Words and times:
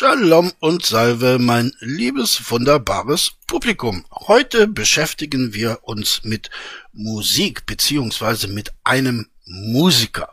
Shalom 0.00 0.52
und 0.60 0.86
Salve, 0.86 1.40
mein 1.40 1.72
liebes, 1.80 2.52
wunderbares 2.52 3.32
Publikum. 3.48 4.06
Heute 4.12 4.68
beschäftigen 4.68 5.54
wir 5.54 5.80
uns 5.82 6.22
mit 6.22 6.50
Musik 6.92 7.66
beziehungsweise 7.66 8.46
mit 8.46 8.72
einem 8.84 9.26
Musiker. 9.44 10.32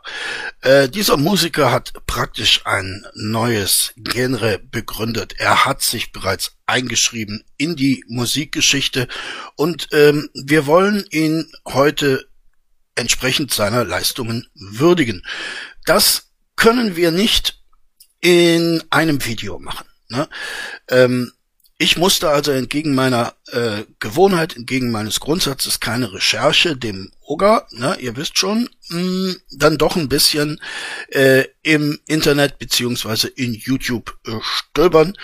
Äh, 0.60 0.88
dieser 0.88 1.16
Musiker 1.16 1.72
hat 1.72 1.94
praktisch 2.06 2.64
ein 2.64 3.04
neues 3.14 3.92
Genre 3.96 4.60
begründet. 4.60 5.34
Er 5.38 5.64
hat 5.64 5.82
sich 5.82 6.12
bereits 6.12 6.52
eingeschrieben 6.66 7.42
in 7.56 7.74
die 7.74 8.04
Musikgeschichte 8.06 9.08
und 9.56 9.88
ähm, 9.90 10.30
wir 10.32 10.66
wollen 10.66 11.04
ihn 11.10 11.50
heute 11.66 12.28
entsprechend 12.94 13.52
seiner 13.52 13.84
Leistungen 13.84 14.46
würdigen. 14.54 15.26
Das 15.86 16.30
können 16.54 16.94
wir 16.94 17.10
nicht 17.10 17.65
in 18.20 18.82
einem 18.90 19.24
Video 19.24 19.58
machen. 19.58 19.86
Ne? 20.08 20.28
Ähm, 20.88 21.32
ich 21.78 21.98
musste 21.98 22.30
also 22.30 22.52
entgegen 22.52 22.94
meiner 22.94 23.34
äh, 23.48 23.82
Gewohnheit, 24.00 24.56
entgegen 24.56 24.90
meines 24.90 25.20
Grundsatzes 25.20 25.78
keine 25.78 26.10
Recherche 26.12 26.74
dem 26.74 27.12
Oga, 27.20 27.66
ne, 27.72 27.96
ihr 28.00 28.16
wisst 28.16 28.38
schon, 28.38 28.70
mh, 28.88 28.98
hm, 28.98 29.36
dann 29.50 29.76
doch 29.76 29.96
ein 29.96 30.08
bisschen 30.08 30.58
äh, 31.08 31.44
im 31.62 31.98
Internet 32.06 32.58
beziehungsweise 32.58 33.28
in 33.28 33.52
YouTube 33.52 34.16
äh, 34.26 34.38
stöbern. 34.40 35.18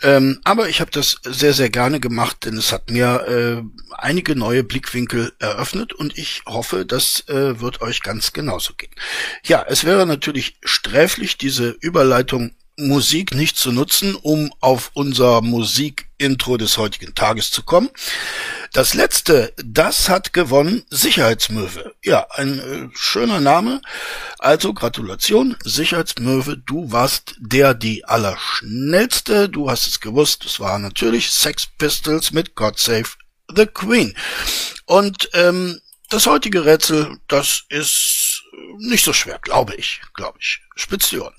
Ähm, 0.00 0.40
aber 0.44 0.70
ich 0.70 0.80
habe 0.80 0.90
das 0.90 1.16
sehr, 1.24 1.52
sehr 1.52 1.68
gerne 1.68 2.00
gemacht, 2.00 2.46
denn 2.46 2.56
es 2.56 2.72
hat 2.72 2.90
mir 2.90 3.26
äh, 3.28 3.62
einige 3.98 4.34
neue 4.34 4.64
Blickwinkel 4.64 5.32
eröffnet 5.40 5.92
und 5.92 6.16
ich 6.16 6.42
hoffe, 6.46 6.86
das 6.86 7.28
äh, 7.28 7.60
wird 7.60 7.82
euch 7.82 8.00
ganz 8.00 8.32
genauso 8.32 8.72
gehen. 8.74 8.94
Ja, 9.44 9.62
es 9.68 9.84
wäre 9.84 10.06
natürlich 10.06 10.56
sträflich, 10.62 11.36
diese 11.36 11.70
Überleitung 11.80 12.52
Musik 12.78 13.34
nicht 13.34 13.56
zu 13.56 13.72
nutzen, 13.72 14.14
um 14.14 14.52
auf 14.60 14.92
unser 14.94 15.42
Musikintro 15.42 16.56
des 16.56 16.78
heutigen 16.78 17.14
Tages 17.14 17.50
zu 17.50 17.64
kommen. 17.64 17.90
Das 18.72 18.94
letzte, 18.94 19.52
das 19.56 20.08
hat 20.08 20.32
gewonnen 20.32 20.84
Sicherheitsmöwe. 20.88 21.94
Ja, 22.04 22.26
ein 22.30 22.58
äh, 22.58 22.88
schöner 22.94 23.40
Name. 23.40 23.82
Also 24.38 24.72
Gratulation, 24.74 25.56
Sicherheitsmöwe, 25.64 26.56
du 26.56 26.92
warst 26.92 27.34
der, 27.38 27.74
die 27.74 28.04
allerschnellste. 28.04 29.48
Du 29.48 29.68
hast 29.68 29.88
es 29.88 30.00
gewusst, 30.00 30.44
es 30.44 30.60
war 30.60 30.78
natürlich 30.78 31.30
Sex 31.30 31.66
Pistols 31.78 32.32
mit 32.32 32.54
God 32.54 32.78
Save 32.78 33.08
the 33.54 33.66
Queen. 33.66 34.14
Und 34.86 35.30
ähm, 35.32 35.80
das 36.10 36.26
heutige 36.26 36.64
Rätsel, 36.64 37.18
das 37.26 37.64
ist 37.68 38.44
nicht 38.78 39.04
so 39.04 39.12
schwer, 39.12 39.38
glaube 39.40 39.74
ich, 39.74 40.00
glaube 40.14 40.38
ich. 40.40 40.60
Spitz 40.76 41.10
die 41.10 41.18
Ohren. 41.18 41.34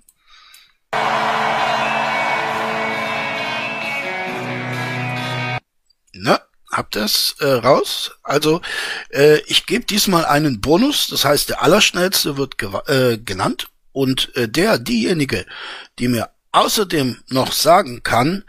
Na, 6.14 6.42
habt 6.72 6.96
ihr's 6.96 7.36
äh, 7.40 7.46
raus? 7.46 8.12
Also, 8.24 8.62
äh, 9.12 9.40
ich 9.48 9.66
gebe 9.66 9.86
diesmal 9.86 10.26
einen 10.26 10.62
Bonus, 10.62 11.08
das 11.08 11.26
heißt, 11.26 11.50
der 11.50 11.62
Allerschnellste 11.62 12.38
wird 12.38 12.56
äh, 12.88 13.18
genannt 13.18 13.70
und 13.92 14.36
äh, 14.36 14.48
der, 14.48 14.80
diejenige, 14.80 15.46
die 16.00 16.08
mir 16.08 16.30
außerdem 16.52 17.18
noch 17.28 17.52
sagen 17.52 18.04
kann, 18.04 18.44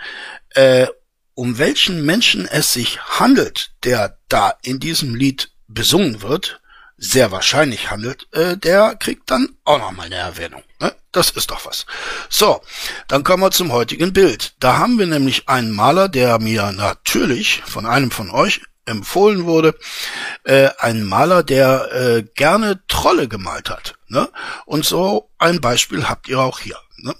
äh, 0.50 0.86
um 1.34 1.58
welchen 1.58 2.04
Menschen 2.04 2.46
es 2.46 2.72
sich 2.72 3.00
handelt, 3.00 3.72
der 3.84 4.18
da 4.28 4.54
in 4.62 4.80
diesem 4.80 5.14
Lied 5.14 5.52
besungen 5.68 6.22
wird, 6.22 6.59
sehr 7.00 7.32
wahrscheinlich 7.32 7.90
handelt, 7.90 8.28
äh, 8.32 8.56
der 8.56 8.94
kriegt 8.94 9.30
dann 9.30 9.56
auch 9.64 9.78
noch 9.78 9.90
mal 9.92 10.04
eine 10.04 10.16
Erwähnung. 10.16 10.62
Ne? 10.78 10.94
Das 11.12 11.30
ist 11.30 11.50
doch 11.50 11.64
was. 11.64 11.86
So, 12.28 12.60
dann 13.08 13.24
kommen 13.24 13.42
wir 13.42 13.50
zum 13.50 13.72
heutigen 13.72 14.12
Bild. 14.12 14.52
Da 14.60 14.76
haben 14.76 14.98
wir 14.98 15.06
nämlich 15.06 15.48
einen 15.48 15.72
Maler, 15.72 16.08
der 16.08 16.38
mir 16.38 16.70
natürlich 16.72 17.62
von 17.64 17.86
einem 17.86 18.10
von 18.10 18.30
euch 18.30 18.60
empfohlen 18.84 19.44
wurde, 19.44 19.74
äh, 20.44 20.68
ein 20.78 21.02
Maler, 21.04 21.42
der 21.42 21.92
äh, 21.92 22.22
gerne 22.34 22.80
Trolle 22.86 23.28
gemalt 23.28 23.70
hat. 23.70 23.94
Ne? 24.08 24.28
Und 24.66 24.84
so 24.84 25.30
ein 25.38 25.60
Beispiel 25.60 26.08
habt 26.08 26.28
ihr 26.28 26.40
auch 26.40 26.58
hier. 26.58 26.76
Ne? 26.98 27.14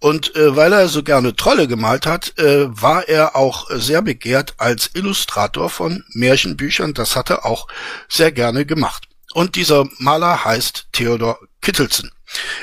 Und 0.00 0.34
äh, 0.34 0.56
weil 0.56 0.72
er 0.72 0.88
so 0.88 1.02
gerne 1.04 1.36
Trolle 1.36 1.68
gemalt 1.68 2.06
hat, 2.06 2.36
äh, 2.38 2.66
war 2.68 3.08
er 3.08 3.36
auch 3.36 3.68
sehr 3.70 4.02
begehrt 4.02 4.54
als 4.58 4.90
Illustrator 4.94 5.70
von 5.70 6.04
Märchenbüchern. 6.14 6.94
Das 6.94 7.14
hat 7.14 7.30
er 7.30 7.44
auch 7.44 7.68
sehr 8.08 8.32
gerne 8.32 8.66
gemacht. 8.66 9.09
Und 9.32 9.54
dieser 9.56 9.88
Maler 9.98 10.44
heißt 10.44 10.88
Theodor 10.92 11.38
Kittelsen. 11.60 12.10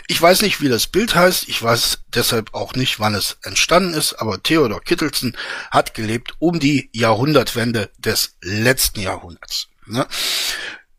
Ich 0.07 0.21
weiß 0.21 0.41
nicht, 0.41 0.61
wie 0.61 0.69
das 0.69 0.87
Bild 0.87 1.15
heißt, 1.15 1.49
ich 1.49 1.61
weiß 1.61 1.99
deshalb 2.13 2.53
auch 2.53 2.73
nicht, 2.73 2.99
wann 2.99 3.15
es 3.15 3.37
entstanden 3.43 3.93
ist, 3.93 4.13
aber 4.13 4.41
Theodor 4.41 4.81
Kittelsen 4.81 5.35
hat 5.71 5.93
gelebt 5.93 6.33
um 6.39 6.59
die 6.59 6.89
Jahrhundertwende 6.93 7.89
des 7.97 8.37
letzten 8.41 9.01
Jahrhunderts. 9.01 9.67
Ne? 9.85 10.07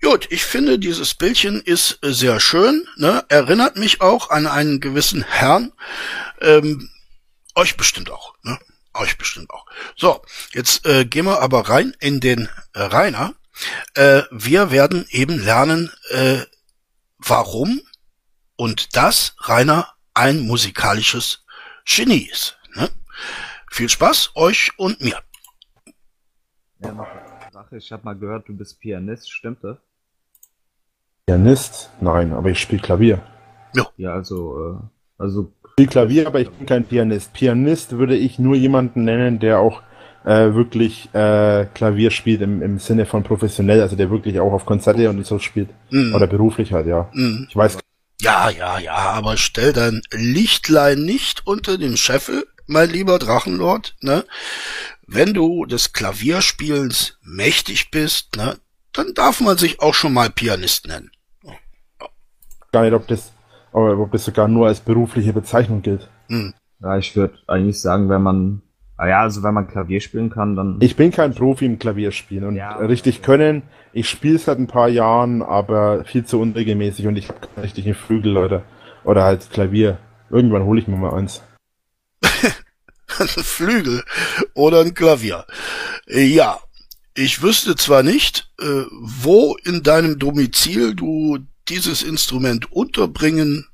Gut, 0.00 0.26
ich 0.30 0.44
finde, 0.44 0.78
dieses 0.78 1.14
Bildchen 1.14 1.60
ist 1.60 1.98
sehr 2.02 2.40
schön, 2.40 2.86
ne? 2.96 3.24
erinnert 3.28 3.76
mich 3.76 4.00
auch 4.00 4.30
an 4.30 4.46
einen 4.46 4.80
gewissen 4.80 5.22
Herrn, 5.22 5.72
ähm, 6.40 6.88
euch 7.54 7.76
bestimmt 7.76 8.10
auch, 8.10 8.34
ne? 8.42 8.58
euch 8.94 9.18
bestimmt 9.18 9.50
auch. 9.50 9.66
So, 9.96 10.22
jetzt 10.52 10.86
äh, 10.86 11.04
gehen 11.04 11.24
wir 11.24 11.40
aber 11.40 11.68
rein 11.68 11.96
in 12.00 12.20
den 12.20 12.48
äh, 12.74 12.82
Rainer. 12.82 13.34
Äh, 13.94 14.22
wir 14.30 14.70
werden 14.70 15.06
eben 15.10 15.38
lernen, 15.38 15.90
äh, 16.10 16.40
warum 17.18 17.80
und 18.56 18.96
das 18.96 19.34
Rainer 19.40 19.88
ein 20.14 20.40
musikalisches 20.40 21.44
Genie 21.84 22.28
ist. 22.30 22.58
Ne? 22.74 22.88
Viel 23.70 23.88
Spaß 23.88 24.32
euch 24.34 24.72
und 24.76 25.00
mir. 25.00 25.18
Ja, 26.80 26.92
noch 26.92 27.08
eine 27.08 27.52
Sache. 27.52 27.76
Ich 27.76 27.90
habe 27.92 28.04
mal 28.04 28.16
gehört, 28.16 28.48
du 28.48 28.56
bist 28.56 28.80
Pianist, 28.80 29.30
stimmt 29.30 29.62
das? 29.64 29.78
Pianist? 31.26 31.90
Nein, 32.00 32.32
aber 32.32 32.50
ich 32.50 32.60
spiele 32.60 32.80
Klavier. 32.80 33.22
Ja. 33.74 33.86
Ja, 33.96 34.14
also, 34.14 34.80
äh, 34.80 35.22
also. 35.22 35.52
Ich 35.64 35.72
spiele 35.72 35.88
Klavier, 35.88 36.26
aber 36.26 36.40
ich 36.40 36.50
bin 36.50 36.66
kein 36.66 36.84
Pianist. 36.84 37.32
Pianist 37.32 37.92
würde 37.92 38.16
ich 38.16 38.38
nur 38.38 38.56
jemanden 38.56 39.04
nennen, 39.04 39.38
der 39.38 39.58
auch 39.58 39.82
äh, 40.24 40.54
wirklich 40.54 41.08
äh, 41.14 41.66
Klavier 41.74 42.10
spielt 42.10 42.42
im, 42.42 42.62
im 42.62 42.78
Sinne 42.78 43.06
von 43.06 43.22
professionell, 43.22 43.80
also 43.80 43.96
der 43.96 44.10
wirklich 44.10 44.40
auch 44.40 44.52
auf 44.52 44.66
Konzerte 44.66 45.08
und 45.08 45.24
so 45.26 45.38
spielt. 45.38 45.70
Mm. 45.90 46.14
Oder 46.14 46.26
beruflich 46.26 46.72
halt, 46.72 46.86
ja. 46.86 47.08
Mm. 47.12 47.46
Ich 47.48 47.56
weiß 47.56 47.78
ja, 48.20 48.50
ja, 48.50 48.78
ja, 48.78 48.96
aber 48.96 49.36
stell 49.36 49.72
dein 49.72 50.02
Lichtlein 50.10 51.02
nicht 51.02 51.46
unter 51.46 51.78
den 51.78 51.96
Scheffel, 51.96 52.46
mein 52.66 52.90
lieber 52.90 53.18
Drachenlord, 53.18 53.94
ne? 54.00 54.24
Wenn 55.06 55.34
du 55.34 55.64
des 55.64 55.92
Klavierspielens 55.92 57.18
mächtig 57.22 57.90
bist, 57.90 58.36
ne, 58.36 58.58
dann 58.92 59.14
darf 59.14 59.40
man 59.40 59.56
sich 59.56 59.80
auch 59.80 59.94
schon 59.94 60.12
mal 60.12 60.30
Pianist 60.30 60.86
nennen. 60.86 61.10
Gar 62.72 62.82
nicht, 62.82 62.92
ob 62.92 63.06
das, 63.06 63.32
ob 63.72 64.12
das 64.12 64.24
sogar 64.24 64.48
nur 64.48 64.66
als 64.66 64.80
berufliche 64.80 65.32
Bezeichnung 65.32 65.80
gilt. 65.80 66.10
Hm. 66.28 66.52
Ja, 66.80 66.98
ich 66.98 67.16
würde 67.16 67.38
eigentlich 67.46 67.80
sagen, 67.80 68.10
wenn 68.10 68.22
man 68.22 68.62
Ah 69.00 69.06
ja, 69.06 69.20
also 69.20 69.44
wenn 69.44 69.54
man 69.54 69.68
Klavier 69.68 70.00
spielen 70.00 70.28
kann, 70.28 70.56
dann. 70.56 70.78
Ich 70.80 70.96
bin 70.96 71.12
kein 71.12 71.32
Profi 71.32 71.64
im 71.66 71.78
Klavierspielen 71.78 72.44
und 72.44 72.56
ja, 72.56 72.76
richtig 72.76 73.22
können. 73.22 73.62
Ich 73.92 74.08
spiele 74.10 74.38
seit 74.38 74.58
ein 74.58 74.66
paar 74.66 74.88
Jahren, 74.88 75.40
aber 75.40 76.04
viel 76.04 76.24
zu 76.24 76.40
unregelmäßig 76.40 77.06
und 77.06 77.16
ich 77.16 77.28
habe 77.28 77.38
keinen 77.38 77.62
richtigen 77.62 77.94
Flügel, 77.94 78.32
Leute. 78.32 78.64
Oder 79.04 79.22
halt 79.22 79.50
Klavier. 79.52 79.98
Irgendwann 80.30 80.64
hole 80.64 80.80
ich 80.80 80.88
mir 80.88 80.96
mal 80.96 81.14
eins. 81.14 81.42
ein 82.22 83.28
Flügel 83.28 84.02
oder 84.54 84.80
ein 84.80 84.94
Klavier. 84.94 85.46
Ja, 86.08 86.58
ich 87.14 87.40
wüsste 87.40 87.76
zwar 87.76 88.02
nicht, 88.02 88.50
äh, 88.60 88.82
wo 88.90 89.56
in 89.64 89.84
deinem 89.84 90.18
Domizil 90.18 90.96
du 90.96 91.38
dieses 91.68 92.02
Instrument 92.02 92.72
unterbringen 92.72 93.68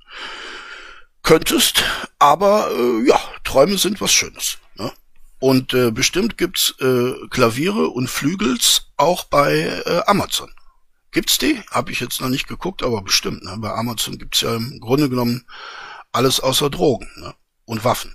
könntest, 1.22 1.82
aber 2.18 2.68
äh, 2.70 3.08
ja, 3.08 3.18
Träume 3.42 3.78
sind 3.78 4.02
was 4.02 4.12
Schönes. 4.12 4.58
Ne? 4.76 4.92
Und 5.40 5.74
äh, 5.74 5.90
bestimmt 5.90 6.38
gibt's 6.38 6.74
äh, 6.80 7.12
Klaviere 7.30 7.88
und 7.88 8.08
Flügels 8.08 8.92
auch 8.96 9.24
bei 9.24 9.82
äh, 9.84 10.00
Amazon. 10.06 10.50
Gibt's 11.10 11.38
die? 11.38 11.60
Habe 11.70 11.92
ich 11.92 12.00
jetzt 12.00 12.20
noch 12.20 12.28
nicht 12.28 12.48
geguckt, 12.48 12.82
aber 12.82 13.02
bestimmt. 13.02 13.44
Ne? 13.44 13.56
Bei 13.58 13.72
Amazon 13.72 14.18
gibt's 14.18 14.40
ja 14.40 14.56
im 14.56 14.80
Grunde 14.80 15.08
genommen 15.08 15.44
alles 16.12 16.40
außer 16.40 16.70
Drogen 16.70 17.08
ne? 17.16 17.34
und 17.66 17.84
Waffen. 17.84 18.14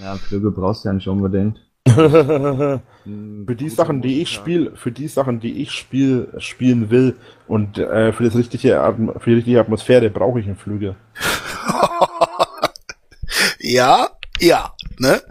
Ja, 0.00 0.16
Flügel 0.16 0.50
brauchst 0.50 0.84
du 0.84 0.88
ja 0.88 0.92
nicht 0.92 1.08
unbedingt. 1.08 1.58
für 1.86 3.56
die 3.56 3.68
Sachen, 3.68 4.02
die 4.02 4.22
ich 4.22 4.30
spiele, 4.30 4.76
für 4.76 4.92
die 4.92 5.08
Sachen, 5.08 5.40
die 5.40 5.62
ich 5.62 5.72
spiel, 5.72 6.28
spielen 6.38 6.90
will 6.90 7.16
und 7.48 7.78
äh, 7.78 8.12
für 8.12 8.24
das 8.24 8.36
richtige 8.36 8.80
für 9.18 9.30
die 9.30 9.36
richtige 9.36 9.60
Atmosphäre 9.60 10.10
brauche 10.10 10.40
ich 10.40 10.46
einen 10.46 10.56
Flügel. 10.56 10.96
ja, 13.58 14.08
ja, 14.38 14.72
ne? 15.00 15.22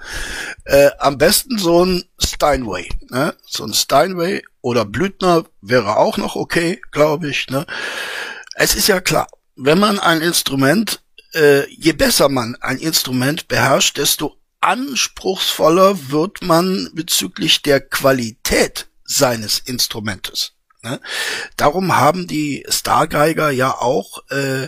Äh, 0.65 0.89
am 0.99 1.17
besten 1.17 1.57
so 1.57 1.85
ein 1.85 2.03
Steinway, 2.19 2.89
ne? 3.09 3.35
So 3.47 3.63
ein 3.63 3.73
Steinway 3.73 4.43
oder 4.61 4.83
Blüthner 4.83 5.45
wäre 5.61 5.97
auch 5.97 6.17
noch 6.17 6.35
okay, 6.35 6.81
glaube 6.91 7.29
ich, 7.29 7.49
ne? 7.49 7.65
Es 8.55 8.75
ist 8.75 8.87
ja 8.87 8.99
klar, 8.99 9.29
wenn 9.55 9.79
man 9.79 9.99
ein 9.99 10.21
Instrument, 10.21 11.01
äh, 11.33 11.69
je 11.69 11.93
besser 11.93 12.29
man 12.29 12.55
ein 12.59 12.77
Instrument 12.77 13.47
beherrscht, 13.47 13.97
desto 13.97 14.37
anspruchsvoller 14.61 16.09
wird 16.09 16.41
man 16.41 16.89
bezüglich 16.93 17.61
der 17.61 17.79
Qualität 17.79 18.87
seines 19.05 19.59
Instrumentes. 19.59 20.53
Ne? 20.81 20.99
Darum 21.55 21.95
haben 21.95 22.27
die 22.27 22.65
Stargeiger 22.69 23.51
ja 23.51 23.71
auch 23.71 24.23
äh, 24.29 24.67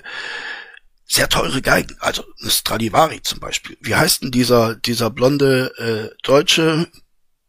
sehr 1.11 1.27
teure 1.27 1.61
Geigen, 1.61 1.97
also 1.99 2.23
eine 2.41 2.49
Stradivari 2.49 3.21
zum 3.21 3.39
Beispiel. 3.39 3.77
Wie 3.81 3.95
heißt 3.95 4.23
denn 4.23 4.31
dieser 4.31 4.75
dieser 4.75 5.09
blonde 5.09 5.73
äh, 5.77 6.15
Deutsche? 6.23 6.87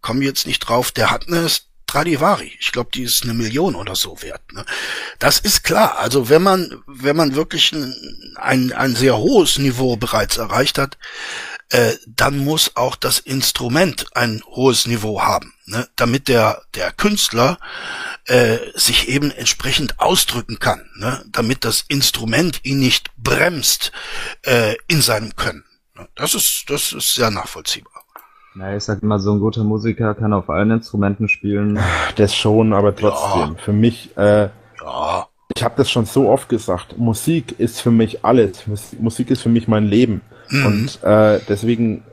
Kommen 0.00 0.22
jetzt 0.22 0.48
nicht 0.48 0.58
drauf. 0.58 0.90
Der 0.90 1.12
hat 1.12 1.28
eine 1.28 1.48
Stradivari. 1.48 2.56
Ich 2.58 2.72
glaube, 2.72 2.90
die 2.92 3.04
ist 3.04 3.22
eine 3.22 3.34
Million 3.34 3.76
oder 3.76 3.94
so 3.94 4.20
wert. 4.20 4.52
Ne? 4.52 4.64
Das 5.20 5.38
ist 5.38 5.62
klar. 5.62 5.98
Also 5.98 6.28
wenn 6.28 6.42
man 6.42 6.82
wenn 6.88 7.14
man 7.14 7.36
wirklich 7.36 7.70
ein, 7.72 7.94
ein, 8.34 8.72
ein 8.72 8.96
sehr 8.96 9.16
hohes 9.16 9.58
Niveau 9.58 9.96
bereits 9.96 10.38
erreicht 10.38 10.78
hat, 10.78 10.98
äh, 11.68 11.94
dann 12.06 12.38
muss 12.38 12.74
auch 12.74 12.96
das 12.96 13.20
Instrument 13.20 14.06
ein 14.16 14.42
hohes 14.46 14.86
Niveau 14.86 15.22
haben, 15.22 15.54
ne? 15.66 15.88
damit 15.94 16.26
der 16.26 16.62
der 16.74 16.90
Künstler 16.90 17.58
äh, 18.26 18.58
sich 18.74 19.08
eben 19.08 19.30
entsprechend 19.30 19.98
ausdrücken 20.00 20.58
kann, 20.58 20.80
ne? 20.96 21.24
damit 21.30 21.64
das 21.64 21.84
Instrument 21.88 22.60
ihn 22.64 22.78
nicht 22.78 23.10
bremst 23.16 23.92
äh, 24.42 24.74
in 24.88 25.00
seinem 25.02 25.34
Können. 25.36 25.64
Ne? 25.96 26.06
Das 26.14 26.34
ist 26.34 26.64
das 26.68 26.92
ist 26.92 27.14
sehr 27.14 27.30
nachvollziehbar. 27.30 27.92
Na, 28.54 28.76
ich 28.76 28.84
sag 28.84 29.02
immer, 29.02 29.18
so 29.18 29.32
ein 29.32 29.40
guter 29.40 29.64
Musiker 29.64 30.14
kann 30.14 30.32
auf 30.34 30.50
allen 30.50 30.70
Instrumenten 30.72 31.28
spielen. 31.28 31.78
Das 32.16 32.36
schon, 32.36 32.74
aber 32.74 32.94
trotzdem. 32.94 33.54
Ja. 33.56 33.62
Für 33.64 33.72
mich, 33.72 34.14
äh, 34.18 34.50
Ja, 34.82 35.26
ich 35.56 35.62
habe 35.62 35.74
das 35.78 35.90
schon 35.90 36.04
so 36.04 36.28
oft 36.28 36.48
gesagt, 36.50 36.98
Musik 36.98 37.58
ist 37.58 37.80
für 37.80 37.90
mich 37.90 38.24
alles. 38.24 38.66
Mus- 38.66 38.94
Musik 39.00 39.30
ist 39.30 39.40
für 39.42 39.48
mich 39.48 39.68
mein 39.68 39.86
Leben. 39.86 40.20
Mhm. 40.50 40.66
Und 40.66 41.02
äh, 41.02 41.40
deswegen, 41.48 42.04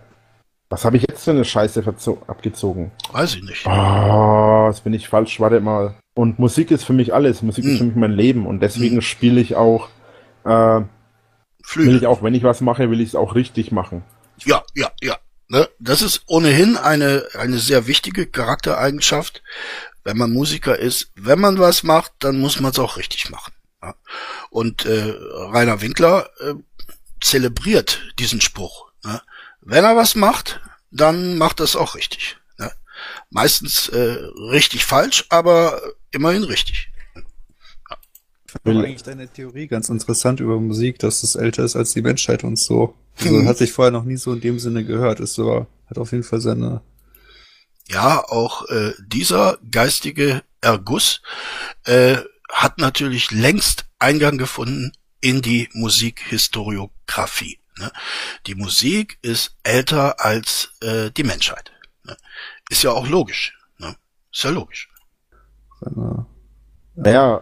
was 0.69 0.85
habe 0.85 0.97
ich 0.97 1.05
jetzt 1.09 1.23
für 1.23 1.31
eine 1.31 1.45
Scheiße 1.45 1.83
abgezogen? 2.27 2.91
weiß 3.11 3.35
ich 3.35 3.43
nicht. 3.43 3.65
Oh, 3.65 4.67
jetzt 4.69 4.83
bin 4.83 4.93
ich 4.93 5.09
falsch, 5.09 5.39
warte 5.39 5.59
mal. 5.61 5.95
Und 6.13 6.37
Musik 6.39 6.71
ist 6.71 6.83
für 6.83 6.93
mich 6.93 7.13
alles. 7.13 7.41
Musik 7.41 7.65
Mhm. 7.65 7.71
ist 7.71 7.77
für 7.79 7.83
mich 7.85 7.95
mein 7.95 8.11
Leben. 8.11 8.45
Und 8.45 8.59
deswegen 8.61 8.97
Mhm. 8.97 9.01
spiele 9.01 9.39
ich 9.41 9.55
auch, 9.55 9.89
äh, 10.45 10.49
will 10.49 10.85
Flügel. 11.63 11.95
ich 11.97 12.07
auch, 12.07 12.21
wenn 12.23 12.33
ich 12.35 12.43
was 12.43 12.61
mache, 12.61 12.89
will 12.91 13.01
ich 13.01 13.09
es 13.09 13.15
auch 13.15 13.35
richtig 13.35 13.71
machen. 13.71 14.03
Ja, 14.45 14.63
ja, 14.75 14.89
ja. 15.01 15.17
Ne? 15.47 15.67
Das 15.79 16.01
ist 16.03 16.21
ohnehin 16.27 16.77
eine, 16.77 17.25
eine 17.37 17.57
sehr 17.57 17.87
wichtige 17.87 18.27
Charaktereigenschaft, 18.27 19.41
wenn 20.03 20.17
man 20.17 20.31
Musiker 20.31 20.77
ist. 20.77 21.11
Wenn 21.15 21.39
man 21.39 21.57
was 21.57 21.81
macht, 21.83 22.11
dann 22.19 22.39
muss 22.39 22.59
man 22.59 22.71
es 22.71 22.79
auch 22.79 22.97
richtig 22.97 23.29
machen. 23.31 23.53
Ja? 23.81 23.95
Und 24.51 24.85
äh, 24.85 25.15
Rainer 25.51 25.81
Winkler 25.81 26.29
äh, 26.39 26.53
zelebriert 27.21 28.01
diesen 28.19 28.41
Spruch. 28.41 28.91
Ne? 29.03 29.21
Wenn 29.61 29.83
er 29.83 29.95
was 29.95 30.15
macht, 30.15 30.61
dann 30.91 31.37
macht 31.37 31.59
er 31.59 31.65
es 31.65 31.75
auch 31.75 31.95
richtig. 31.95 32.37
Ne? 32.57 32.71
Meistens 33.29 33.89
äh, 33.89 34.17
richtig 34.51 34.85
falsch, 34.85 35.25
aber 35.29 35.81
immerhin 36.11 36.43
richtig. 36.43 36.89
Ich 38.45 38.53
fand 38.63 38.83
eigentlich 38.83 39.03
deine 39.03 39.27
Theorie 39.27 39.67
ganz 39.67 39.89
interessant 39.89 40.39
über 40.39 40.59
Musik, 40.59 40.97
dass 40.99 41.21
es 41.21 41.35
älter 41.35 41.63
ist 41.63 41.75
als 41.75 41.93
die 41.93 42.01
Menschheit 42.01 42.43
und 42.43 42.57
so. 42.57 42.95
Also, 43.19 43.45
hat 43.45 43.57
sich 43.57 43.71
vorher 43.71 43.91
noch 43.91 44.05
nie 44.05 44.17
so 44.17 44.33
in 44.33 44.41
dem 44.41 44.59
Sinne 44.59 44.83
gehört. 44.83 45.19
Ist 45.19 45.37
aber, 45.37 45.67
hat 45.87 45.99
auf 45.99 46.11
jeden 46.11 46.23
Fall 46.23 46.41
seine, 46.41 46.81
Ja, 47.87 48.23
auch 48.27 48.67
äh, 48.69 48.93
dieser 49.05 49.59
geistige 49.69 50.41
Erguss 50.61 51.21
äh, 51.85 52.17
hat 52.51 52.79
natürlich 52.79 53.29
längst 53.29 53.85
Eingang 53.99 54.37
gefunden 54.39 54.93
in 55.21 55.41
die 55.41 55.69
Musikhistoriographie. 55.73 57.58
Ne? 57.79 57.91
Die 58.45 58.55
Musik 58.55 59.17
ist 59.21 59.55
älter 59.63 60.23
als 60.23 60.73
äh, 60.81 61.09
die 61.11 61.23
Menschheit. 61.23 61.71
Ne? 62.03 62.15
Ist 62.69 62.83
ja 62.83 62.91
auch 62.91 63.07
logisch. 63.07 63.57
Ne? 63.77 63.95
Ist 64.31 64.43
ja 64.43 64.49
logisch. 64.51 64.89
Naja, 66.95 67.41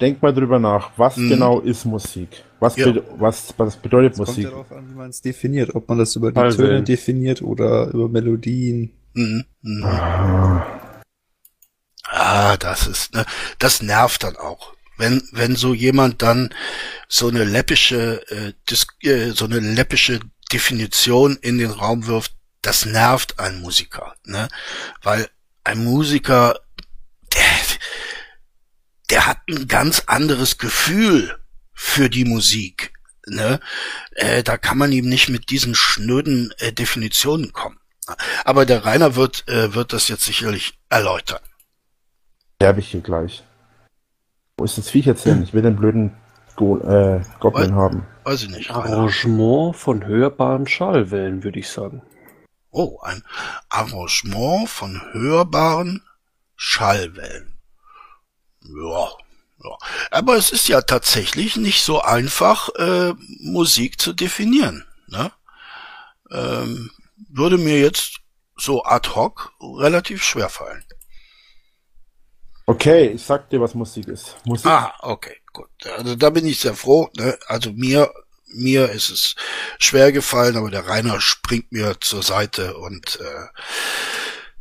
denk 0.00 0.20
mal 0.22 0.34
drüber 0.34 0.58
nach. 0.58 0.90
Was 0.96 1.16
Mhm. 1.16 1.28
genau 1.28 1.60
ist 1.60 1.84
Musik? 1.84 2.42
Was, 2.60 2.76
Ja. 2.76 2.90
be 2.90 3.04
was, 3.18 3.54
was 3.56 3.76
bedeutet 3.76 4.12
Es 4.12 4.16
kommt 4.18 4.28
Musik? 4.28 4.44
ja 4.44 4.50
darauf 4.50 4.72
an, 4.72 4.90
wie 4.90 4.94
man 4.94 5.10
es 5.10 5.22
definiert. 5.22 5.74
Ob 5.74 5.88
man 5.88 5.98
das 5.98 6.16
über 6.16 6.32
die 6.32 6.34
Fallwellen. 6.34 6.56
Töne 6.70 6.82
definiert 6.82 7.40
oder 7.42 7.86
über 7.88 8.08
Melodien. 8.08 8.92
Mhm. 9.14 9.44
Mhm. 9.62 9.84
Ah, 9.84 10.66
Ah, 12.10 12.56
das 12.56 12.86
ist, 12.86 13.14
ne, 13.14 13.24
das 13.58 13.82
nervt 13.82 14.24
dann 14.24 14.36
auch. 14.36 14.72
Wenn, 14.98 15.22
wenn 15.32 15.56
so 15.56 15.72
jemand 15.72 16.22
dann 16.22 16.52
so 17.08 17.28
eine 17.28 17.44
läppische, 17.44 18.22
äh, 18.30 18.52
Dis 18.68 18.86
äh, 19.02 19.30
so 19.30 19.46
eine 19.46 19.60
läppische 19.60 20.20
Definition 20.52 21.36
in 21.36 21.58
den 21.58 21.70
Raum 21.70 22.06
wirft, 22.06 22.34
das 22.62 22.84
nervt 22.84 23.38
einen 23.38 23.60
Musiker, 23.60 24.14
ne? 24.24 24.48
Weil 25.02 25.28
ein 25.64 25.84
Musiker, 25.84 26.60
der, 27.34 27.42
der 29.10 29.26
hat 29.26 29.38
ein 29.48 29.68
ganz 29.68 30.04
anderes 30.06 30.58
Gefühl 30.58 31.38
für 31.72 32.10
die 32.10 32.24
Musik, 32.24 32.92
ne? 33.26 33.60
Äh, 34.12 34.42
da 34.42 34.58
kann 34.58 34.78
man 34.78 34.92
ihm 34.92 35.08
nicht 35.08 35.28
mit 35.28 35.50
diesen 35.50 35.74
schnöden 35.74 36.52
äh, 36.58 36.72
Definitionen 36.72 37.52
kommen. 37.52 37.78
Aber 38.44 38.66
der 38.66 38.84
Rainer 38.84 39.14
wird, 39.14 39.46
äh, 39.48 39.74
wird 39.74 39.92
das 39.92 40.08
jetzt 40.08 40.24
sicherlich 40.24 40.78
erläutern. 40.88 41.40
sterbe 42.56 42.80
ich 42.80 42.90
hier 42.90 43.02
gleich. 43.02 43.44
Wo 44.58 44.64
ist 44.64 44.76
das 44.76 44.90
Viech 44.90 45.06
jetzt 45.06 45.22
hin? 45.22 45.42
Ich 45.44 45.54
will 45.54 45.62
den 45.62 45.76
blöden 45.76 46.16
Go 46.56 46.78
äh, 46.78 47.22
Goblin 47.38 47.76
haben. 47.76 48.04
Weiß 48.24 48.42
ich 48.42 48.50
nicht. 48.50 48.70
Arrangement 48.70 49.76
von 49.76 50.04
hörbaren 50.04 50.66
Schallwellen, 50.66 51.44
würde 51.44 51.60
ich 51.60 51.68
sagen. 51.68 52.02
Oh, 52.70 52.98
ein 53.02 53.22
Arrangement 53.68 54.68
von 54.68 55.00
hörbaren 55.12 56.02
Schallwellen. 56.56 57.56
Ja, 58.62 59.08
ja. 59.62 59.78
Aber 60.10 60.34
es 60.34 60.50
ist 60.50 60.66
ja 60.66 60.82
tatsächlich 60.82 61.56
nicht 61.56 61.84
so 61.84 62.02
einfach, 62.02 62.68
äh, 62.74 63.14
Musik 63.38 64.00
zu 64.00 64.12
definieren. 64.12 64.84
Ne? 65.06 65.30
Ähm, 66.32 66.90
würde 67.30 67.58
mir 67.58 67.78
jetzt 67.78 68.16
so 68.56 68.84
ad 68.84 69.10
hoc 69.10 69.52
relativ 69.60 70.24
schwer 70.24 70.48
fallen. 70.48 70.82
Okay, 72.68 73.06
ich 73.14 73.24
sag 73.24 73.48
dir, 73.48 73.60
was 73.62 73.74
Musik 73.74 74.08
ist. 74.08 74.36
Musik, 74.44 74.66
Ah, 74.70 74.92
okay, 75.00 75.36
gut. 75.54 75.68
Also 75.96 76.16
da 76.16 76.28
bin 76.28 76.44
ich 76.46 76.60
sehr 76.60 76.74
froh. 76.74 77.08
Ne? 77.16 77.34
Also 77.46 77.72
mir, 77.72 78.10
mir 78.54 78.90
ist 78.90 79.08
es 79.08 79.34
schwer 79.78 80.12
gefallen, 80.12 80.54
aber 80.56 80.70
der 80.70 80.86
Rainer 80.86 81.18
springt 81.20 81.72
mir 81.72 81.94
zur 82.00 82.22
Seite 82.22 82.76
und 82.76 83.18
äh, 83.22 83.46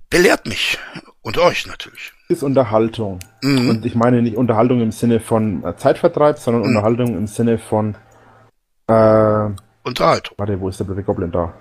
belehrt 0.09 0.45
mich 0.47 0.79
und 1.21 1.37
euch 1.37 1.67
natürlich. 1.67 2.13
ist 2.29 2.43
Unterhaltung. 2.43 3.19
Mhm. 3.41 3.69
Und 3.69 3.85
ich 3.85 3.93
meine 3.95 4.21
nicht 4.21 4.37
Unterhaltung 4.37 4.79
im 4.79 4.91
Sinne 4.93 5.19
von 5.19 5.65
äh, 5.65 5.75
Zeitvertreib, 5.75 6.39
sondern 6.39 6.61
Mhm. 6.63 6.69
Unterhaltung 6.69 7.17
im 7.17 7.27
Sinne 7.27 7.57
von 7.57 7.95
äh, 8.87 9.49
Unterhaltung, 9.83 10.35
warte, 10.37 10.59
wo 10.61 10.69
ist 10.69 10.79
der 10.79 10.85
blöde 10.85 11.03
Goblin 11.03 11.31
da? 11.31 11.53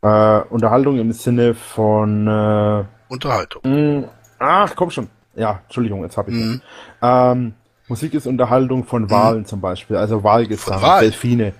Äh, 0.00 0.42
Unterhaltung 0.48 0.96
im 1.00 1.12
Sinne 1.12 1.54
von 1.54 2.28
äh, 2.28 2.84
Unterhaltung. 3.08 3.62
mh, 3.64 4.08
ach, 4.38 4.76
komm 4.76 4.90
schon. 4.92 5.08
Ja, 5.38 5.62
Entschuldigung, 5.64 6.02
jetzt 6.02 6.16
hab 6.16 6.28
ich 6.28 6.34
Mhm. 6.34 6.60
Ähm, 7.00 7.54
Musik 7.88 8.12
ist 8.12 8.26
Unterhaltung 8.26 8.84
von 8.84 9.08
Wahlen 9.10 9.46
zum 9.46 9.60
Beispiel, 9.60 9.96
also 9.96 10.22
Wahlgesang, 10.22 10.82
Wahlen? 10.82 11.04
Delfine. 11.04 11.54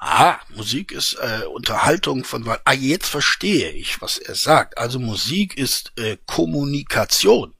Ah, 0.00 0.36
Musik 0.56 0.92
ist 0.92 1.14
äh, 1.20 1.46
Unterhaltung 1.46 2.24
von. 2.24 2.48
Ah, 2.64 2.72
jetzt 2.72 3.08
verstehe 3.08 3.70
ich, 3.70 4.00
was 4.00 4.16
er 4.16 4.34
sagt. 4.34 4.78
Also 4.78 4.98
Musik 4.98 5.58
ist 5.58 5.92
äh, 5.96 6.16
Kommunikation, 6.26 7.52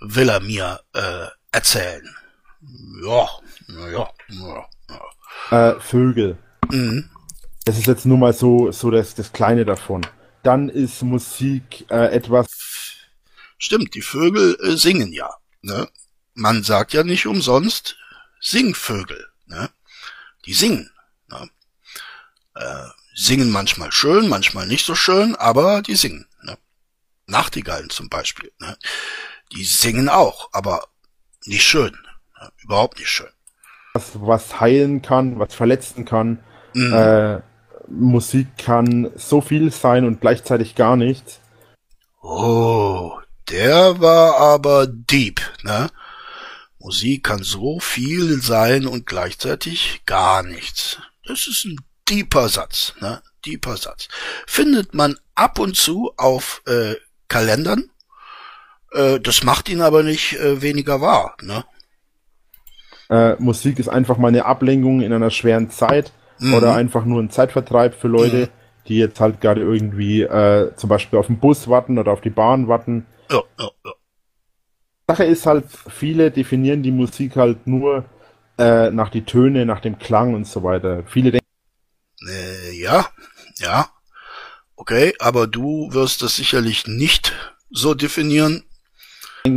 will 0.00 0.28
er 0.28 0.40
mir 0.40 0.80
äh, 0.94 1.26
erzählen. 1.50 2.08
Ja, 3.04 3.28
ja, 3.68 3.88
ja. 3.90 4.08
ja. 5.50 5.70
Äh, 5.70 5.80
Vögel. 5.80 6.38
Mhm. 6.70 7.10
Das 7.64 7.76
ist 7.76 7.86
jetzt 7.86 8.06
nur 8.06 8.18
mal 8.18 8.32
so, 8.32 8.70
so 8.70 8.90
das, 8.90 9.14
das 9.14 9.32
Kleine 9.32 9.64
davon. 9.64 10.06
Dann 10.44 10.68
ist 10.68 11.02
Musik 11.02 11.86
äh, 11.90 12.14
etwas, 12.14 12.46
Stimmt, 13.64 13.94
die 13.94 14.02
Vögel 14.02 14.58
äh, 14.62 14.76
singen 14.76 15.10
ja. 15.14 15.38
Ne? 15.62 15.88
Man 16.34 16.62
sagt 16.64 16.92
ja 16.92 17.02
nicht 17.02 17.26
umsonst 17.26 17.96
Singvögel. 18.38 19.26
Ne? 19.46 19.70
Die 20.44 20.52
singen. 20.52 20.90
Ne? 21.28 21.48
Äh, 22.56 22.88
singen 23.14 23.50
manchmal 23.50 23.90
schön, 23.90 24.28
manchmal 24.28 24.66
nicht 24.66 24.84
so 24.84 24.94
schön, 24.94 25.34
aber 25.34 25.80
die 25.80 25.94
singen. 25.94 26.28
Ne? 26.42 26.58
Nachtigallen 27.24 27.88
zum 27.88 28.10
Beispiel. 28.10 28.52
Ne? 28.58 28.76
Die 29.52 29.64
singen 29.64 30.10
auch, 30.10 30.50
aber 30.52 30.86
nicht 31.46 31.64
schön. 31.64 31.92
Ne? 32.38 32.52
Überhaupt 32.64 32.98
nicht 32.98 33.08
schön. 33.08 33.32
was, 33.94 34.10
was 34.20 34.60
heilen 34.60 35.00
kann, 35.00 35.38
was 35.38 35.54
verletzen 35.54 36.04
kann. 36.04 36.44
Mhm. 36.74 36.92
Äh, 36.92 37.40
Musik 37.88 38.58
kann 38.58 39.10
so 39.16 39.40
viel 39.40 39.72
sein 39.72 40.04
und 40.04 40.20
gleichzeitig 40.20 40.74
gar 40.74 40.96
nichts. 40.96 41.40
Oh, 42.20 43.20
der 43.50 44.00
war 44.00 44.36
aber 44.38 44.86
deep, 44.86 45.40
ne? 45.62 45.88
Musik 46.78 47.24
kann 47.24 47.42
so 47.42 47.80
viel 47.80 48.40
sein 48.42 48.86
und 48.86 49.06
gleichzeitig 49.06 50.02
gar 50.06 50.42
nichts. 50.42 50.98
Das 51.26 51.46
ist 51.46 51.64
ein 51.64 51.76
deeper 52.08 52.48
Satz, 52.48 52.94
ne? 53.00 53.22
Deeper 53.46 53.76
Satz. 53.76 54.08
Findet 54.46 54.94
man 54.94 55.16
ab 55.34 55.58
und 55.58 55.76
zu 55.76 56.12
auf 56.16 56.62
äh, 56.66 56.94
Kalendern. 57.28 57.90
Äh, 58.92 59.20
das 59.20 59.42
macht 59.42 59.68
ihn 59.68 59.80
aber 59.80 60.02
nicht 60.02 60.34
äh, 60.34 60.60
weniger 60.60 61.00
wahr, 61.00 61.36
ne? 61.42 61.64
Äh, 63.10 63.36
Musik 63.38 63.78
ist 63.78 63.88
einfach 63.88 64.16
mal 64.16 64.28
eine 64.28 64.44
Ablenkung 64.44 65.00
in 65.02 65.12
einer 65.12 65.30
schweren 65.30 65.70
Zeit 65.70 66.12
Mhm. 66.40 66.54
oder 66.54 66.74
einfach 66.74 67.04
nur 67.04 67.22
ein 67.22 67.30
Zeitvertreib 67.30 67.94
für 67.94 68.08
Leute, 68.08 68.48
die 68.88 68.98
jetzt 68.98 69.20
halt 69.20 69.40
gerade 69.40 69.60
irgendwie 69.60 70.22
äh, 70.22 70.74
zum 70.76 70.88
Beispiel 70.88 71.18
auf 71.18 71.28
den 71.28 71.38
Bus 71.38 71.68
warten 71.68 71.96
oder 71.98 72.12
auf 72.12 72.20
die 72.20 72.30
Bahn 72.30 72.66
warten. 72.66 73.06
Ja, 73.30 73.42
ja, 73.58 73.70
ja. 73.84 73.92
Sache 75.08 75.24
ist 75.24 75.46
halt, 75.46 75.66
viele 75.88 76.30
definieren 76.30 76.82
die 76.82 76.92
Musik 76.92 77.36
halt 77.36 77.66
nur 77.66 78.04
äh, 78.58 78.90
nach 78.90 79.10
die 79.10 79.24
Töne, 79.24 79.66
nach 79.66 79.80
dem 79.80 79.98
Klang 79.98 80.34
und 80.34 80.46
so 80.46 80.62
weiter. 80.62 81.04
Viele 81.06 81.30
denken, 81.30 81.46
Äh, 82.26 82.72
ja, 82.80 83.06
ja. 83.58 83.88
Okay, 84.76 85.14
aber 85.18 85.46
du 85.46 85.92
wirst 85.92 86.22
das 86.22 86.36
sicherlich 86.36 86.86
nicht 86.86 87.32
so 87.70 87.94
definieren. 87.94 88.64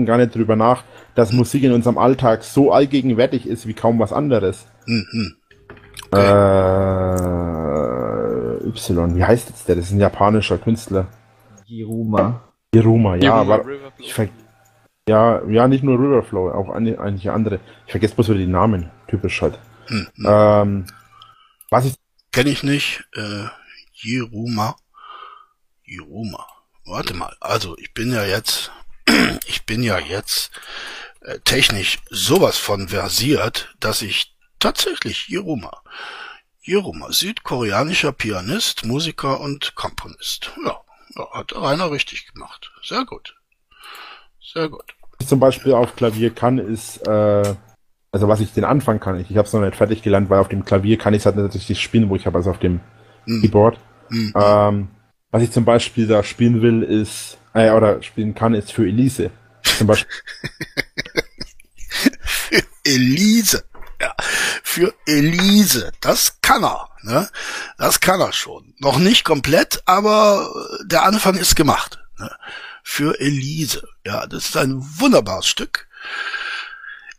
gar 0.06 0.18
nicht 0.18 0.36
drüber 0.36 0.56
nach, 0.56 0.84
dass 1.16 1.32
Musik 1.32 1.64
in 1.64 1.72
unserem 1.72 1.98
Alltag 1.98 2.44
so 2.44 2.72
allgegenwärtig 2.72 3.48
ist 3.48 3.68
wie 3.68 3.74
kaum 3.74 4.00
was 4.00 4.12
anderes. 4.12 4.68
Mhm. 4.86 5.38
Äh, 6.14 6.18
y, 8.68 9.16
wie 9.16 9.24
heißt 9.24 9.50
jetzt 9.50 9.68
der? 9.68 9.76
Das 9.76 9.86
ist 9.86 9.92
ein 9.92 10.00
japanischer 10.00 10.58
Künstler. 10.58 11.08
Jiruma. 11.66 12.47
Hiruma, 12.74 13.16
ja, 13.16 13.40
Hiruma, 13.40 13.56
aber 13.56 13.66
ich 13.98 14.14
ver 14.14 14.30
ja, 15.10 15.42
ja, 15.46 15.70
nicht 15.70 15.84
nur 15.84 15.98
Riverflow, 15.98 16.52
auch 16.52 16.70
eine, 16.70 17.00
einige 17.00 17.32
andere. 17.32 17.62
Ich 17.86 17.92
vergesse 17.92 18.16
bloß 18.16 18.28
wieder 18.28 18.40
die 18.40 18.48
Namen, 18.48 18.92
typisch 19.08 19.42
halt. 19.42 19.58
Mhm. 19.88 20.08
Ähm, 20.26 20.86
was 21.70 21.86
ich 21.86 21.96
Kenne 22.38 22.52
ich 22.52 22.62
nicht. 22.62 23.04
Äh, 23.16 23.48
Jiruma. 23.94 24.76
Jiruma. 25.84 26.46
Warte 26.86 27.16
mal. 27.16 27.36
Also 27.40 27.76
ich 27.80 27.96
bin 27.96 28.14
ja 28.14 28.26
jetzt, 28.26 28.72
ich 29.48 29.66
bin 29.66 29.82
ja 29.82 29.98
jetzt 29.98 30.52
äh, 31.22 31.40
technisch 31.40 31.98
sowas 32.12 32.60
von 32.60 32.90
versiert, 32.90 33.76
dass 33.80 34.04
ich 34.04 34.38
tatsächlich 34.60 35.30
Jiruma. 35.30 35.82
Jiruma, 36.62 37.12
südkoreanischer 37.12 38.12
Pianist, 38.12 38.86
Musiker 38.86 39.40
und 39.40 39.74
Komponist. 39.74 40.52
Ja 40.64 40.80
hat 41.32 41.56
Rainer 41.56 41.92
richtig 41.92 42.34
gemacht. 42.34 42.72
Sehr 42.84 43.06
gut. 43.06 43.36
Sehr 44.42 44.70
gut. 44.70 44.84
zum 45.26 45.40
Beispiel 45.40 45.74
auf 45.74 45.96
Klavier 45.96 46.30
kann, 46.34 46.58
ist, 46.58 47.06
äh, 47.08 47.56
also 48.12 48.28
was 48.28 48.40
ich 48.40 48.54
den 48.54 48.64
Anfang 48.64 49.00
kann, 49.00 49.20
ich, 49.20 49.30
ich 49.30 49.38
habe 49.38 49.48
es 49.48 49.54
noch 49.54 49.62
nicht 49.62 49.76
fertig 49.76 50.02
gelernt, 50.02 50.30
weil 50.30 50.40
auf 50.40 50.48
dem 50.48 50.64
Klavier 50.64 50.98
kann 50.98 51.14
ich 51.14 51.20
es 51.20 51.26
halt 51.26 51.36
nicht 51.36 51.54
richtig 51.54 51.82
spielen, 51.82 52.10
wo 52.10 52.16
ich 52.16 52.26
habe 52.26 52.38
also 52.38 52.52
auf 52.52 52.60
dem 52.60 52.80
Mhm. 53.26 53.42
Keyboard. 53.42 53.78
Mhm. 54.10 54.34
Ähm, 54.36 54.88
was 55.32 55.44
ich 55.44 55.52
zum 55.52 55.66
Beispiel 55.66 56.08
da 56.08 56.24
spielen 56.24 56.62
will, 56.62 56.82
ist, 56.84 57.38
äh, 57.54 57.72
oder 57.72 58.02
spielen 58.02 58.34
kann, 58.34 58.54
ist 58.54 58.72
für 58.72 58.88
Elise. 58.88 59.32
Zum 59.64 59.88
Beispiel, 59.88 60.10
für 62.26 62.64
Elise. 62.86 63.64
Ja, 64.02 64.16
für 64.64 64.94
Elise. 65.06 65.92
Das 66.02 66.38
kann 66.42 66.64
er. 66.64 66.90
Ne? 67.04 67.30
Das 67.78 68.00
kann 68.00 68.20
er 68.20 68.34
schon. 68.34 68.74
Noch 68.80 69.00
nicht 69.00 69.24
komplett, 69.24 69.82
aber 69.86 70.52
äh, 70.82 70.88
der 70.88 71.04
Anfang 71.04 71.36
ist 71.36 71.56
gemacht. 71.56 72.00
Ne? 72.18 72.32
Für 72.84 73.20
Elise. 73.20 73.88
Ja, 74.06 74.28
das 74.28 74.48
ist 74.48 74.58
ein 74.58 74.82
wunderbares 75.00 75.48
Stück. 75.48 75.88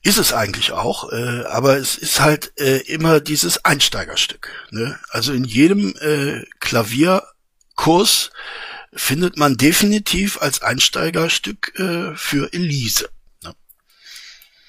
Ist 0.03 0.19
es 0.19 0.33
eigentlich 0.33 0.73
auch, 0.73 1.13
äh, 1.13 1.45
aber 1.47 1.77
es 1.77 1.99
ist 1.99 2.21
halt 2.21 2.53
äh, 2.59 2.79
immer 2.79 3.21
dieses 3.21 3.65
Einsteigerstück. 3.65 4.51
Ne? 4.71 4.99
Also 5.11 5.33
in 5.33 5.45
jedem 5.45 5.95
äh, 6.01 6.45
Klavierkurs 6.61 8.31
findet 8.93 9.37
man 9.37 9.57
definitiv 9.57 10.41
als 10.41 10.63
Einsteigerstück 10.63 11.79
äh, 11.79 12.15
für 12.17 12.53
Elise. 12.53 13.11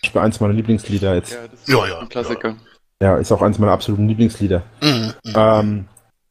Beispiel 0.01 0.21
eins 0.21 0.39
meiner 0.39 0.53
Lieblingslieder 0.53 1.15
jetzt. 1.15 1.33
Ja, 1.33 1.47
das 1.47 1.59
ist 1.59 1.69
Ja, 1.69 1.87
ja, 1.87 1.99
ein 1.99 2.09
Klassiker. 2.09 2.55
Ja, 3.01 3.17
ist 3.17 3.31
auch 3.31 3.41
eins 3.41 3.59
meiner 3.59 3.71
absoluten 3.71 4.07
Lieblingslieder. 4.07 4.63
Mhm. 4.81 5.13
mhm. 5.23 5.33
Ähm, 5.35 5.85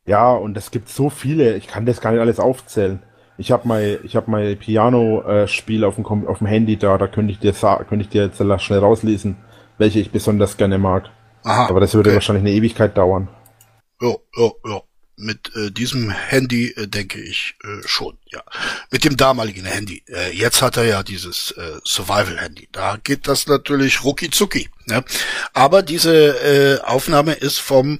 ja, 0.07 0.33
und 0.33 0.57
es 0.57 0.71
gibt 0.71 0.89
so 0.89 1.11
viele, 1.11 1.57
ich 1.57 1.67
kann 1.67 1.85
das 1.85 2.01
gar 2.01 2.13
nicht 2.13 2.21
alles 2.21 2.41
aufzählen. 2.41 3.03
Ich 3.37 3.53
habe 3.53 3.69
mein, 3.69 3.99
ich 4.03 4.17
habe 4.17 4.31
mein 4.31 4.59
Piano-Spiel 4.59 5.85
auf 5.85 5.97
dem, 5.97 6.07
auf 6.07 6.39
dem 6.39 6.47
Handy 6.47 6.77
da, 6.77 6.97
da 6.99 7.07
könnte 7.07 7.31
ich 7.31 7.39
dir 7.39 7.53
könnte 7.53 8.03
ich 8.03 8.09
dir 8.09 8.25
jetzt 8.25 8.63
schnell 8.63 8.79
rauslesen, 8.79 9.37
welche 9.77 10.01
ich 10.01 10.11
besonders 10.11 10.57
gerne 10.57 10.79
mag. 10.79 11.11
Aha, 11.45 11.69
Aber 11.69 11.81
das 11.81 11.95
würde 11.95 12.11
okay. 12.11 12.17
wahrscheinlich 12.17 12.43
eine 12.43 12.53
Ewigkeit 12.53 12.97
dauern. 12.97 13.29
Ja, 14.01 14.15
ja, 14.37 14.51
ja. 14.67 14.81
Mit 15.19 15.55
äh, 15.57 15.71
diesem 15.71 16.11
Handy 16.11 16.71
äh, 16.71 16.87
denke 16.87 17.21
ich 17.21 17.57
äh, 17.65 17.87
schon, 17.87 18.17
ja. 18.27 18.43
Mit 18.91 19.05
dem 19.05 19.17
damaligen 19.17 19.65
Handy. 19.65 20.05
Äh, 20.07 20.31
jetzt 20.33 20.63
hat 20.63 20.77
er 20.77 20.85
ja 20.85 21.03
dieses 21.03 21.51
äh, 21.53 21.81
Survival-Handy. 21.85 22.69
Da 22.73 22.99
geht 23.03 23.27
das 23.27 23.47
natürlich 23.47 24.05
rucki 24.05 24.31
zucki. 24.31 24.69
Ne? 24.87 25.05
Aber 25.53 25.83
diese 25.83 26.15
äh, 26.15 26.81
Aufnahme 26.83 27.33
ist 27.35 27.59
vom 27.59 27.99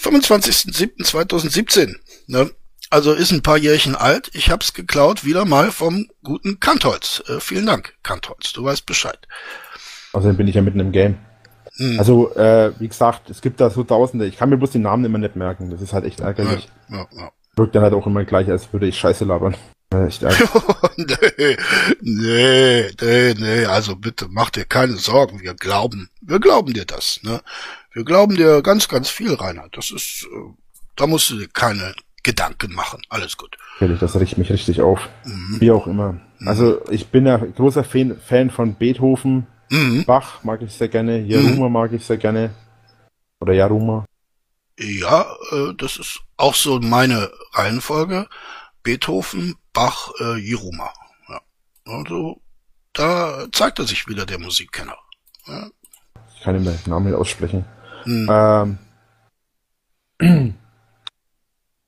25.07.2017. 0.00 1.94
Ne? 2.26 2.50
Also 2.90 3.12
ist 3.12 3.32
ein 3.32 3.42
paar 3.42 3.58
Jährchen 3.58 3.94
alt. 3.94 4.30
Ich 4.32 4.50
hab's 4.50 4.72
geklaut, 4.72 5.24
wieder 5.24 5.44
mal 5.44 5.72
vom 5.72 6.08
guten 6.22 6.60
Kantholz. 6.60 7.22
Äh, 7.28 7.40
vielen 7.40 7.66
Dank, 7.66 7.94
Kantholz. 8.02 8.52
Du 8.52 8.64
weißt 8.64 8.86
Bescheid. 8.86 9.18
Außerdem 10.12 10.36
bin 10.36 10.48
ich 10.48 10.54
ja 10.54 10.62
mitten 10.62 10.80
im 10.80 10.92
Game. 10.92 11.18
Hm. 11.76 11.98
Also, 11.98 12.34
äh, 12.34 12.72
wie 12.78 12.88
gesagt, 12.88 13.30
es 13.30 13.40
gibt 13.40 13.60
da 13.60 13.70
so 13.70 13.84
tausende, 13.84 14.26
ich 14.26 14.36
kann 14.36 14.48
mir 14.48 14.56
bloß 14.56 14.70
die 14.70 14.78
Namen 14.78 15.04
immer 15.04 15.18
nicht 15.18 15.36
merken. 15.36 15.70
Das 15.70 15.80
ist 15.80 15.92
halt 15.92 16.04
echt 16.04 16.20
ärgerlich. 16.20 16.68
ja, 16.88 17.06
ja. 17.10 17.30
Wirkt 17.56 17.74
dann 17.74 17.82
halt 17.82 17.94
auch 17.94 18.06
immer 18.06 18.24
gleich, 18.24 18.50
als 18.50 18.72
würde 18.72 18.86
ich 18.86 18.98
Scheiße 18.98 19.24
labern. 19.24 19.56
Äh, 19.94 20.06
echt 20.06 20.24
ärgerlich. 20.24 20.50
nee, 20.96 21.56
nee, 22.00 22.90
nee, 23.00 23.34
nee, 23.38 23.64
also 23.66 23.94
bitte 23.94 24.26
mach 24.28 24.50
dir 24.50 24.64
keine 24.64 24.96
Sorgen, 24.96 25.40
wir 25.42 25.54
glauben, 25.54 26.10
wir 26.20 26.40
glauben 26.40 26.72
dir 26.72 26.84
das, 26.84 27.20
ne? 27.22 27.40
Wir 27.92 28.04
glauben 28.04 28.34
dir 28.34 28.62
ganz, 28.62 28.88
ganz 28.88 29.08
viel, 29.08 29.32
Reinhard. 29.34 29.76
Das 29.76 29.92
ist, 29.92 30.26
äh, 30.30 30.52
da 30.96 31.06
musst 31.06 31.30
du 31.30 31.38
dir 31.38 31.46
keine 31.46 31.94
Gedanken 32.24 32.74
machen. 32.74 33.00
Alles 33.08 33.36
gut. 33.36 33.56
Ehrlich, 33.80 34.00
das 34.00 34.18
riecht 34.18 34.36
mich 34.36 34.50
richtig 34.50 34.80
auf. 34.80 35.08
Mhm. 35.24 35.60
Wie 35.60 35.70
auch 35.70 35.86
immer. 35.86 36.20
Also, 36.44 36.82
ich 36.90 37.06
bin 37.06 37.24
ja 37.24 37.36
großer 37.36 37.84
Fan, 37.84 38.18
Fan 38.18 38.50
von 38.50 38.74
Beethoven. 38.74 39.46
Mhm. 39.70 40.04
Bach 40.04 40.42
mag 40.44 40.62
ich 40.62 40.72
sehr 40.72 40.88
gerne. 40.88 41.20
Jaruma 41.20 41.68
mag 41.68 41.92
ich 41.92 42.04
sehr 42.04 42.16
gerne. 42.16 42.50
Oder 43.40 43.52
Jaruma. 43.52 44.04
Ja, 44.78 45.26
äh, 45.52 45.74
das 45.76 45.96
ist 45.96 46.20
auch 46.36 46.54
so 46.54 46.78
meine 46.80 47.30
Reihenfolge. 47.52 48.28
Beethoven, 48.82 49.56
Bach, 49.72 50.10
äh, 50.20 50.36
Jiruma. 50.36 50.92
Ja. 51.28 51.40
Also, 51.86 52.40
da 52.92 53.46
zeigt 53.52 53.78
er 53.78 53.86
sich 53.86 54.06
wieder, 54.06 54.26
der 54.26 54.38
Musikkenner. 54.38 54.96
Ja. 55.46 55.68
Ich 56.34 56.42
kann 56.42 56.56
immer 56.56 56.72
den 56.72 56.90
Namen 56.90 57.06
nicht 57.06 57.16
aussprechen. 57.16 57.64
Mhm. 58.04 58.28
Ähm, 58.30 58.78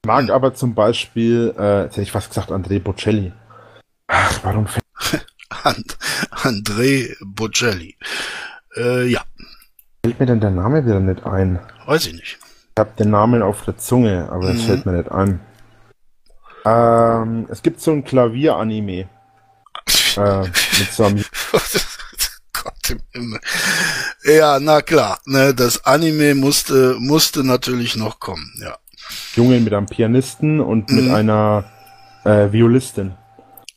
mag 0.06 0.30
aber 0.30 0.54
zum 0.54 0.75
Beispiel, 0.75 1.54
äh, 1.58 1.82
jetzt 1.82 1.92
hätte 1.92 2.02
ich 2.02 2.12
fast 2.12 2.30
gesagt, 2.30 2.50
André 2.50 2.80
Bocelli. 2.80 3.32
Ach, 4.08 4.40
warum 4.42 4.66
fällt 4.66 4.85
And 5.64 5.97
André 6.31 7.17
Bocelli. 7.25 7.97
Äh, 8.76 9.07
ja, 9.07 9.23
mir 10.05 10.26
denn 10.26 10.40
der 10.40 10.50
Name 10.50 10.85
wieder 10.85 11.00
nicht 11.00 11.25
ein? 11.25 11.59
weiß 11.87 12.07
ich 12.07 12.12
nicht. 12.14 12.38
Ich 12.40 12.78
habe 12.81 12.90
den 12.99 13.11
Namen 13.11 13.43
auf 13.43 13.64
der 13.64 13.76
Zunge, 13.78 14.28
aber 14.31 14.50
es 14.50 14.62
Mhm. 14.62 14.67
fällt 14.67 14.87
mir 14.87 14.93
nicht 14.93 15.11
ein. 15.11 15.40
Ähm, 16.64 17.47
es 17.50 17.62
gibt 17.62 17.81
so 17.81 17.93
ein 17.93 18.05
Klavier-Anime. 18.05 19.09
Äh, 20.17 20.40
mit 20.43 20.93
so 20.93 21.05
einem 21.05 21.25
Gott 22.52 22.90
im 22.90 23.00
Himmel. 23.12 23.40
Ja, 24.25 24.59
na 24.61 24.83
klar, 24.83 25.19
ne, 25.25 25.55
das 25.55 25.85
Anime 25.87 26.35
musste, 26.35 26.97
musste 26.99 27.43
natürlich 27.45 27.97
noch 27.97 28.21
kommen, 28.21 28.52
ja. 28.61 28.76
Jungen 29.35 29.64
mit 29.64 29.73
einem 29.73 29.87
Pianisten 29.87 30.61
und 30.61 30.90
mit 30.90 31.07
Mhm. 31.07 31.14
einer 31.14 31.64
äh, 32.25 32.52
Violistin. 32.52 33.14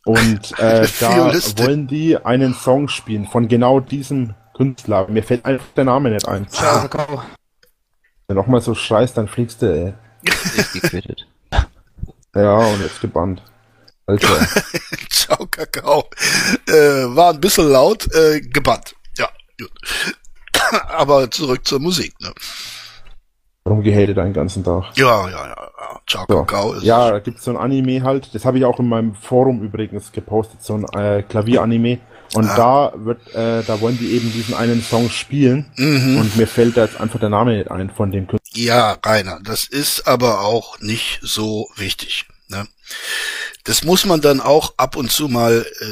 Und 0.05 0.51
äh, 0.59 0.87
da 0.99 1.33
wollen 1.57 1.87
die 1.87 2.17
einen 2.17 2.53
Song 2.53 2.87
spielen 2.87 3.27
von 3.27 3.47
genau 3.47 3.79
diesem 3.79 4.35
Künstler. 4.55 5.07
Mir 5.07 5.23
fällt 5.23 5.45
einfach 5.45 5.67
der 5.75 5.85
Name 5.85 6.11
nicht 6.11 6.27
ein. 6.27 6.47
Ah, 6.57 6.87
Wenn 8.27 8.35
du 8.35 8.41
nochmal 8.41 8.61
so 8.61 8.75
schreist, 8.75 9.17
dann 9.17 9.27
fliegst 9.27 9.61
du, 9.61 9.65
ey. 9.67 9.93
Ist 10.23 10.73
gequittet. 10.73 11.27
Ja, 12.33 12.55
und 12.59 12.81
jetzt 12.81 13.01
gebannt. 13.01 13.43
Alter. 14.05 14.47
Ciao, 15.09 15.45
Kakao. 15.47 16.09
Äh, 16.65 16.73
war 17.13 17.33
ein 17.33 17.41
bisschen 17.41 17.67
laut, 17.69 18.09
äh, 18.13 18.39
gebannt. 18.39 18.95
Ja, 19.17 19.27
gut. 19.59 19.71
Aber 20.87 21.29
zurück 21.29 21.67
zur 21.67 21.81
Musik, 21.81 22.13
ne? 22.21 22.33
Warum 23.63 23.83
gehatet 23.83 24.17
einen 24.17 24.33
ganzen 24.33 24.63
Tag? 24.63 24.85
Ja, 24.95 25.29
ja, 25.29 25.47
ja, 25.47 25.47
ja. 25.79 25.99
Ciao, 26.07 26.25
So. 26.27 26.43
Kakao 26.43 26.73
ist. 26.73 26.83
Ja, 26.83 27.11
da 27.11 27.19
gibt's 27.19 27.43
so 27.43 27.51
ein 27.51 27.57
Anime 27.57 28.01
halt. 28.01 28.33
Das 28.33 28.43
habe 28.43 28.57
ich 28.57 28.65
auch 28.65 28.79
in 28.79 28.87
meinem 28.89 29.13
Forum 29.13 29.61
übrigens 29.61 30.11
gepostet. 30.11 30.63
So 30.63 30.75
ein 30.75 30.85
äh, 30.99 31.21
Klavier-Anime. 31.23 31.99
Und 32.33 32.45
Ah. 32.49 32.55
da 32.55 32.93
wird, 33.05 33.27
äh, 33.35 33.61
da 33.63 33.81
wollen 33.81 33.99
die 33.99 34.13
eben 34.13 34.31
diesen 34.31 34.55
einen 34.55 34.81
Song 34.81 35.09
spielen. 35.09 35.69
Mhm. 35.75 36.17
Und 36.17 36.37
mir 36.37 36.47
fällt 36.47 36.75
da 36.77 36.85
jetzt 36.85 36.99
einfach 36.99 37.19
der 37.19 37.29
Name 37.29 37.55
nicht 37.57 37.69
ein 37.69 37.89
von 37.91 38.11
dem 38.11 38.27
Künstler. 38.27 38.39
Ja, 38.59 38.97
Rainer, 39.05 39.39
das 39.43 39.65
ist 39.65 40.07
aber 40.07 40.41
auch 40.41 40.79
nicht 40.79 41.19
so 41.21 41.67
wichtig. 41.75 42.25
Ne? 42.47 42.65
Das 43.65 43.83
muss 43.83 44.05
man 44.05 44.21
dann 44.21 44.39
auch 44.41 44.73
ab 44.77 44.95
und 44.95 45.11
zu 45.11 45.27
mal 45.27 45.65
äh, 45.81 45.85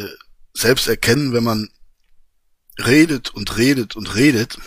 selbst 0.54 0.88
erkennen, 0.88 1.34
wenn 1.34 1.44
man 1.44 1.70
redet 2.84 3.30
und 3.36 3.58
redet 3.58 3.96
und 3.98 4.16
redet, 4.16 4.58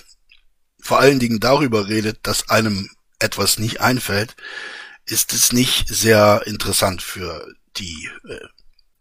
vor 0.83 0.99
allen 0.99 1.21
Dingen 1.21 1.41
darüber 1.41 1.89
redet, 1.89 2.19
dass 2.25 2.51
einem 2.51 2.91
etwas 3.19 3.59
nicht 3.59 3.81
einfällt, 3.81 4.37
ist 5.07 5.33
es 5.33 5.53
nicht 5.53 5.89
sehr 5.89 6.43
interessant 6.45 7.01
für 7.01 7.47
die 7.77 8.11
äh, 8.29 8.39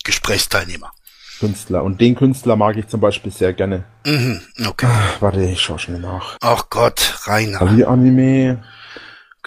Gesprächsteilnehmer. 0.03 0.91
Künstler. 1.39 1.83
Und 1.83 1.99
den 1.99 2.15
Künstler 2.15 2.55
mag 2.55 2.77
ich 2.77 2.87
zum 2.87 3.01
Beispiel 3.01 3.31
sehr 3.31 3.53
gerne. 3.53 3.83
Mhm, 4.05 4.41
okay. 4.67 4.87
Warte, 5.19 5.43
ich 5.43 5.59
schau 5.59 5.79
schnell 5.79 5.99
nach. 5.99 6.37
Ach 6.39 6.69
Gott, 6.69 7.19
Rainer. 7.25 7.57
Klavier-Anime. 7.57 8.63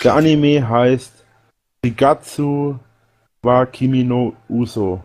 Der 0.02 0.14
Anime 0.14 0.68
heißt 0.68 1.12
Shigatsu 1.84 2.80
wa 3.42 3.66
Kimi 3.66 4.02
no 4.02 4.34
Uso. 4.48 5.04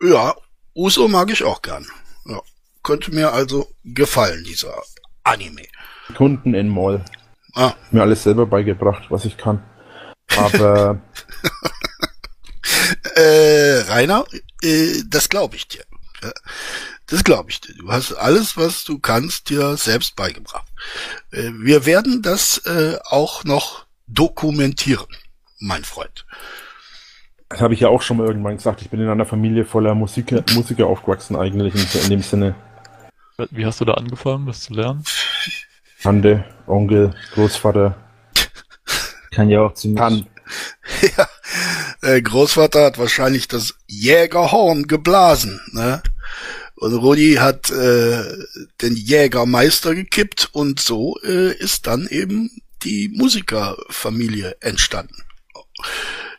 Ja, 0.00 0.36
Uso 0.74 1.08
mag 1.08 1.30
ich 1.30 1.42
auch 1.42 1.62
gern. 1.62 1.84
Ja, 2.26 2.40
könnte 2.84 3.12
mir 3.12 3.32
also 3.32 3.68
gefallen, 3.84 4.44
dieser 4.44 4.72
Anime. 5.24 5.62
Kunden 6.16 6.54
in 6.54 6.68
Mall. 6.68 7.04
Ah, 7.54 7.74
Mir 7.90 8.02
alles 8.02 8.22
selber 8.22 8.46
beigebracht, 8.46 9.10
was 9.10 9.24
ich 9.24 9.36
kann. 9.36 9.62
Aber 10.36 11.00
äh, 13.16 13.80
Rainer, 13.88 14.24
äh, 14.62 15.02
das 15.08 15.28
glaube 15.28 15.56
ich 15.56 15.68
dir. 15.68 15.84
Das 17.06 17.24
glaube 17.24 17.50
ich 17.50 17.60
dir. 17.60 17.74
Du 17.74 17.90
hast 17.90 18.12
alles, 18.14 18.56
was 18.56 18.84
du 18.84 18.98
kannst, 18.98 19.50
dir 19.50 19.76
selbst 19.76 20.16
beigebracht. 20.16 20.66
Äh, 21.32 21.50
wir 21.54 21.84
werden 21.84 22.22
das 22.22 22.58
äh, 22.66 22.96
auch 23.04 23.44
noch 23.44 23.86
dokumentieren, 24.06 25.06
mein 25.58 25.84
Freund. 25.84 26.24
das 27.48 27.60
habe 27.60 27.74
ich 27.74 27.80
ja 27.80 27.88
auch 27.88 28.02
schon 28.02 28.16
mal 28.18 28.26
irgendwann 28.26 28.56
gesagt. 28.56 28.82
Ich 28.82 28.90
bin 28.90 29.00
in 29.00 29.08
einer 29.08 29.26
Familie 29.26 29.64
voller 29.64 29.94
Musiker, 29.94 30.42
Musiker 30.54 30.86
aufgewachsen 30.86 31.36
eigentlich 31.36 31.74
in, 31.74 32.02
in 32.02 32.08
dem 32.10 32.22
Sinne. 32.22 32.54
Wie 33.50 33.66
hast 33.66 33.80
du 33.80 33.84
da 33.84 33.94
angefangen, 33.94 34.46
das 34.46 34.60
zu 34.60 34.74
lernen? 34.74 35.04
Tante, 36.02 36.44
Onkel, 36.66 37.14
Großvater, 37.34 37.96
Kann 39.32 39.48
ja 39.48 39.62
auch 39.62 39.74
ziemlich. 39.74 39.98
Tan. 39.98 40.26
ja, 41.16 41.28
der 42.02 42.22
Großvater 42.22 42.84
hat 42.84 42.98
wahrscheinlich 42.98 43.48
das 43.48 43.74
Jägerhorn 43.86 44.86
geblasen, 44.86 45.60
ne? 45.72 46.02
Und 46.74 46.94
Rudi 46.94 47.34
hat 47.34 47.70
äh, 47.70 48.24
den 48.80 48.96
Jägermeister 48.96 49.94
gekippt 49.94 50.48
und 50.52 50.80
so 50.80 51.16
äh, 51.22 51.56
ist 51.56 51.86
dann 51.86 52.08
eben 52.08 52.50
die 52.82 53.08
Musikerfamilie 53.14 54.56
entstanden. 54.60 55.22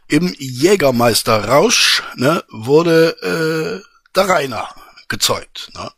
Im 0.10 0.36
Jägermeisterrausch 0.38 2.04
ne, 2.18 2.44
wurde 2.50 3.82
äh, 3.82 3.88
der 4.16 4.28
Rainer 4.28 4.68
gezeugt. 5.08 5.72
Ne? 5.76 5.90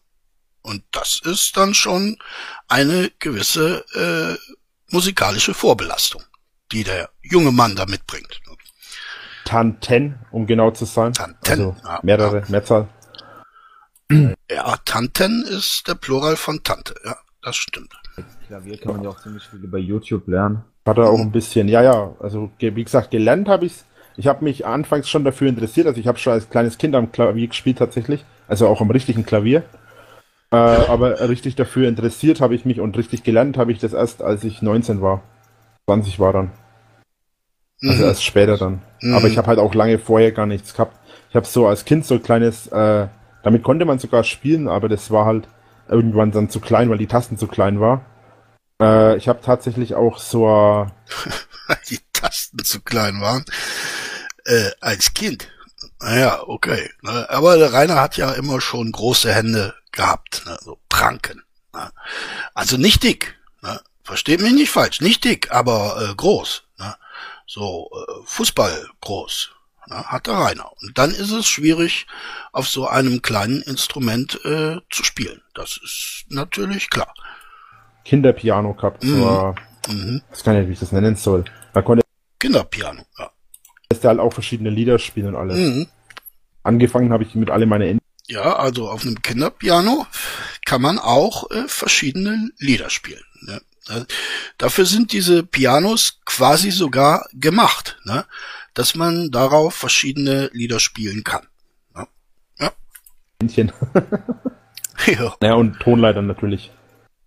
Und 0.65 0.83
das 0.91 1.21
ist 1.23 1.57
dann 1.57 1.75
schon 1.75 2.17
eine 2.67 3.11
gewisse 3.19 3.85
äh, 3.93 4.35
musikalische 4.91 5.53
Vorbelastung, 5.53 6.23
die 6.71 6.83
der 6.83 7.09
junge 7.21 7.51
Mann 7.51 7.75
da 7.75 7.85
mitbringt. 7.85 8.41
Tanten, 9.45 10.17
um 10.31 10.47
genau 10.47 10.71
zu 10.71 10.85
sein. 10.85 11.13
Tanten, 11.13 11.37
Also 11.47 11.75
ja, 11.83 11.99
mehrere, 12.01 12.43
Mehrzahl. 12.47 12.87
Ja, 14.49 14.77
Tanten 14.85 15.43
ist 15.43 15.87
der 15.87 15.95
Plural 15.95 16.35
von 16.35 16.63
Tante. 16.63 16.95
Ja, 17.05 17.15
das 17.43 17.55
stimmt. 17.55 17.93
Klavier 18.47 18.79
kann 18.79 18.93
man 18.93 19.03
ja 19.03 19.09
auch 19.09 19.21
ziemlich 19.21 19.43
viel 19.43 19.59
über 19.59 19.77
YouTube 19.77 20.27
lernen. 20.27 20.63
Hat 20.87 20.97
er 20.97 21.09
auch 21.09 21.19
ein 21.19 21.31
bisschen, 21.31 21.67
ja, 21.67 21.83
ja, 21.83 22.15
also 22.19 22.51
wie 22.57 22.83
gesagt, 22.83 23.11
gelernt 23.11 23.47
habe 23.47 23.67
ich's. 23.67 23.85
Ich 24.17 24.27
habe 24.27 24.43
mich 24.43 24.65
anfangs 24.65 25.09
schon 25.09 25.23
dafür 25.25 25.49
interessiert, 25.49 25.85
also 25.87 25.99
ich 25.99 26.07
habe 26.07 26.17
schon 26.17 26.33
als 26.33 26.49
kleines 26.49 26.77
Kind 26.77 26.95
am 26.95 27.11
Klavier 27.11 27.47
gespielt 27.47 27.77
tatsächlich, 27.77 28.23
also 28.47 28.67
auch 28.67 28.81
am 28.81 28.89
richtigen 28.89 29.25
Klavier. 29.25 29.63
Äh, 30.55 30.87
aber 30.87 31.27
richtig 31.27 31.55
dafür 31.55 31.89
interessiert 31.89 32.39
habe 32.39 32.55
ich 32.55 32.63
mich 32.63 32.79
und 32.79 32.97
richtig 32.97 33.23
gelernt 33.23 33.57
habe 33.57 33.71
ich 33.73 33.79
das 33.79 33.91
erst, 33.93 34.21
als 34.21 34.43
ich 34.45 34.61
19 34.61 35.01
war. 35.01 35.21
20 35.87 36.19
war 36.19 36.31
dann. 36.31 36.51
Also 37.83 38.03
Mhm. 38.03 38.09
erst 38.09 38.23
später 38.23 38.57
dann. 38.57 38.81
Mhm. 39.01 39.15
Aber 39.15 39.27
ich 39.27 39.37
habe 39.37 39.47
halt 39.47 39.59
auch 39.59 39.73
lange 39.75 39.99
vorher 39.99 40.31
gar 40.31 40.45
nichts 40.45 40.73
gehabt. 40.73 40.97
Ich 41.29 41.35
habe 41.35 41.45
so 41.45 41.67
als 41.67 41.83
Kind 41.83 42.05
so 42.05 42.15
ein 42.15 42.23
kleines, 42.23 42.67
äh, 42.67 43.07
damit 43.43 43.63
konnte 43.63 43.83
man 43.85 43.99
sogar 43.99 44.23
spielen, 44.23 44.67
aber 44.69 44.87
das 44.87 45.11
war 45.11 45.25
halt 45.25 45.47
irgendwann 45.89 46.31
dann 46.31 46.49
zu 46.49 46.61
klein, 46.61 46.89
weil 46.89 46.97
die 46.97 47.07
Tasten 47.07 47.37
zu 47.37 47.47
klein 47.47 47.79
war. 47.81 48.05
Äh, 48.81 49.17
ich 49.17 49.27
habe 49.27 49.41
tatsächlich 49.41 49.93
auch 49.95 50.17
so 50.19 50.45
Weil 51.67 51.77
die 51.89 51.99
Tasten 52.13 52.63
zu 52.63 52.79
klein 52.81 53.19
waren. 53.19 53.43
Äh, 54.45 54.69
als 54.79 55.13
Kind. 55.13 55.49
Naja, 56.01 56.43
okay. 56.45 56.89
Ne? 57.01 57.29
Aber 57.29 57.57
der 57.57 57.73
Rainer 57.73 57.95
hat 57.95 58.17
ja 58.17 58.31
immer 58.33 58.61
schon 58.61 58.91
große 58.91 59.33
Hände 59.33 59.73
gehabt. 59.91 60.43
Ne? 60.45 60.57
So 60.61 60.77
Pranken. 60.89 61.43
Ne? 61.73 61.91
Also 62.53 62.77
nicht 62.77 63.03
dick. 63.03 63.39
Ne? 63.61 63.79
Versteht 64.03 64.41
mich 64.41 64.53
nicht 64.53 64.71
falsch. 64.71 65.01
Nicht 65.01 65.23
dick, 65.23 65.51
aber 65.51 66.09
äh, 66.11 66.15
groß. 66.15 66.63
Ne? 66.79 66.95
So 67.47 67.89
äh, 67.93 68.11
Fußball 68.25 68.87
groß. 69.01 69.51
Ne? 69.87 70.03
Hat 70.03 70.27
der 70.27 70.35
Rainer. 70.35 70.71
Und 70.81 70.97
dann 70.97 71.11
ist 71.11 71.31
es 71.31 71.47
schwierig, 71.47 72.07
auf 72.51 72.67
so 72.67 72.87
einem 72.87 73.21
kleinen 73.21 73.61
Instrument 73.61 74.39
äh, 74.45 74.77
zu 74.89 75.03
spielen. 75.03 75.41
Das 75.53 75.79
ist 75.83 76.25
natürlich 76.29 76.89
klar. 76.89 77.13
Kinderpiano 78.03 78.73
gehabt. 78.73 79.03
Mhm. 79.03 79.55
Mhm. 79.87 80.21
ich 80.25 80.31
weiß 80.31 80.43
gar 80.43 80.53
nicht, 80.53 80.67
wie 80.67 80.73
ich 80.73 80.79
das 80.79 80.91
nennen 80.91 81.15
soll. 81.15 81.45
Da 81.73 81.81
konnte 81.81 82.03
Kinderpiano. 82.39 83.03
Ja. 83.17 83.31
Er 83.89 84.09
halt 84.09 84.19
auch 84.19 84.33
verschiedene 84.33 84.69
Lieder 84.69 84.99
spielen 84.99 85.27
und 85.27 85.35
alles. 85.35 85.57
Mhm. 85.57 85.87
Angefangen 86.63 87.11
habe 87.13 87.23
ich 87.23 87.35
mit 87.35 87.49
alle 87.49 87.65
meine 87.65 87.87
Enden. 87.87 88.01
Ja, 88.27 88.55
also 88.55 88.89
auf 88.89 89.03
einem 89.05 89.21
Kinderpiano 89.21 90.07
kann 90.65 90.81
man 90.81 90.97
auch 90.97 91.49
äh, 91.51 91.67
verschiedene 91.67 92.49
Lieder 92.57 92.89
spielen. 92.89 93.21
Ne? 93.41 93.61
Dafür 94.57 94.87
sind 94.87 95.11
diese 95.13 95.43
Pianos 95.43 96.19
quasi 96.25 96.71
sogar 96.71 97.27
gemacht, 97.33 97.99
ne? 98.03 98.25
dass 98.73 98.95
man 98.95 99.29
darauf 99.29 99.75
verschiedene 99.75 100.49
Lieder 100.53 100.79
spielen 100.79 101.23
kann. 101.23 101.45
ja. 102.59 102.71
Ja, 105.41 105.53
und 105.53 105.79
Tonleiter 105.79 106.23
natürlich. 106.23 106.71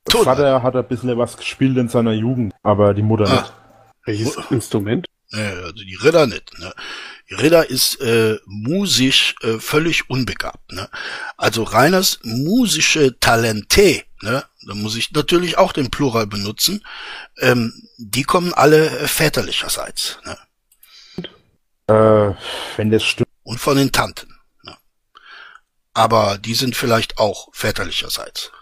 Der 0.09 0.13
Tonleiter. 0.15 0.37
Vater 0.37 0.63
hat 0.65 0.75
ein 0.75 0.89
bisschen 0.89 1.17
was 1.17 1.37
gespielt 1.37 1.77
in 1.77 1.89
seiner 1.89 2.13
Jugend, 2.13 2.55
aber 2.65 2.93
die 2.95 3.03
Mutter 3.03 3.27
Ah. 3.29 3.41
nicht. 3.41 3.53
Welches 4.05 4.37
Instrument? 4.51 5.07
Äh, 5.33 5.63
also 5.65 5.85
die 5.85 5.97
Ritter 5.97 6.27
nicht. 6.27 6.59
Ne? 6.59 6.73
Die 7.31 7.35
Ritter 7.35 7.69
ist 7.69 8.01
äh, 8.01 8.39
musisch 8.47 9.35
äh, 9.43 9.59
völlig 9.59 10.09
unbegabt. 10.09 10.73
Ne? 10.73 10.89
Also 11.37 11.63
reines 11.63 12.21
musische 12.23 13.19
Talente, 13.21 14.03
ne? 14.23 14.45
da 14.67 14.75
muss 14.75 14.97
ich 14.97 15.13
natürlich 15.13 15.59
auch 15.59 15.73
den 15.73 15.91
Plural 15.91 16.27
benutzen, 16.27 16.85
ähm, 17.39 17.73
die 17.99 18.23
kommen 18.23 18.55
alle 18.55 18.99
äh, 18.99 19.09
väterlicherseits. 19.09 20.19
Ne? 20.25 20.39
Äh, 21.89 22.35
wenn 22.77 22.91
das 22.91 23.05
stimmt. 23.05 23.29
Und 23.43 23.61
von 23.61 23.77
den 23.77 23.93
Tanten. 23.93 24.35
Ne? 24.63 24.77
Aber 25.93 26.39
die 26.39 26.55
sind 26.55 26.77
vielleicht 26.77 27.19
auch 27.19 27.49
väterlicherseits. 27.53 28.53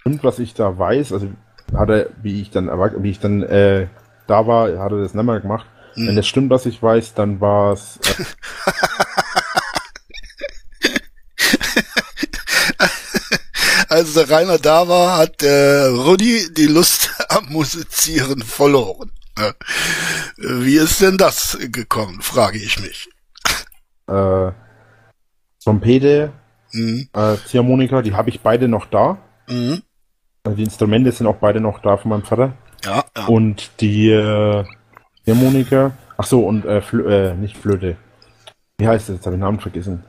stimmt, 0.00 0.22
was 0.22 0.38
ich 0.38 0.54
da 0.54 0.78
weiß, 0.78 1.12
also 1.12 1.28
hat 1.74 1.88
er, 1.88 2.10
wie 2.22 2.42
ich 2.42 2.50
dann 2.50 2.68
wie 3.02 3.10
ich 3.10 3.20
dann 3.20 3.42
äh, 3.42 3.88
da 4.26 4.46
war, 4.46 4.66
hat 4.78 4.92
er 4.92 5.02
das 5.02 5.14
nicht 5.14 5.24
mehr 5.24 5.40
gemacht. 5.40 5.66
Hm. 6.00 6.08
Wenn 6.08 6.16
das 6.16 6.26
stimmt, 6.26 6.50
was 6.50 6.66
ich 6.66 6.82
weiß, 6.82 7.14
dann 7.14 7.40
war 7.40 7.72
es 7.72 7.98
äh, 8.18 8.24
Als 13.88 14.14
der 14.14 14.30
Rainer 14.30 14.58
da 14.58 14.86
war, 14.88 15.18
hat 15.18 15.40
der 15.42 15.90
Rudi 15.90 16.52
die 16.54 16.66
Lust 16.66 17.10
am 17.28 17.46
Musizieren 17.46 18.42
verloren. 18.42 19.10
Wie 20.36 20.76
ist 20.76 21.00
denn 21.00 21.16
das 21.18 21.58
gekommen, 21.72 22.20
frage 22.20 22.58
ich 22.58 22.78
mich. 22.80 23.08
äh, 24.08 24.50
Trompete, 25.62 26.32
Mhm. 26.72 27.08
äh, 27.12 27.36
Ziehharmonika, 27.46 28.00
die 28.02 28.14
habe 28.14 28.30
ich 28.30 28.40
beide 28.40 28.68
noch 28.68 28.86
da. 28.86 29.18
Mhm. 29.48 29.82
Also 30.44 30.56
die 30.56 30.62
Instrumente 30.64 31.10
sind 31.10 31.26
auch 31.26 31.36
beide 31.36 31.60
noch 31.60 31.80
da 31.80 31.96
von 31.96 32.10
meinem 32.10 32.22
Vater. 32.22 32.52
Ja, 32.84 33.04
ja. 33.16 33.26
Und 33.26 33.70
die 33.80 34.08
äh, 34.10 34.64
Ziehharmonika, 35.24 35.92
ach 36.16 36.26
so, 36.26 36.46
und 36.46 36.64
äh, 36.64 36.80
Flö 36.80 37.30
äh, 37.30 37.34
nicht 37.34 37.56
Flöte. 37.56 37.96
Wie 38.78 38.88
heißt 38.88 39.08
das? 39.08 39.16
Jetzt 39.16 39.26
habe 39.26 39.36
ich 39.36 39.38
den 39.38 39.44
Namen 39.44 39.60
vergessen. 39.60 40.04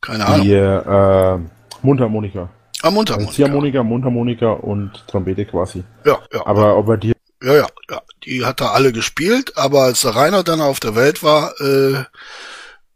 keine 0.00 0.26
Ahnung. 0.26 0.42
Die 0.46 0.52
äh, 0.52 1.38
Mundharmonika. 1.82 2.40
Ah, 2.42 2.48
Also 2.82 2.94
Mundharmonika. 2.96 3.32
Ziehharmonika, 3.32 3.82
Mundharmonika 3.82 4.50
und 4.50 5.06
Trompete 5.06 5.44
quasi. 5.46 5.84
Ja, 6.04 6.18
ja. 6.32 6.46
Aber 6.46 6.76
ob 6.76 6.88
er 6.88 6.96
die 6.96 7.12
Ja, 7.42 7.54
ja, 7.56 7.66
ja. 7.90 8.00
Die 8.24 8.44
hat 8.44 8.60
er 8.60 8.72
alle 8.72 8.92
gespielt, 8.92 9.56
aber 9.56 9.82
als 9.82 10.02
der 10.02 10.14
Rainer 10.14 10.42
dann 10.42 10.60
auf 10.60 10.80
der 10.80 10.94
Welt 10.94 11.22
war, 11.22 11.58
äh, 11.60 12.04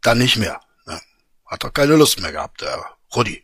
dann 0.01 0.17
nicht 0.19 0.37
mehr. 0.37 0.59
Ne? 0.85 0.99
Hat 1.45 1.63
er 1.63 1.71
keine 1.71 1.95
Lust 1.95 2.21
mehr 2.21 2.31
gehabt, 2.31 2.61
der 2.61 2.77
Rudi. 3.15 3.43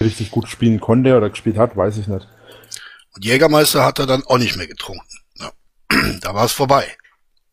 richtig 0.00 0.30
gut 0.30 0.48
spielen 0.48 0.80
konnte 0.80 1.16
oder 1.16 1.30
gespielt 1.30 1.56
hat, 1.56 1.76
weiß 1.76 1.96
ich 1.98 2.08
nicht. 2.08 2.26
Und 3.14 3.24
Jägermeister 3.24 3.84
hat 3.84 4.00
er 4.00 4.06
dann 4.06 4.24
auch 4.26 4.38
nicht 4.38 4.56
mehr 4.56 4.66
getrunken. 4.66 5.06
Ja. 5.38 5.50
Da 6.20 6.34
war 6.34 6.44
es 6.44 6.52
vorbei 6.52 6.84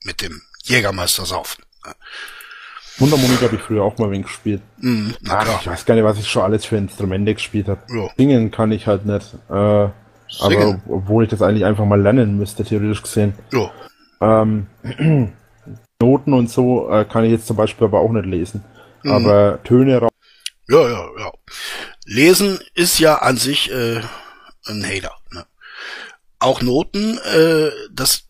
mit 0.04 0.22
dem 0.22 0.42
Jägermeister 0.64 1.26
saufen. 1.26 1.64
Ja. 1.86 1.94
Mundharmonika 3.00 3.44
habe 3.44 3.56
ich 3.56 3.62
früher 3.62 3.84
auch 3.84 3.98
mal 3.98 4.12
wenig 4.12 4.28
gespielt. 4.28 4.62
Mhm, 4.78 5.16
Ach, 5.30 5.62
ich 5.62 5.68
weiß 5.68 5.86
gar 5.86 5.96
nicht, 5.96 6.04
was 6.04 6.20
ich 6.20 6.28
schon 6.28 6.44
alles 6.44 6.66
für 6.66 6.76
Instrumente 6.76 7.34
gespielt 7.34 7.70
habe. 7.70 7.82
Ja. 7.94 8.10
Singen 8.18 8.52
kann 8.52 8.72
ich 8.72 8.88
halt 8.88 9.06
nicht. 9.06 9.34
Äh, 9.50 9.54
aber 9.54 10.82
obwohl 10.88 11.24
ich 11.24 11.30
das 11.30 11.42
eigentlich 11.42 11.66
einfach 11.66 11.86
mal 11.86 12.00
lernen 12.00 12.38
müsste, 12.38 12.64
theoretisch 12.64 13.02
gesehen. 13.02 13.34
Ja. 13.52 13.72
Ähm, 14.22 14.68
Noten 16.02 16.34
und 16.34 16.50
so 16.50 16.90
äh, 16.90 17.06
kann 17.06 17.24
ich 17.24 17.32
jetzt 17.32 17.48
zum 17.48 17.58
Beispiel 17.58 17.88
aber 17.88 18.00
auch 18.00 18.12
nicht 18.12 18.26
lesen. 18.26 18.64
Mhm. 19.04 19.12
Aber 19.12 19.64
Töne 19.64 19.98
raus. 19.98 20.12
Ja, 20.68 20.88
ja, 20.88 21.10
ja. 21.18 21.32
Lesen 22.06 22.60
ist 22.76 23.00
ja 23.00 23.16
an 23.16 23.38
sich 23.38 23.72
äh, 23.72 24.02
ein 24.66 24.86
Hater. 24.86 25.16
Ne? 25.32 25.46
Auch 26.40 26.62
Noten, 26.62 27.18
äh, 27.18 27.72
das, 27.92 28.26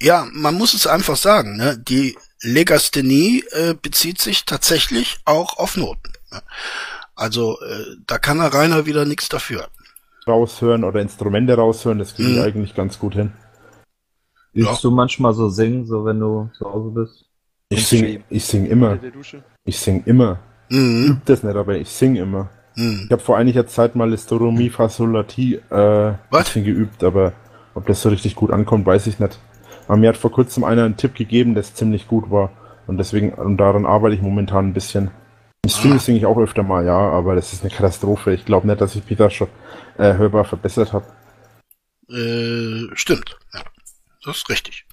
ja, 0.00 0.26
man 0.32 0.54
muss 0.54 0.74
es 0.74 0.86
einfach 0.86 1.16
sagen. 1.16 1.56
Ne? 1.56 1.78
Die 1.78 2.16
Legasthenie 2.42 3.44
äh, 3.52 3.74
bezieht 3.74 4.20
sich 4.20 4.44
tatsächlich 4.44 5.18
auch 5.24 5.58
auf 5.58 5.76
Noten. 5.76 6.12
Ne? 6.32 6.40
Also 7.14 7.60
äh, 7.60 7.96
da 8.06 8.18
kann 8.18 8.38
der 8.38 8.52
Rainer 8.52 8.86
wieder 8.86 9.04
nichts 9.04 9.28
dafür. 9.28 9.68
raushören 10.26 10.84
oder 10.84 11.00
Instrumente 11.00 11.54
raushören, 11.54 11.98
das 11.98 12.14
kriege 12.14 12.30
ich 12.30 12.36
Mhm. 12.36 12.42
eigentlich 12.42 12.74
ganz 12.74 12.98
gut 12.98 13.14
hin. 13.14 13.32
Übst 14.52 14.70
Ja. 14.70 14.78
du 14.82 14.90
manchmal 14.90 15.32
so 15.34 15.48
singen, 15.48 15.86
so 15.86 16.04
wenn 16.04 16.20
du 16.20 16.50
zu 16.56 16.64
Hause 16.66 16.90
bist? 16.90 17.24
Ich 17.70 17.86
sing, 17.86 18.22
ich 18.28 18.44
sing 18.44 18.66
immer. 18.66 18.98
Ich 19.64 19.78
sing 19.78 20.02
immer. 20.06 20.38
Mhm. 20.68 21.06
Üb 21.12 21.24
das 21.24 21.42
nicht, 21.42 21.56
aber 21.56 21.76
ich 21.76 21.88
sing 21.88 22.16
immer. 22.16 22.48
Mhm. 22.76 23.02
Ich 23.06 23.12
habe 23.12 23.22
vor 23.22 23.36
einiger 23.38 23.66
Zeit 23.66 23.94
mal 23.96 24.10
das 24.10 24.26
Do, 24.26 24.50
Mi, 24.50 24.70
Fa, 24.70 24.88
Sol, 24.88 25.12
La, 25.12 25.22
Ti 25.24 25.54
äh, 25.56 26.14
Was? 26.30 26.52
geübt, 26.54 27.02
aber 27.04 27.32
ob 27.74 27.86
das 27.86 28.02
so 28.02 28.08
richtig 28.08 28.34
gut 28.34 28.50
ankommt, 28.52 28.86
weiß 28.86 29.06
ich 29.08 29.18
nicht. 29.18 29.38
Aber 29.90 29.96
mir 29.98 30.10
hat 30.10 30.16
vor 30.16 30.30
kurzem 30.30 30.62
einer 30.62 30.84
einen 30.84 30.96
Tipp 30.96 31.16
gegeben, 31.16 31.54
der 31.54 31.64
ziemlich 31.64 32.06
gut 32.06 32.30
war. 32.30 32.52
Und 32.86 32.98
deswegen, 32.98 33.34
und 33.34 33.56
daran 33.56 33.86
arbeite 33.86 34.14
ich 34.14 34.22
momentan 34.22 34.68
ein 34.68 34.72
bisschen. 34.72 35.10
Im 35.64 35.70
Stream 35.70 35.94
Ah. 35.94 35.98
singe 35.98 36.18
ich 36.18 36.26
auch 36.26 36.38
öfter 36.38 36.62
mal, 36.62 36.86
ja, 36.86 36.96
aber 36.96 37.34
das 37.34 37.52
ist 37.52 37.62
eine 37.64 37.72
Katastrophe. 37.74 38.32
Ich 38.32 38.44
glaube 38.44 38.68
nicht, 38.68 38.80
dass 38.80 38.94
ich 38.94 39.02
da 39.16 39.28
schon 39.28 39.48
äh, 39.98 40.14
hörbar 40.14 40.44
verbessert 40.44 40.92
habe. 40.92 41.06
Äh, 42.08 42.86
stimmt. 42.94 43.36
Ja. 43.52 43.62
Das 44.24 44.36
ist 44.36 44.48
richtig. 44.48 44.86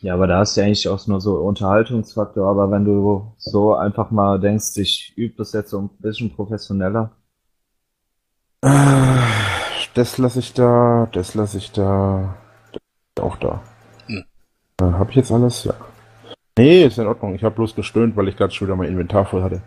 Ja, 0.00 0.14
aber 0.14 0.26
da 0.26 0.38
hast 0.38 0.56
du 0.56 0.62
ja 0.62 0.68
eigentlich 0.68 0.88
auch 0.88 1.06
nur 1.06 1.20
so 1.20 1.34
Unterhaltungsfaktor, 1.40 2.48
aber 2.48 2.70
wenn 2.70 2.86
du 2.86 3.34
so 3.36 3.74
einfach 3.74 4.10
mal 4.10 4.40
denkst, 4.40 4.74
ich 4.76 5.12
übe 5.16 5.34
das 5.36 5.52
jetzt 5.52 5.68
so 5.68 5.80
ein 5.82 5.90
bisschen 5.98 6.34
professioneller. 6.34 7.10
Äh, 8.62 9.18
Das 9.92 10.16
lasse 10.16 10.38
ich 10.38 10.54
da, 10.54 11.08
das 11.12 11.34
lasse 11.34 11.58
ich 11.58 11.72
da, 11.72 12.36
das 13.14 13.22
auch 13.22 13.36
da. 13.36 13.62
Äh, 14.80 14.84
Habe 14.84 15.10
ich 15.10 15.16
jetzt 15.16 15.30
alles? 15.32 15.64
Ja. 15.64 15.74
Nee, 16.56 16.84
ist 16.84 16.98
in 16.98 17.06
Ordnung. 17.06 17.34
Ich 17.34 17.42
habe 17.44 17.54
bloß 17.54 17.74
gestöhnt, 17.74 18.16
weil 18.16 18.28
ich 18.28 18.36
gerade 18.36 18.52
schon 18.52 18.68
wieder 18.68 18.76
mein 18.76 18.88
Inventar 18.88 19.26
voll 19.26 19.42
hatte. 19.42 19.62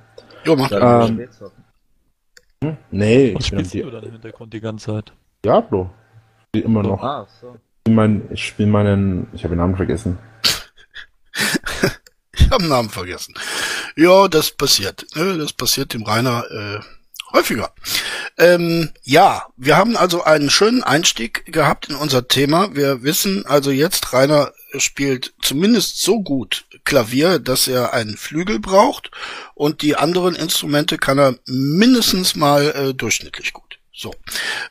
Jo, 0.46 0.56
mach. 0.56 0.72
Ähm, 0.72 1.28
Hm? 2.64 2.76
Nee, 2.90 3.36
Was 3.36 3.46
ich 3.46 3.50
bin 3.52 3.60
am 3.60 3.66
spielst 3.66 3.86
du 3.86 3.92
dann 3.92 4.04
im 4.04 4.12
Hintergrund 4.14 4.52
die 4.54 4.60
ganze 4.62 4.86
Zeit? 4.88 5.14
Diablo. 5.46 5.92
Ich 6.40 6.44
spiel 6.48 6.62
immer 6.64 6.82
noch. 6.82 7.04
Ah, 7.04 7.28
so. 7.40 7.56
Ich 7.86 7.94
mein, 7.94 8.28
ich 8.32 8.44
spiele 8.48 8.70
meinen, 8.70 9.28
ich 9.34 9.44
habe 9.44 9.54
den 9.54 9.60
Namen 9.60 9.76
vergessen. 9.76 10.18
Ich 12.40 12.52
habe 12.52 12.64
den 12.64 12.70
Namen 12.70 12.90
vergessen. 12.90 13.34
Ja, 13.98 14.28
das 14.30 14.52
passiert. 14.52 15.06
Ne? 15.16 15.38
Das 15.38 15.52
passiert 15.52 15.94
dem 15.94 16.04
Rainer 16.04 16.46
äh, 16.50 16.80
häufiger. 17.34 17.74
Ähm, 18.38 18.92
ja, 19.04 19.48
wir 19.58 19.76
haben 19.76 19.98
also 19.98 20.24
einen 20.24 20.50
schönen 20.50 20.82
Einstieg 20.82 21.52
gehabt 21.52 21.90
in 21.90 21.96
unser 21.96 22.28
Thema. 22.30 22.74
Wir 22.74 23.04
wissen 23.04 23.46
also 23.48 23.70
jetzt, 23.70 24.14
Rainer 24.14 24.52
spielt 24.78 25.34
zumindest 25.42 26.02
so 26.02 26.22
gut 26.22 26.66
Klavier, 26.84 27.40
dass 27.40 27.68
er 27.68 27.94
einen 27.94 28.18
Flügel 28.18 28.60
braucht 28.60 29.12
und 29.56 29.82
die 29.82 29.96
anderen 29.96 30.36
Instrumente 30.36 30.98
kann 30.98 31.20
er 31.20 31.36
mindestens 31.46 32.36
mal 32.36 32.72
äh, 32.72 32.94
durchschnittlich 32.94 33.54
gut. 33.54 33.80
So. 33.94 34.14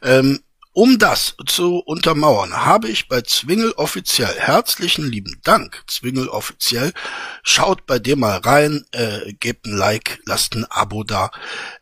Ähm, 0.02 0.40
um 0.76 0.98
das 0.98 1.36
zu 1.46 1.78
untermauern, 1.78 2.52
habe 2.66 2.90
ich 2.90 3.08
bei 3.08 3.22
Zwingel 3.22 3.72
offiziell 3.78 4.34
herzlichen 4.36 5.10
lieben 5.10 5.40
Dank, 5.42 5.82
Zwingel 5.86 6.28
offiziell. 6.28 6.92
Schaut 7.42 7.86
bei 7.86 7.98
dem 7.98 8.18
mal 8.20 8.36
rein, 8.36 8.84
äh, 8.92 9.32
gebt 9.32 9.64
ein 9.64 9.74
Like, 9.74 10.20
lasst 10.26 10.54
ein 10.54 10.66
Abo 10.66 11.02
da. 11.02 11.30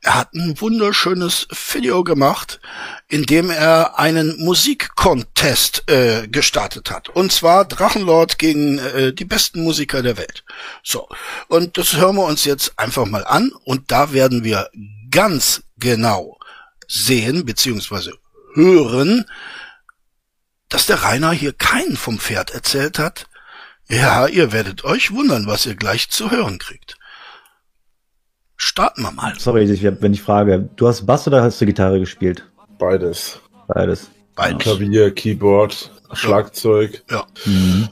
Er 0.00 0.14
hat 0.14 0.32
ein 0.34 0.60
wunderschönes 0.60 1.48
Video 1.72 2.04
gemacht, 2.04 2.60
in 3.08 3.24
dem 3.24 3.50
er 3.50 3.98
einen 3.98 4.38
Musikcontest 4.38 5.90
äh, 5.90 6.28
gestartet 6.28 6.92
hat. 6.92 7.08
Und 7.08 7.32
zwar 7.32 7.64
Drachenlord 7.64 8.38
gegen 8.38 8.78
äh, 8.78 9.12
die 9.12 9.24
besten 9.24 9.64
Musiker 9.64 10.02
der 10.02 10.18
Welt. 10.18 10.44
So, 10.84 11.08
und 11.48 11.78
das 11.78 11.96
hören 11.96 12.14
wir 12.14 12.26
uns 12.26 12.44
jetzt 12.44 12.78
einfach 12.78 13.06
mal 13.06 13.24
an. 13.24 13.50
Und 13.64 13.90
da 13.90 14.12
werden 14.12 14.44
wir 14.44 14.70
ganz 15.10 15.64
genau 15.78 16.38
sehen, 16.86 17.44
beziehungsweise 17.44 18.12
hören, 18.54 19.24
dass 20.68 20.86
der 20.86 21.02
Rainer 21.02 21.32
hier 21.32 21.52
keinen 21.52 21.96
vom 21.96 22.18
Pferd 22.18 22.50
erzählt 22.52 22.98
hat. 22.98 23.26
Ja, 23.88 24.26
ihr 24.26 24.52
werdet 24.52 24.84
euch 24.84 25.12
wundern, 25.12 25.46
was 25.46 25.66
ihr 25.66 25.74
gleich 25.74 26.08
zu 26.10 26.30
hören 26.30 26.58
kriegt. 26.58 26.96
Starten 28.56 29.02
wir 29.02 29.10
mal. 29.12 29.34
Sorry, 29.38 29.64
ich, 29.70 29.82
wenn 29.82 30.14
ich 30.14 30.22
frage, 30.22 30.70
du 30.76 30.88
hast 30.88 31.04
Bass 31.06 31.26
oder 31.26 31.42
hast 31.42 31.60
du 31.60 31.66
Gitarre 31.66 32.00
gespielt? 32.00 32.50
Beides. 32.78 33.40
Beides. 33.68 34.10
Beides. 34.34 34.58
Klavier, 34.62 35.12
Keyboard, 35.14 35.90
Schlagzeug, 36.14 37.02
Ja. 37.10 37.26
Mhm. 37.44 37.88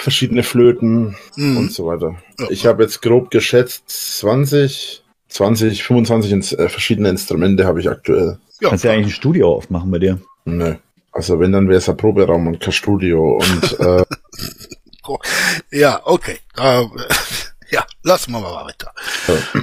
verschiedene 0.00 0.42
Flöten 0.42 1.16
Mhm. 1.36 1.56
und 1.56 1.72
so 1.72 1.86
weiter. 1.86 2.16
Ja. 2.38 2.50
Ich 2.50 2.66
habe 2.66 2.82
jetzt 2.82 3.00
grob 3.02 3.30
geschätzt 3.30 3.84
20, 4.18 5.01
20, 5.32 5.82
25 5.82 6.32
ins, 6.32 6.52
äh, 6.52 6.68
verschiedene 6.68 7.08
Instrumente 7.08 7.66
habe 7.66 7.80
ich 7.80 7.88
aktuell. 7.88 8.38
Ja, 8.60 8.68
Kannst 8.68 8.84
ja 8.84 8.92
eigentlich 8.92 9.06
ein 9.06 9.10
Studio 9.10 9.54
aufmachen 9.54 9.90
bei 9.90 9.98
dir. 9.98 10.18
Nö. 10.44 10.74
Also 11.12 11.38
wenn, 11.40 11.52
dann 11.52 11.68
wäre 11.68 11.78
es 11.78 11.88
ein 11.88 11.96
Proberaum 11.96 12.46
und 12.46 12.60
kein 12.60 12.72
Studio. 12.72 13.38
Und 13.38 13.80
äh, 13.80 14.04
ja, 15.78 16.00
okay. 16.04 16.38
Äh, 16.56 16.84
ja, 17.70 17.84
lassen 18.02 18.32
wir 18.32 18.40
mal 18.40 18.66
weiter. 18.66 18.92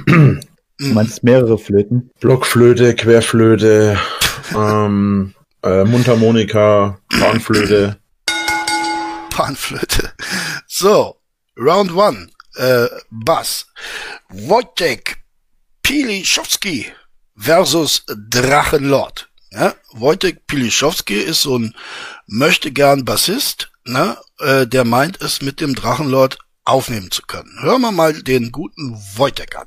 Du 0.80 0.94
meinst 0.94 1.22
mehrere 1.22 1.58
Flöten? 1.58 2.10
Blockflöte, 2.20 2.94
Querflöte, 2.94 3.98
ähm, 4.56 5.34
äh, 5.62 5.84
Mundharmonika, 5.84 6.98
Panflöte. 7.10 7.98
Panflöte. 9.30 10.14
So, 10.66 11.16
Round 11.58 11.94
One, 11.94 12.28
äh, 12.56 12.86
Bass. 13.10 13.66
Wojtek 14.30 15.19
Piliszowski 15.90 16.86
versus 17.34 18.04
Drachenlord. 18.06 19.28
Ja, 19.50 19.74
Wojtek 19.90 20.46
Piliszowski 20.46 21.14
ist 21.14 21.42
so 21.42 21.58
ein 21.58 21.74
möchte 22.28 22.70
gern 22.70 23.04
Bassist, 23.04 23.72
ne, 23.84 24.16
äh, 24.38 24.68
der 24.68 24.84
meint 24.84 25.20
es 25.20 25.42
mit 25.42 25.60
dem 25.60 25.74
Drachenlord 25.74 26.38
aufnehmen 26.64 27.10
zu 27.10 27.22
können. 27.22 27.58
Hören 27.60 27.80
wir 27.82 27.90
mal 27.90 28.12
den 28.22 28.52
guten 28.52 28.96
Wojtek 29.16 29.56
an. 29.56 29.66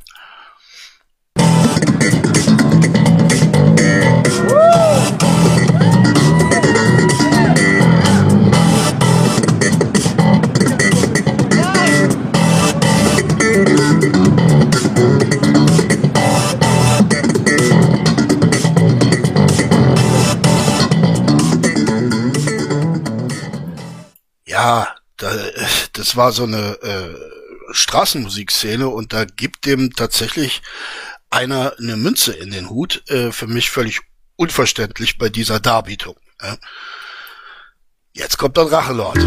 Ja, 24.54 24.96
da, 25.18 25.32
das 25.94 26.16
war 26.16 26.32
so 26.32 26.44
eine 26.44 26.78
äh, 26.84 27.74
Straßenmusikszene 27.74 28.88
und 28.88 29.12
da 29.12 29.26
gibt 29.26 29.66
dem 29.66 29.96
tatsächlich 29.96 30.62
einer 31.32 31.74
eine 31.80 31.98
Münze 31.98 32.34
in 32.34 32.52
den 32.52 32.70
Hut. 32.70 33.04
Äh, 33.10 33.32
für 33.32 33.48
mich 33.48 33.72
völlig 33.72 34.02
unverständlich 34.36 35.18
bei 35.18 35.30
dieser 35.30 35.60
Darbietung. 35.60 36.18
Jetzt 38.13 38.38
kommt 38.38 38.58
der 38.58 38.66
Drachenlord. 38.66 39.18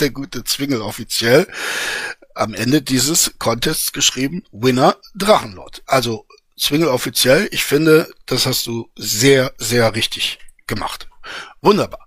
Der 0.00 0.10
gute 0.10 0.44
Zwingel 0.44 0.80
offiziell 0.80 1.46
am 2.34 2.54
Ende 2.54 2.82
dieses 2.82 3.38
Contests 3.38 3.92
geschrieben, 3.92 4.44
Winner 4.52 4.96
Drachenlord. 5.14 5.82
Also 5.86 6.26
Zwingel 6.58 6.88
offiziell, 6.88 7.48
ich 7.50 7.64
finde, 7.64 8.08
das 8.26 8.46
hast 8.46 8.66
du 8.66 8.90
sehr, 8.96 9.52
sehr 9.58 9.94
richtig 9.94 10.38
gemacht. 10.66 11.08
Wunderbar. 11.60 12.06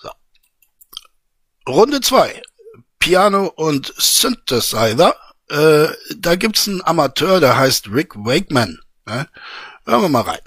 So. 0.00 0.10
Runde 1.68 2.00
zwei, 2.00 2.42
Piano 2.98 3.46
und 3.46 3.92
Synthesizer. 3.96 5.16
Äh, 5.48 5.88
da 6.16 6.34
gibt's 6.36 6.66
einen 6.68 6.82
Amateur, 6.82 7.40
der 7.40 7.56
heißt 7.56 7.88
Rick 7.88 8.16
Wakeman. 8.16 8.80
Ne? 9.06 9.28
Hören 9.84 10.02
wir 10.02 10.08
mal 10.08 10.22
rein. 10.22 10.40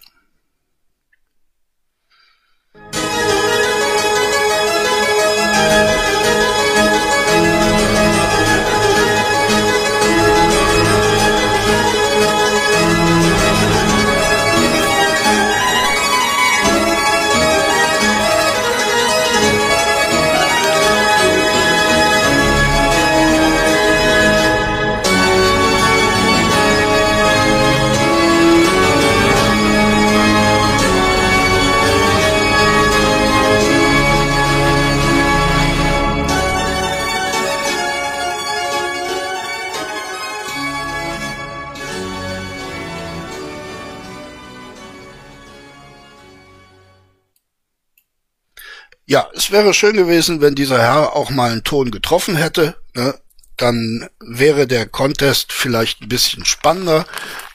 Ja, 49.10 49.28
es 49.34 49.50
wäre 49.50 49.74
schön 49.74 49.96
gewesen, 49.96 50.40
wenn 50.40 50.54
dieser 50.54 50.78
Herr 50.78 51.16
auch 51.16 51.32
mal 51.32 51.50
einen 51.50 51.64
Ton 51.64 51.90
getroffen 51.90 52.36
hätte. 52.36 52.76
Ne? 52.94 53.16
Dann 53.58 54.08
wäre 54.20 54.68
der 54.68 54.86
Contest 54.86 55.52
vielleicht 55.52 56.04
ein 56.04 56.10
bisschen 56.10 56.46
spannender 56.46 57.08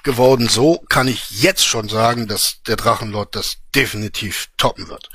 geworden. 0.02 0.48
So 0.48 0.84
kann 0.88 1.06
ich 1.06 1.42
jetzt 1.42 1.64
schon 1.64 1.88
sagen, 1.88 2.26
dass 2.26 2.60
der 2.66 2.74
Drachenlord 2.74 3.36
das 3.36 3.58
definitiv 3.72 4.48
toppen 4.56 4.88
wird. 4.88 5.08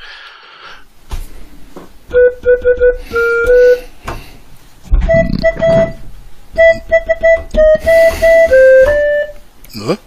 Ne? 9.73 9.97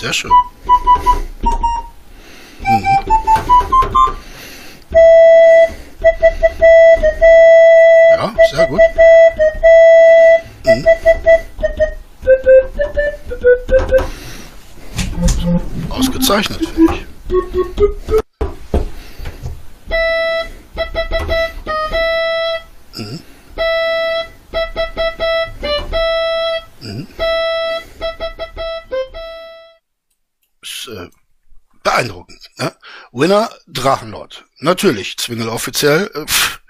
Sehr 0.00 0.12
schön. 0.12 0.30
Mhm. 2.60 2.86
Ja, 8.10 8.34
sehr 8.50 8.66
gut. 8.66 8.80
Mhm. 10.64 10.86
Ausgezeichnet, 15.90 16.66
finde 16.68 16.94
ich. 16.94 18.23
Winner 33.24 33.48
Drachenlord. 33.66 34.44
Natürlich, 34.58 35.16
Zwingel 35.16 35.48
offiziell. 35.48 36.10
Äh, 36.12 36.26
pff, 36.26 36.60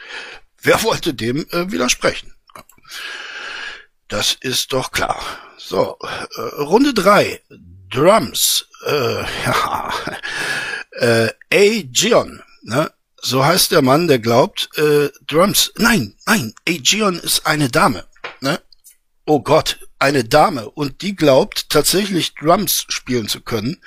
wer 0.62 0.84
wollte 0.84 1.12
dem 1.12 1.48
äh, 1.50 1.72
widersprechen? 1.72 2.32
Das 4.06 4.34
ist 4.40 4.72
doch 4.72 4.92
klar. 4.92 5.20
So, 5.58 5.98
äh, 6.00 6.40
Runde 6.62 6.94
drei 6.94 7.42
Drums. 7.90 8.68
Äh, 8.86 9.24
ja, 9.44 9.92
äh, 10.92 11.28
Aegeon. 11.52 12.40
Ne? 12.62 12.92
So 13.20 13.44
heißt 13.44 13.72
der 13.72 13.82
Mann, 13.82 14.06
der 14.06 14.20
glaubt, 14.20 14.68
äh, 14.78 15.10
Drums. 15.26 15.72
Nein, 15.74 16.14
nein, 16.24 16.54
Aegeon 16.68 17.18
ist 17.18 17.48
eine 17.48 17.68
Dame. 17.68 18.06
Ne? 18.38 18.60
Oh 19.26 19.40
Gott, 19.40 19.80
eine 19.98 20.22
Dame. 20.22 20.70
Und 20.70 21.02
die 21.02 21.16
glaubt 21.16 21.68
tatsächlich 21.68 22.36
Drums 22.36 22.84
spielen 22.90 23.26
zu 23.26 23.40
können. 23.40 23.80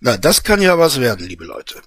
Na, 0.00 0.16
das 0.16 0.42
kann 0.42 0.60
ja 0.60 0.78
was 0.78 1.00
werden, 1.00 1.26
liebe 1.26 1.44
Leute. 1.44 1.80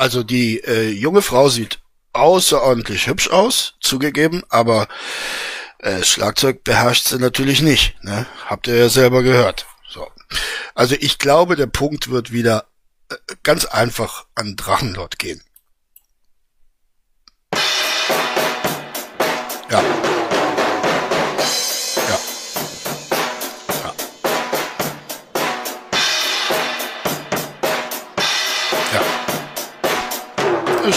Also 0.00 0.22
die 0.22 0.64
äh, 0.64 0.88
junge 0.88 1.20
Frau 1.20 1.50
sieht 1.50 1.78
außerordentlich 2.14 3.06
hübsch 3.06 3.28
aus, 3.28 3.74
zugegeben, 3.80 4.42
aber 4.48 4.88
äh, 5.78 6.02
Schlagzeug 6.02 6.64
beherrscht 6.64 7.08
sie 7.08 7.18
natürlich 7.18 7.60
nicht. 7.60 8.02
Ne? 8.02 8.26
Habt 8.46 8.66
ihr 8.66 8.76
ja 8.76 8.88
selber 8.88 9.22
gehört. 9.22 9.66
So. 9.90 10.08
Also 10.74 10.96
ich 10.98 11.18
glaube, 11.18 11.54
der 11.54 11.66
Punkt 11.66 12.10
wird 12.10 12.32
wieder 12.32 12.64
äh, 13.10 13.16
ganz 13.42 13.66
einfach 13.66 14.24
an 14.34 14.56
Drachenlord 14.56 15.18
gehen. 15.18 15.42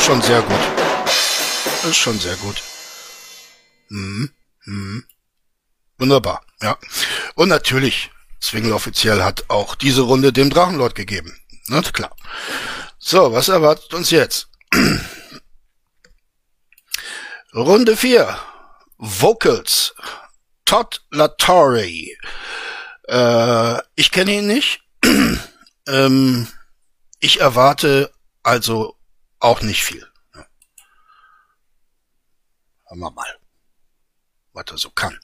Ist 0.04 0.08
schon 0.08 0.22
sehr 0.22 0.42
gut. 0.42 0.60
Ist 1.90 1.96
schon 1.96 2.20
sehr 2.20 2.36
gut. 2.36 2.62
Mhm. 3.88 4.34
Mhm. 4.66 5.06
Wunderbar, 5.98 6.46
ja. 6.62 6.78
Und 7.36 7.48
natürlich, 7.48 8.12
Zwingel 8.42 8.74
offiziell 8.74 9.24
hat 9.24 9.46
auch 9.48 9.76
diese 9.76 10.02
Runde 10.02 10.34
dem 10.34 10.50
Drachenlord 10.50 10.94
gegeben. 10.94 11.40
Na 11.68 11.82
klar. 11.84 12.14
So, 13.00 13.32
was 13.32 13.48
erwartet 13.48 13.94
uns 13.94 14.12
jetzt? 14.12 14.50
Runde 17.54 17.96
4. 17.96 18.38
Vocals. 18.98 19.96
Todd 20.66 21.02
Latore. 21.12 21.88
Äh, 23.08 23.82
ich 23.96 24.12
kenne 24.12 24.34
ihn 24.34 24.48
nicht. 24.48 24.82
ähm, 25.88 26.50
ich 27.22 27.40
erwarte 27.40 28.12
also 28.44 28.98
auch 29.44 29.62
nicht 29.62 29.84
viel. 29.84 30.08
Hören 30.32 30.48
wir 33.00 33.12
mal, 33.12 33.40
was 34.54 34.66
er 34.72 34.78
so 34.78 34.90
kann. 34.92 35.20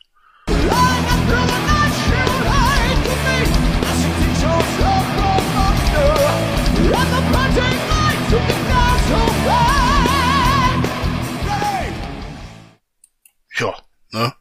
Ja, 13.58 13.76
ne? 14.12 14.34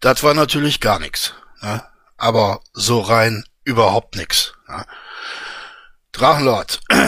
Das 0.00 0.22
war 0.22 0.34
natürlich 0.34 0.80
gar 0.80 0.98
nichts. 0.98 1.32
Ne? 1.62 1.82
Aber 2.18 2.60
so 2.72 3.00
rein 3.00 3.44
überhaupt 3.64 4.16
nix. 4.16 4.52
Ne? 4.68 4.84
Drachenlord, 6.12 6.80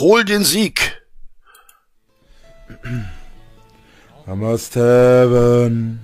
hol 0.00 0.24
den 0.24 0.44
Sieg. 0.44 0.99
I 4.26 4.34
must 4.34 4.74
heaven, 4.74 6.00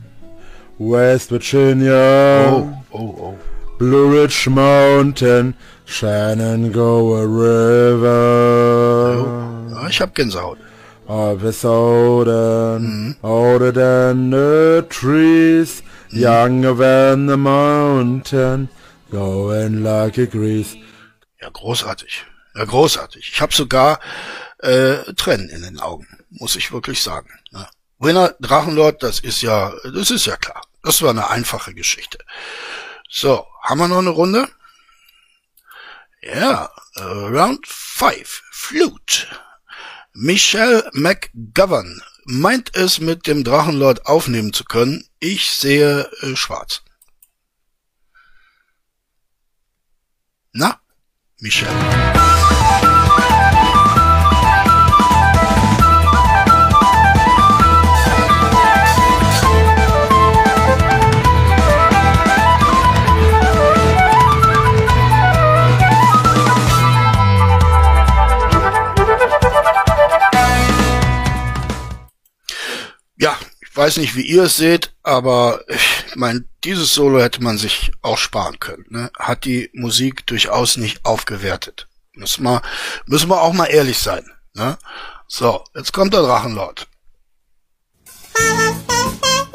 West 0.78 1.30
Virginia, 1.30 1.92
Oh, 1.92 2.82
oh, 2.92 3.16
oh. 3.20 3.38
Blue 3.78 4.10
Ridge 4.20 4.48
Mountain, 4.48 5.54
Shenandoah 5.84 7.26
River. 7.26 9.26
Ja, 9.70 9.88
ich 9.88 10.00
hab 10.00 10.14
Gänsehaut. 10.14 10.58
Of 11.08 11.42
his 11.42 11.64
older, 11.64 12.80
older 13.22 13.70
than 13.72 14.30
the 14.30 14.84
trees, 14.88 15.82
younger 16.10 16.74
than 16.74 17.26
the 17.26 17.36
mountain, 17.36 18.68
going 19.12 19.84
like 19.84 20.18
a 20.18 20.26
grease. 20.26 20.76
Ja, 21.40 21.48
großartig. 21.52 22.24
Ja, 22.56 22.64
großartig. 22.64 23.30
Ich 23.34 23.40
habe 23.40 23.54
sogar 23.54 24.00
äh, 24.58 24.96
Tränen 25.16 25.48
in 25.50 25.62
den 25.62 25.78
Augen, 25.78 26.08
muss 26.38 26.56
ich 26.56 26.72
wirklich 26.72 27.02
sagen. 27.02 27.30
Ja. 27.50 27.68
Winner 27.98 28.34
Drachenlord, 28.40 29.02
das 29.02 29.20
ist 29.20 29.42
ja, 29.42 29.72
das 29.84 30.10
ist 30.10 30.26
ja 30.26 30.36
klar. 30.36 30.62
Das 30.82 31.02
war 31.02 31.10
eine 31.10 31.30
einfache 31.30 31.74
Geschichte. 31.74 32.18
So, 33.08 33.46
haben 33.62 33.78
wir 33.78 33.88
noch 33.88 33.98
eine 33.98 34.10
Runde? 34.10 34.48
Ja, 36.22 36.70
äh, 36.96 37.02
Round 37.02 37.66
5, 37.66 38.42
Flute. 38.50 39.26
Michelle 40.12 40.88
McGovern 40.92 42.02
meint 42.24 42.74
es 42.76 43.00
mit 43.00 43.26
dem 43.26 43.44
Drachenlord 43.44 44.06
aufnehmen 44.06 44.52
zu 44.52 44.64
können. 44.64 45.06
Ich 45.20 45.50
sehe 45.50 46.10
äh, 46.22 46.36
schwarz. 46.36 46.82
Na, 50.52 50.80
Michelle. 51.38 52.35
Weiß 73.76 73.98
nicht, 73.98 74.16
wie 74.16 74.22
ihr 74.22 74.44
es 74.44 74.56
seht, 74.56 74.92
aber 75.02 75.60
ich 75.68 76.16
meine, 76.16 76.44
dieses 76.64 76.94
Solo 76.94 77.20
hätte 77.20 77.42
man 77.42 77.58
sich 77.58 77.92
auch 78.02 78.18
sparen 78.18 78.58
können. 78.58 78.86
Ne? 78.88 79.10
Hat 79.18 79.44
die 79.44 79.70
Musik 79.74 80.26
durchaus 80.26 80.76
nicht 80.76 81.04
aufgewertet. 81.04 81.88
Müssen 82.14 82.44
wir, 82.44 82.62
müssen 83.06 83.28
wir 83.28 83.42
auch 83.42 83.52
mal 83.52 83.66
ehrlich 83.66 83.98
sein. 83.98 84.24
Ne? 84.54 84.78
So, 85.28 85.64
jetzt 85.74 85.92
kommt 85.92 86.14
der 86.14 86.22
Drachenlord. 86.22 86.88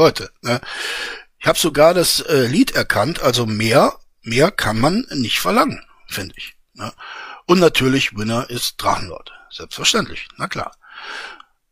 Leute, 0.00 0.30
ne? 0.40 0.62
ich 1.38 1.46
habe 1.46 1.58
sogar 1.58 1.92
das 1.92 2.20
äh, 2.20 2.46
Lied 2.46 2.70
erkannt, 2.70 3.20
also 3.20 3.44
mehr, 3.44 3.98
mehr 4.22 4.50
kann 4.50 4.80
man 4.80 5.06
nicht 5.10 5.40
verlangen, 5.40 5.84
finde 6.08 6.34
ich. 6.38 6.56
Ne? 6.72 6.90
Und 7.44 7.58
natürlich 7.58 8.16
Winner 8.16 8.48
ist 8.48 8.76
Drachenlord, 8.78 9.30
selbstverständlich, 9.50 10.26
na 10.38 10.48
klar. 10.48 10.72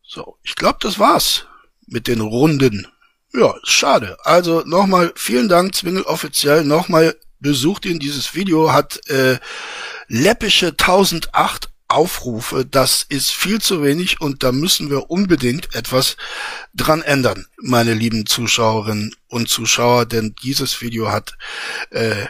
So, 0.03 0.37
ich 0.43 0.53
glaube, 0.53 0.77
das 0.81 0.99
war's 0.99 1.47
mit 1.87 2.07
den 2.07 2.21
Runden. 2.21 2.87
Ja, 3.33 3.55
ist 3.63 3.71
schade. 3.71 4.17
Also 4.23 4.61
nochmal 4.63 5.11
vielen 5.15 5.49
Dank, 5.49 5.73
Zwingel 5.73 6.03
offiziell. 6.03 6.63
Nochmal 6.63 7.15
besucht 7.39 7.85
ihn. 7.85 7.99
Dieses 7.99 8.35
Video 8.35 8.73
hat 8.73 9.07
äh, 9.09 9.39
läppische 10.07 10.67
1008 10.67 11.69
Aufrufe. 11.89 12.65
Das 12.65 13.03
ist 13.09 13.31
viel 13.31 13.59
zu 13.59 13.83
wenig 13.83 14.21
und 14.21 14.43
da 14.43 14.51
müssen 14.51 14.89
wir 14.89 15.09
unbedingt 15.09 15.75
etwas 15.75 16.15
dran 16.73 17.01
ändern, 17.01 17.47
meine 17.57 17.93
lieben 17.93 18.25
Zuschauerinnen 18.25 19.15
und 19.27 19.49
Zuschauer, 19.49 20.05
denn 20.05 20.35
dieses 20.41 20.81
Video 20.81 21.11
hat 21.11 21.37
äh, 21.89 22.27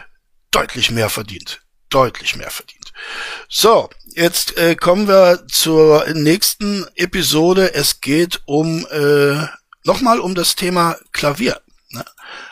deutlich 0.50 0.90
mehr 0.90 1.10
verdient. 1.10 1.62
Deutlich 1.90 2.36
mehr 2.36 2.50
verdient. 2.50 2.92
So, 3.48 3.90
jetzt 4.14 4.56
äh, 4.56 4.76
kommen 4.76 5.08
wir 5.08 5.46
zur 5.48 6.06
nächsten 6.14 6.86
Episode. 6.94 7.74
Es 7.74 8.00
geht 8.00 8.42
um 8.46 8.86
äh, 8.90 9.46
nochmal 9.84 10.20
um 10.20 10.34
das 10.34 10.54
Thema 10.54 10.96
Klavier. 11.12 11.60
Ne? 11.90 12.04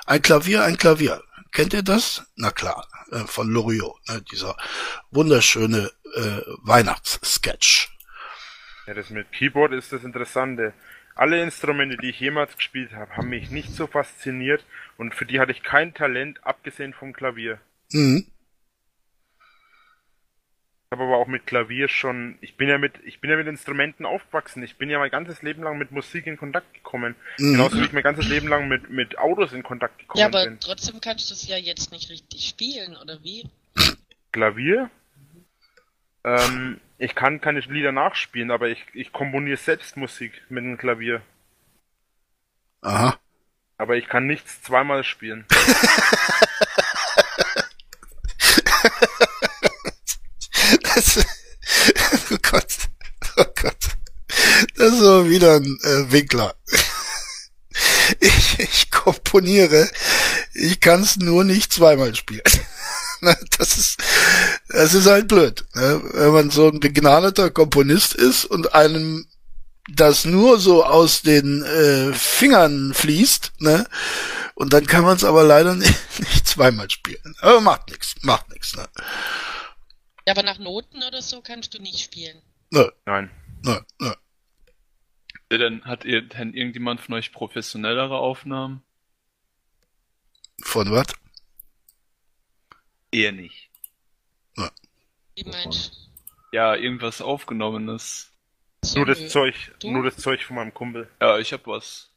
Ein 0.06 0.22
Klavier, 0.22 0.64
ein 0.64 0.76
Klavier. 0.76 1.22
Kennt 1.52 1.72
ihr 1.72 1.82
das? 1.82 2.22
Na 2.36 2.50
klar, 2.50 2.86
äh, 3.12 3.24
von 3.26 3.48
Loriot, 3.48 3.96
ne? 4.08 4.22
dieser 4.30 4.56
wunderschöne 5.10 5.90
äh, 6.18 6.42
Weihnachtssketch. 6.62 7.88
Ja, 8.86 8.94
das 8.94 9.10
mit 9.10 9.30
Keyboard 9.32 9.72
ist 9.72 9.92
das 9.92 10.04
Interessante. 10.04 10.72
Alle 11.14 11.42
Instrumente, 11.42 11.96
die 11.96 12.10
ich 12.10 12.20
jemals 12.20 12.56
gespielt 12.56 12.92
habe, 12.92 13.16
haben 13.16 13.28
mich 13.28 13.50
nicht 13.50 13.70
so 13.74 13.86
fasziniert 13.86 14.64
und 14.96 15.14
für 15.14 15.26
die 15.26 15.40
hatte 15.40 15.52
ich 15.52 15.62
kein 15.62 15.92
Talent, 15.94 16.44
abgesehen 16.44 16.92
vom 16.94 17.12
Klavier. 17.12 17.60
Mhm. 17.92 18.26
Ich 20.90 20.96
habe 20.96 21.04
aber 21.04 21.18
auch 21.18 21.26
mit 21.26 21.46
Klavier 21.46 21.88
schon, 21.88 22.38
ich 22.40 22.56
bin 22.56 22.68
ja 22.70 22.78
mit, 22.78 22.94
ich 23.04 23.20
bin 23.20 23.28
ja 23.28 23.36
mit 23.36 23.46
Instrumenten 23.46 24.06
aufgewachsen. 24.06 24.62
Ich 24.62 24.76
bin 24.76 24.88
ja 24.88 24.98
mein 24.98 25.10
ganzes 25.10 25.42
Leben 25.42 25.62
lang 25.62 25.76
mit 25.76 25.90
Musik 25.90 26.26
in 26.26 26.38
Kontakt 26.38 26.72
gekommen. 26.72 27.14
Mhm. 27.38 27.52
Genauso 27.52 27.76
wie 27.78 27.84
ich 27.84 27.92
mein 27.92 28.02
ganzes 28.02 28.26
Leben 28.26 28.48
lang 28.48 28.68
mit, 28.68 28.88
mit 28.88 29.18
Autos 29.18 29.52
in 29.52 29.62
Kontakt 29.62 29.98
gekommen 29.98 30.20
Ja, 30.20 30.26
aber 30.28 30.44
bin. 30.46 30.58
trotzdem 30.60 30.98
kannst 31.02 31.28
du 31.28 31.34
es 31.34 31.46
ja 31.46 31.58
jetzt 31.58 31.92
nicht 31.92 32.08
richtig 32.08 32.48
spielen, 32.48 32.96
oder 32.96 33.22
wie? 33.22 33.46
Klavier? 34.32 34.88
Ähm, 36.24 36.80
ich 36.98 37.14
kann 37.14 37.40
keine 37.40 37.60
Lieder 37.60 37.92
nachspielen, 37.92 38.50
aber 38.50 38.68
ich, 38.68 38.84
ich 38.92 39.12
komponiere 39.12 39.56
selbst 39.56 39.96
Musik 39.96 40.32
mit 40.48 40.64
dem 40.64 40.76
Klavier. 40.76 41.22
Aha. 42.82 43.18
Aber 43.76 43.96
ich 43.96 44.08
kann 44.08 44.26
nichts 44.26 44.62
zweimal 44.62 45.04
spielen. 45.04 45.46
Das, 50.82 51.24
oh 52.30 52.36
Gott. 52.50 52.66
Oh 53.36 53.44
Gott. 53.54 53.76
Das 54.76 54.92
ist 54.92 54.98
so 54.98 55.28
wieder 55.28 55.56
ein 55.56 55.78
äh, 55.82 56.12
Winkler. 56.12 56.54
Ich, 58.20 58.58
ich 58.58 58.90
komponiere. 58.90 59.88
Ich 60.54 60.80
kann 60.80 61.02
es 61.02 61.16
nur 61.16 61.44
nicht 61.44 61.72
zweimal 61.72 62.14
spielen. 62.14 62.42
Ne, 63.22 63.36
Das 63.58 63.76
ist, 63.76 64.00
das 64.68 64.94
ist 64.94 65.06
halt 65.06 65.26
blöd. 65.28 65.64
ne? 65.74 66.00
Wenn 66.12 66.32
man 66.32 66.50
so 66.50 66.68
ein 66.68 66.78
begnadeter 66.80 67.50
Komponist 67.50 68.14
ist 68.14 68.44
und 68.44 68.74
einem 68.74 69.26
das 69.90 70.24
nur 70.24 70.60
so 70.60 70.84
aus 70.84 71.22
den 71.22 71.62
äh, 71.62 72.12
Fingern 72.12 72.92
fließt, 72.94 73.52
ne? 73.60 73.86
Und 74.54 74.72
dann 74.72 74.86
kann 74.86 75.02
man 75.02 75.16
es 75.16 75.24
aber 75.24 75.44
leider 75.44 75.74
nicht, 75.76 75.94
nicht 76.20 76.46
zweimal 76.46 76.90
spielen. 76.90 77.34
Aber 77.40 77.60
macht 77.60 77.88
nichts, 77.90 78.14
macht 78.22 78.50
nichts, 78.50 78.76
ne? 78.76 78.86
Ja, 80.26 80.34
aber 80.34 80.42
nach 80.42 80.58
Noten 80.58 81.02
oder 81.02 81.22
so 81.22 81.40
kannst 81.40 81.72
du 81.74 81.78
nicht 81.80 82.00
spielen. 82.00 82.42
Nö, 82.70 82.88
Nein. 83.06 83.30
nö, 83.64 83.78
nö. 83.98 84.12
Denn 85.50 85.82
hat 85.86 86.04
ihr 86.04 86.20
denn 86.20 86.52
irgendjemand 86.52 87.00
von 87.00 87.14
euch 87.14 87.32
professionellere 87.32 88.18
Aufnahmen? 88.18 88.82
Von 90.62 90.90
was? 90.90 91.06
Eher 93.10 93.32
nicht. 93.32 93.70
Wie 95.34 95.44
meinst 95.44 96.10
Ja, 96.52 96.74
irgendwas 96.74 97.20
aufgenommenes. 97.20 98.32
du? 98.82 98.98
Nur 98.98 99.06
So, 99.06 99.22
das 99.22 99.32
Zeug, 99.32 99.54
Du? 99.80 99.90
nur 99.90 100.02
das 100.04 100.16
Zeug 100.16 100.42
von 100.44 100.56
meinem 100.56 100.74
Kumpel. 100.74 101.08
Ja, 101.20 101.38
ich 101.38 101.52
hab 101.52 101.66
was. 101.66 102.10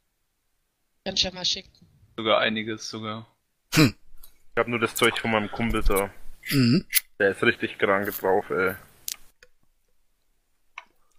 Kannst 1.05 1.24
ja 1.24 1.32
mal 1.32 1.45
schicken. 1.45 1.88
Sogar 2.18 2.39
einiges 2.39 2.89
sogar. 2.89 3.28
Ich 3.74 4.57
habe 4.57 4.70
nur 4.70 4.80
das 4.80 4.95
Zeug 4.95 5.18
von 5.20 5.32
meinem 5.32 5.49
Kumpel 5.51 5.84
da. 5.84 6.11
Mhm. 6.49 6.86
Der 7.20 7.30
ist 7.32 7.43
richtig 7.43 7.78
krank 7.78 8.07
drauf, 8.20 8.49
ey. 8.49 8.76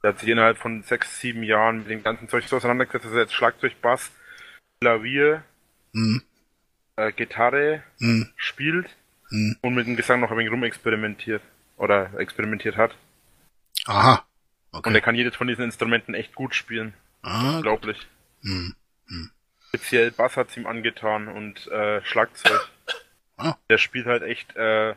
Der 0.02 0.10
hat 0.10 0.18
sich 0.18 0.28
innerhalb 0.28 0.58
von 0.58 0.82
sechs, 0.82 1.20
sieben 1.20 1.42
Jahren 1.44 1.78
mit 1.78 1.90
dem 1.90 2.02
ganzen 2.02 2.28
Zeug 2.28 2.44
so 2.48 2.56
auseinandergesetzt, 2.56 3.04
dass 3.06 3.12
er 3.12 3.20
jetzt 3.20 3.34
Schlagzeug, 3.34 3.80
Bass, 3.80 4.10
Klavier, 4.80 5.44
Mhm. 5.92 6.22
äh, 6.96 7.12
Gitarre 7.12 7.84
Mhm. 8.00 8.32
spielt 8.36 8.90
Mhm. 9.32 9.56
und 9.62 9.74
mit 9.74 9.86
dem 9.86 9.96
Gesang 9.96 10.20
noch 10.20 10.30
ein 10.30 10.36
wenig 10.38 10.52
rumexperimentiert. 10.52 11.42
Oder 11.78 12.12
experimentiert 12.18 12.76
hat. 12.76 12.94
Aha. 13.86 14.24
Und 14.70 14.84
er 14.86 14.90
Okay. 14.90 15.00
kann 15.00 15.14
jedes 15.14 15.34
von 15.36 15.48
diesen 15.48 15.64
Instrumenten 15.64 16.14
echt 16.14 16.34
gut 16.34 16.54
spielen. 16.54 16.94
Ah, 17.22 17.56
Unglaublich. 17.56 17.98
mhm. 18.42 18.74
Speziell 19.68 20.10
Bass 20.10 20.36
hat's 20.36 20.56
ihm 20.56 20.66
angetan 20.66 21.28
und 21.28 21.66
äh, 21.68 22.02
Schlagzeug. 22.04 22.68
Ah. 23.38 23.54
Der 23.70 23.78
spielt 23.78 24.06
halt 24.06 24.22
echt 24.22 24.54
äh, 24.54 24.94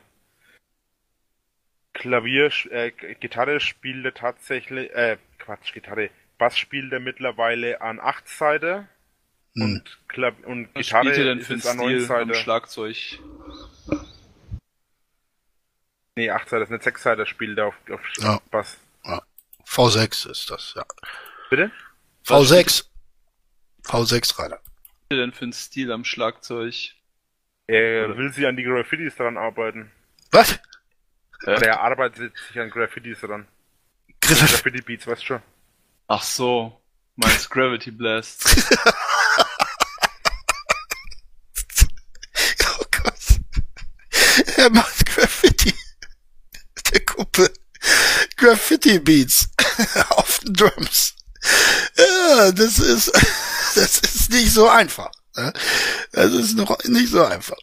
Klavier, 1.94 2.52
äh, 2.72 2.92
Gitarre 3.20 3.60
spielt 3.62 4.04
er 4.06 4.14
tatsächlich, 4.14 4.92
äh, 4.94 5.18
Quatsch, 5.40 5.74
Gitarre, 5.74 6.10
Bass 6.38 6.58
spielt 6.58 6.92
er 6.92 7.00
mittlerweile 7.00 7.82
an 7.82 8.00
8 8.02 8.28
Seite 8.28 8.88
Mhm. 9.54 9.64
und, 9.64 10.00
Kla 10.10 10.32
und 10.44 10.68
Was 10.76 10.86
Gitarre 10.86 11.06
spielt 11.06 11.18
ihr 11.18 11.24
denn 11.24 11.40
ist 11.40 11.48
für 11.48 11.54
jetzt 11.54 11.68
an 11.68 11.78
9 11.78 11.88
Stil 12.02 12.02
am 12.02 12.28
Seite. 12.28 12.34
Schlagzeug? 12.36 13.20
Nee, 16.16 16.30
8 16.32 16.50
Seite, 16.50 16.64
ist 16.64 16.70
nicht 16.72 16.84
6 16.84 17.04
Seite 17.04 17.26
spielt 17.26 17.58
er 17.58 17.68
auf, 17.68 17.76
auf 17.92 18.02
Ja. 18.20 18.40
Bass. 18.52 18.78
V6 19.68 20.30
ist 20.30 20.50
das, 20.52 20.74
ja. 20.76 20.86
Bitte? 21.50 21.72
V6. 22.26 22.86
V6, 23.84 24.40
Rainer. 24.40 24.60
Was 25.10 25.18
denn 25.18 25.34
für 25.34 25.46
ein 25.46 25.54
Stil 25.54 25.92
am 25.92 26.06
Schlagzeug? 26.06 26.74
Er 27.68 28.16
will 28.16 28.32
sie 28.32 28.46
an 28.46 28.56
die 28.56 28.64
Graffitis 28.64 29.16
dran 29.16 29.38
arbeiten. 29.38 29.92
Was? 30.32 30.60
Oder 31.44 31.68
er 31.68 31.82
arbeitet 31.82 32.34
sich 32.48 32.60
an 32.60 32.70
Graffitis 32.70 33.22
dran. 33.22 33.48
Griff. 34.22 34.40
Graffiti 34.40 34.82
Beats, 34.82 35.08
weißt 35.08 35.22
du 35.22 35.26
schon. 35.26 35.42
Ach 36.08 36.22
so, 36.24 36.80
meins 37.16 37.50
Gravity 37.50 37.92
Blast. 37.92 38.46
Oh 42.68 42.86
Gott. 42.92 43.40
Er 44.58 44.70
macht 44.70 45.06
Graffiti. 45.06 45.74
Der 46.92 47.06
Kumpel. 47.06 47.50
Graffiti 48.46 49.00
Beats. 49.00 49.50
Auf 50.10 50.38
den 50.40 50.54
Drums. 50.54 51.16
Ja, 51.98 52.52
das 52.52 52.78
ist, 52.78 53.12
das 53.76 53.98
ist 53.98 54.30
nicht 54.30 54.52
so 54.52 54.70
einfach. 54.70 55.10
ne? 55.36 55.52
Das 56.12 56.32
ist 56.32 56.56
noch 56.56 56.78
nicht 56.84 57.10
so 57.10 57.26
einfach. 57.26 57.58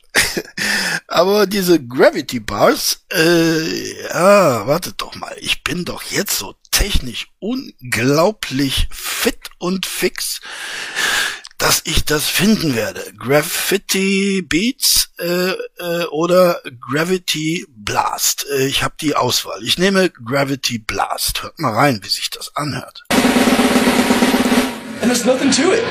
Aber 1.06 1.46
diese 1.46 1.80
Gravity 1.80 2.40
Bars, 2.40 2.98
äh, 3.12 4.02
ja, 4.08 4.66
wartet 4.66 5.00
doch 5.00 5.14
mal. 5.14 5.36
Ich 5.38 5.62
bin 5.62 5.84
doch 5.84 6.02
jetzt 6.02 6.36
so 6.36 6.56
technisch 6.72 7.28
unglaublich 7.38 8.88
fit 8.90 9.50
und 9.58 9.86
fix, 9.86 10.40
dass 11.62 11.82
ich 11.84 12.04
das 12.04 12.26
finden 12.26 12.74
werde. 12.74 13.12
Graffiti 13.16 14.42
Beats 14.42 15.10
äh, 15.20 15.52
äh, 15.52 16.06
oder 16.10 16.60
Gravity 16.80 17.64
Blast. 17.68 18.44
Äh, 18.50 18.66
ich 18.66 18.82
habe 18.82 18.94
die 19.00 19.14
Auswahl. 19.14 19.62
Ich 19.62 19.78
nehme 19.78 20.10
Gravity 20.10 20.78
Blast. 20.78 21.44
Hört 21.44 21.60
mal 21.60 21.72
rein, 21.72 22.00
wie 22.02 22.08
sich 22.08 22.30
das 22.30 22.56
anhört. 22.56 23.04
And 25.00 25.04
there's 25.04 25.24
nothing 25.24 25.52
to 25.52 25.72
it. 25.72 25.84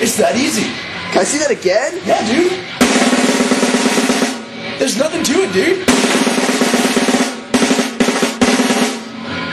It's 0.00 0.16
that 0.16 0.34
easy. 0.34 0.64
Can 1.12 1.20
I 1.20 1.26
see 1.26 1.38
that 1.40 1.50
again? 1.50 1.92
Yeah, 2.06 2.22
dude. 2.22 2.52
There's 4.78 4.96
nothing 4.96 5.22
to 5.24 5.42
it, 5.42 5.52
dude. 5.52 5.86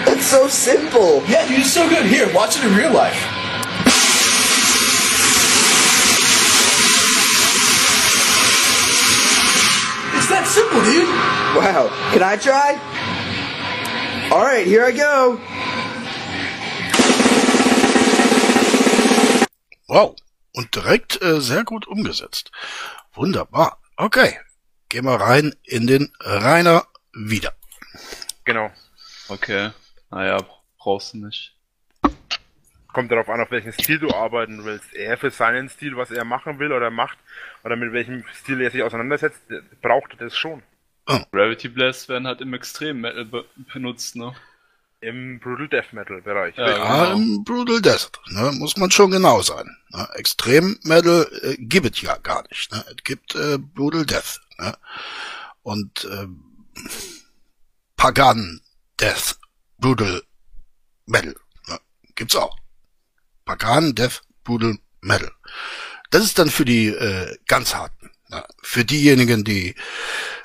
That's 0.06 0.26
so 0.26 0.48
simple. 0.48 1.22
Yeah, 1.28 1.46
dude, 1.50 1.60
it's 1.60 1.74
so 1.74 1.86
good. 1.90 2.06
Here, 2.06 2.34
watch 2.34 2.58
it 2.58 2.64
in 2.64 2.78
real 2.78 2.94
life. 2.94 3.39
Simple, 10.50 10.82
dude. 10.82 11.08
Wow. 11.56 11.90
Can 12.12 12.24
I 12.24 12.36
try? 12.38 12.80
All 14.32 14.44
right, 14.44 14.66
here 14.66 14.84
I 14.86 14.92
go. 14.92 15.40
Wow. 19.88 20.16
Und 20.54 20.76
direkt 20.76 21.22
äh, 21.22 21.40
sehr 21.40 21.64
gut 21.64 21.88
umgesetzt. 21.88 22.52
Wunderbar. 23.14 23.80
Okay. 23.96 24.40
Gehen 24.90 25.06
wir 25.06 25.22
rein 25.22 25.56
in 25.64 25.86
den 25.88 26.12
Rainer 26.20 26.88
wieder. 27.14 27.54
Genau. 28.46 28.72
Okay. 29.28 29.72
Naja, 30.10 30.44
brauchst 30.78 31.14
du 31.14 31.26
nicht. 31.26 31.56
Kommt 32.92 33.12
darauf 33.12 33.30
an, 33.30 33.40
auf 33.42 33.52
welchen 33.52 33.72
Stil 33.74 34.00
du 34.00 34.10
arbeiten 34.10 34.66
willst. 34.66 34.94
Er 34.94 35.18
für 35.18 35.30
seinen 35.30 35.70
Stil, 35.70 35.96
was 35.96 36.10
er 36.12 36.26
machen 36.26 36.58
will 36.60 36.72
oder 36.72 36.90
macht, 36.90 37.18
oder 37.64 37.76
mit 37.76 37.94
welchem 37.94 38.24
Stil 38.34 38.62
er 38.62 38.72
sich 38.72 38.82
auseinandersetzt, 38.82 39.42
der- 39.50 39.62
braucht 39.82 40.12
er 40.14 40.18
das 40.26 40.36
schon. 40.36 40.64
Gravity 41.32 41.70
Blast 41.70 42.08
werden 42.10 42.28
halt 42.28 42.40
im 42.42 42.54
Extrem 42.54 43.02
Metal 43.02 43.26
be 43.26 43.44
benutzt, 43.74 44.16
ne? 44.16 44.34
Im 45.02 45.40
Brutal 45.40 45.68
Death 45.70 45.94
Metal 45.94 46.22
Bereich. 46.22 46.56
Ja, 46.58 46.70
Ja, 46.70 47.06
genau. 47.06 47.16
im 47.16 47.44
Brutal 47.44 47.82
Desert. 47.82 48.20
Ne, 48.28 48.52
muss 48.54 48.76
man 48.78 48.92
schon 48.92 49.10
genau 49.12 49.42
sein. 49.42 49.66
Ne, 49.90 50.08
Extrem 50.16 50.78
Metal 50.84 51.26
äh, 51.42 51.56
gibt 51.58 51.96
es 51.96 52.02
ja 52.02 52.18
gar 52.18 52.44
nicht. 52.50 52.72
Ne? 52.72 52.84
Es 52.90 53.04
gibt 53.04 53.34
äh, 53.34 53.58
Brutal 53.58 54.06
Death. 54.06 54.40
Ne? 54.60 54.76
Und 55.64 56.04
äh, 56.06 56.28
Pagan 57.96 58.60
Death 59.00 59.38
Brutal 59.78 60.22
Metal. 61.06 61.36
Ne? 61.68 61.80
Gibt's 62.16 62.36
auch. 62.36 62.58
Pagan 63.50 63.96
Death 63.96 64.22
Brutal 64.44 64.78
Metal. 65.02 65.32
Das 66.12 66.24
ist 66.24 66.38
dann 66.38 66.52
für 66.52 66.66
die 66.66 66.90
äh, 66.90 67.36
ganz 67.48 67.74
harten. 67.74 68.12
Ne? 68.28 68.46
Für 68.62 68.86
diejenigen, 68.86 69.44
die 69.44 69.74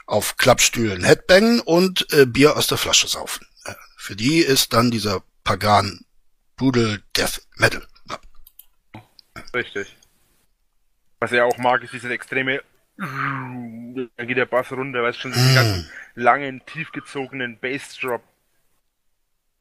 auf 0.07 0.38
Klappstühlen 0.38 1.05
Headbangen 1.05 1.61
und 1.61 2.11
äh, 2.14 2.24
Bier 2.24 2.57
aus 2.57 2.66
der 2.66 2.78
Flasche 2.78 3.07
saufen. 3.07 3.46
Ne? 3.66 3.76
Für 3.98 4.16
die 4.16 4.38
ist 4.38 4.72
dann 4.72 4.90
dieser 4.90 5.22
Pagan 5.44 6.07
Brutal 6.57 7.02
Death 7.14 7.42
Metal. 7.57 7.86
Ja. 8.09 8.18
Richtig. 9.52 9.94
Was 11.20 11.32
er 11.32 11.44
auch 11.44 11.59
mag, 11.59 11.82
ist 11.82 11.92
dieses 11.92 12.11
extreme. 12.11 12.62
Dann 12.96 14.09
geht 14.16 14.38
der 14.38 14.46
Bass 14.46 14.72
runter, 14.72 15.02
weißt 15.02 15.20
schon, 15.20 15.32
diese 15.32 15.55
ganzen 15.55 15.90
langen, 16.14 16.64
tiefgezogenen 16.64 17.59
Bassdrop. 17.59 18.22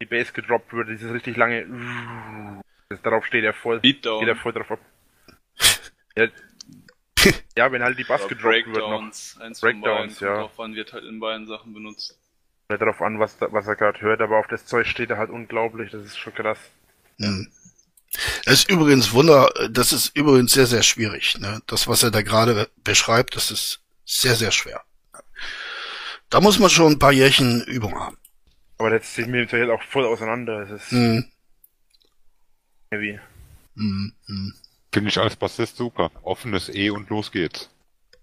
Die 0.01 0.05
Bass 0.05 0.31
gedroppt 0.31 0.71
wird, 0.71 0.87
dieses 0.87 1.11
richtig 1.11 1.35
lange. 1.35 2.63
Darauf 3.01 3.25
steht 3.25 3.43
er 3.43 3.53
voll. 3.53 3.79
Beatdown. 3.79 4.19
Geht 4.19 4.29
er 4.29 4.35
voll 4.35 4.53
drauf 4.53 4.71
ab. 4.71 4.79
Ja, 6.15 6.27
ja 7.57 7.71
wenn 7.71 7.81
halt 7.81 7.97
die 7.97 8.03
Bass 8.03 8.21
Oder 8.25 8.35
gedroppt 8.35 8.67
wird 8.67 8.77
noch. 8.77 8.99
Breakdowns. 8.99 9.37
Eins 9.39 10.19
ja. 10.19 10.41
Drauf 10.41 10.59
an, 10.59 10.75
wird 10.75 10.93
halt 10.93 11.05
in 11.05 11.19
beiden 11.19 11.47
Sachen 11.47 11.73
benutzt. 11.73 12.19
Kommt 12.67 12.81
darauf 12.81 13.01
an, 13.01 13.19
was, 13.19 13.37
da, 13.37 13.51
was 13.51 13.65
er 13.67 13.75
gerade 13.75 13.99
hört, 14.01 14.21
aber 14.21 14.37
auf 14.37 14.47
das 14.47 14.65
Zeug 14.65 14.87
steht 14.87 15.09
er 15.09 15.17
halt 15.17 15.29
unglaublich, 15.29 15.91
das 15.91 16.03
ist 16.05 16.17
schon 16.17 16.33
krass. 16.33 16.59
Hm. 17.17 17.51
Das 18.45 18.53
ist 18.55 18.69
übrigens 18.69 19.13
Wunder, 19.13 19.49
das 19.69 19.91
ist 19.91 20.15
übrigens 20.15 20.53
sehr, 20.53 20.67
sehr 20.67 20.83
schwierig. 20.83 21.39
Ne? 21.39 21.61
Das, 21.67 21.87
was 21.87 22.03
er 22.03 22.11
da 22.11 22.21
gerade 22.21 22.69
beschreibt, 22.83 23.35
das 23.35 23.49
ist 23.49 23.81
sehr, 24.05 24.35
sehr 24.35 24.51
schwer. 24.51 24.83
Da 26.29 26.41
muss 26.41 26.59
man 26.59 26.69
schon 26.69 26.93
ein 26.93 26.99
paar 26.99 27.11
Jährchen 27.11 27.63
Übung 27.63 27.99
haben. 27.99 28.17
Aber 28.77 28.89
das 28.89 29.13
sieht 29.15 29.27
mir 29.27 29.47
halt 29.47 29.69
auch 29.69 29.83
voll 29.83 30.05
auseinander. 30.05 30.65
Das 30.65 30.71
ist 30.71 30.91
Hm. 30.91 31.25
Heavy. 32.93 33.19
Hm. 33.75 34.13
Hm. 34.27 34.53
Finde 34.91 35.09
ich 35.09 35.17
als 35.17 35.35
Bassist 35.35 35.77
super. 35.77 36.11
Offenes 36.21 36.69
E 36.69 36.89
und 36.91 37.09
los 37.09 37.31
geht's. 37.31 37.69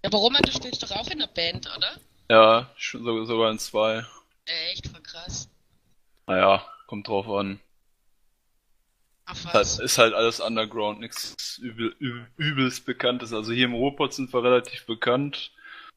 Ja, 0.03 0.09
aber 0.09 0.19
Roman, 0.19 0.41
du 0.43 0.51
spielst 0.51 0.81
doch 0.81 0.91
auch 0.91 1.09
in 1.09 1.19
der 1.19 1.27
Band, 1.27 1.69
oder? 1.75 1.97
Ja, 2.29 2.69
sogar 2.77 3.51
in 3.51 3.59
zwei. 3.59 4.05
Echt, 4.45 4.87
voll 4.87 5.01
krass. 5.01 5.49
Naja, 6.27 6.65
kommt 6.87 7.07
drauf 7.07 7.27
an. 7.27 7.59
Das 9.25 9.53
was? 9.53 9.79
ist 9.79 9.97
halt 9.97 10.13
alles 10.13 10.39
Underground, 10.39 10.99
nichts 10.99 11.57
übel, 11.61 11.95
übel, 11.99 12.27
übelst 12.37 12.85
Bekanntes. 12.85 13.33
Also 13.33 13.51
hier 13.51 13.65
im 13.65 13.73
Ruhrpott 13.73 14.13
sind 14.13 14.33
wir 14.33 14.43
relativ 14.43 14.85
bekannt. 14.85 15.51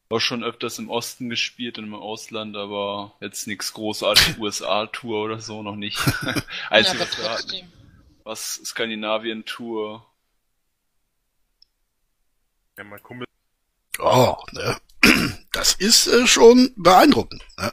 War 0.09 0.19
schon 0.19 0.43
öfters 0.43 0.77
im 0.77 0.89
Osten 0.89 1.29
gespielt 1.29 1.79
und 1.79 1.85
im 1.85 1.95
Ausland, 1.95 2.55
aber 2.55 3.13
jetzt 3.21 3.47
nichts 3.47 3.73
großartig 3.73 4.37
USA-Tour 4.39 5.23
oder 5.23 5.39
so 5.39 5.63
noch 5.63 5.75
nicht. 5.75 5.99
Ja, 6.23 6.35
Einzige, 6.69 7.01
aber 7.01 7.09
was 7.09 7.17
wir 7.17 7.29
hatten. 7.29 7.71
Was 8.25 8.59
Skandinavien-Tour. 8.65 10.05
Ja, 12.77 12.83
mein 12.83 13.01
Kumpel. 13.01 13.27
Oh, 13.99 14.35
ne? 14.51 14.77
Das 15.53 15.73
ist 15.73 16.07
äh, 16.07 16.27
schon 16.27 16.73
beeindruckend. 16.75 17.41
Ne? 17.57 17.71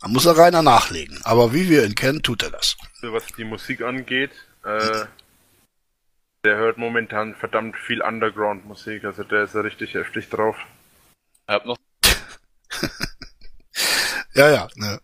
Da 0.00 0.08
muss 0.08 0.26
er 0.26 0.36
Rainer 0.36 0.60
nachlegen. 0.60 1.18
Aber 1.24 1.54
wie 1.54 1.70
wir 1.70 1.86
ihn 1.86 1.94
kennen, 1.94 2.22
tut 2.22 2.42
er 2.42 2.50
das. 2.50 2.76
was 3.00 3.26
die 3.28 3.44
Musik 3.44 3.80
angeht, 3.80 4.32
äh, 4.64 5.06
der 6.44 6.56
hört 6.56 6.76
momentan 6.76 7.34
verdammt 7.34 7.78
viel 7.78 8.02
Underground-Musik, 8.02 9.04
also 9.04 9.24
der 9.24 9.44
ist 9.44 9.54
ja 9.54 9.62
richtig 9.62 9.94
heftig 9.94 10.28
drauf. 10.28 10.56
Ich 11.46 11.54
hab 11.54 11.64
noch 11.64 11.78
Ja, 14.34 14.50
ja. 14.50 14.68
Ne? 14.74 15.00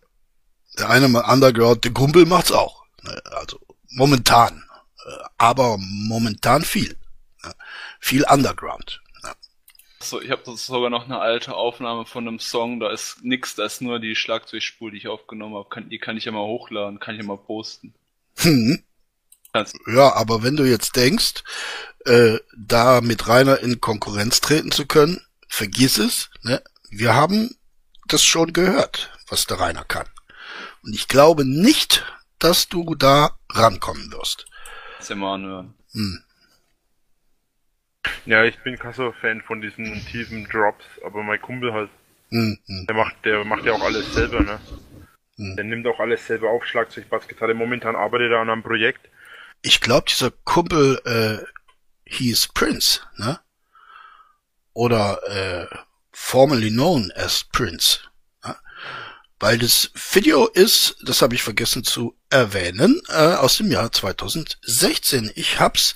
Der 0.77 0.89
eine 0.89 1.07
mal 1.07 1.25
Underground, 1.31 1.83
der 1.83 1.93
Kumpel 1.93 2.27
macht's 2.27 2.51
auch. 2.51 2.85
Ne? 3.01 3.19
Also 3.31 3.59
momentan. 3.89 4.64
Aber 5.37 5.77
momentan 5.79 6.63
viel. 6.63 6.95
Ne? 7.43 7.53
Viel 7.99 8.23
Underground. 8.23 9.01
Ne? 9.23 9.31
so, 9.99 10.21
ich 10.21 10.31
habe 10.31 10.55
sogar 10.57 10.89
noch 10.89 11.05
eine 11.05 11.19
alte 11.19 11.55
Aufnahme 11.55 12.05
von 12.05 12.27
einem 12.27 12.39
Song, 12.39 12.79
da 12.79 12.91
ist 12.91 13.23
nix, 13.23 13.55
da 13.55 13.65
ist 13.65 13.81
nur 13.81 13.99
die 13.99 14.15
Schlagzeugspur, 14.15 14.91
die 14.91 14.97
ich 14.97 15.07
aufgenommen 15.07 15.55
habe. 15.55 15.69
Kann, 15.69 15.89
die 15.89 15.99
kann 15.99 16.17
ich 16.17 16.25
ja 16.25 16.31
mal 16.31 16.45
hochladen, 16.45 16.99
kann 16.99 17.15
ich 17.15 17.21
ja 17.21 17.27
mal 17.27 17.37
posten. 17.37 17.93
Hm. 18.37 18.83
Ja, 19.87 20.13
aber 20.13 20.43
wenn 20.43 20.57
du 20.57 20.65
jetzt 20.65 20.95
denkst, 20.97 21.43
äh, 22.05 22.39
da 22.57 22.99
mit 23.01 23.27
Rainer 23.27 23.59
in 23.59 23.79
Konkurrenz 23.79 24.41
treten 24.41 24.71
zu 24.71 24.85
können, 24.85 25.21
vergiss 25.47 25.97
es. 25.97 26.29
Ne? 26.41 26.61
Wir 26.89 27.13
haben 27.13 27.55
das 28.07 28.23
schon 28.23 28.51
gehört, 28.51 29.11
was 29.29 29.47
der 29.47 29.59
Rainer 29.59 29.85
kann. 29.85 30.07
Und 30.83 30.93
ich 30.93 31.07
glaube 31.07 31.45
nicht, 31.45 32.03
dass 32.39 32.67
du 32.67 32.95
da 32.95 33.37
rankommen 33.49 34.11
wirst. 34.11 34.45
Mal 35.15 35.35
anhören. 35.35 35.73
Hm. 35.91 36.23
Ja, 38.25 38.43
ich 38.43 38.57
bin 38.63 38.77
kein 38.77 38.93
so 38.93 39.11
Fan 39.11 39.41
von 39.41 39.61
diesen 39.61 40.05
tiefen 40.07 40.45
Drops, 40.45 40.85
aber 41.05 41.23
mein 41.23 41.41
Kumpel 41.41 41.73
halt, 41.73 41.89
Hm, 42.29 42.57
hm. 42.65 42.85
der 42.87 42.95
macht, 42.95 43.15
der 43.23 43.43
macht 43.45 43.65
ja 43.65 43.73
auch 43.73 43.83
alles 43.83 44.13
selber, 44.13 44.41
ne? 44.41 44.59
Hm. 45.37 45.55
Der 45.55 45.65
nimmt 45.65 45.85
auch 45.87 45.99
alles 45.99 46.25
selber 46.25 46.49
auf, 46.49 46.65
Schlagzeug, 46.65 47.09
Bassgitarre. 47.09 47.53
Momentan 47.53 47.95
arbeitet 47.95 48.31
er 48.31 48.39
an 48.39 48.49
einem 48.49 48.63
Projekt. 48.63 49.09
Ich 49.61 49.81
glaube, 49.81 50.05
dieser 50.09 50.31
Kumpel 50.31 50.99
äh, 51.05 51.45
hieß 52.09 52.49
Prince, 52.53 53.01
ne? 53.17 53.39
Oder 54.73 55.19
äh, 55.27 55.77
formerly 56.11 56.69
known 56.69 57.11
as 57.15 57.43
Prince. 57.43 57.99
Weil 59.39 59.57
das 59.57 59.91
Video 60.13 60.47
ist, 60.47 60.95
das 61.03 61.21
habe 61.21 61.35
ich 61.35 61.43
vergessen 61.43 61.83
zu 61.83 62.15
erwähnen, 62.29 63.01
äh, 63.09 63.33
aus 63.35 63.57
dem 63.57 63.69
Jahr 63.69 63.91
2016. 63.91 65.31
Ich 65.35 65.59
hab's 65.59 65.93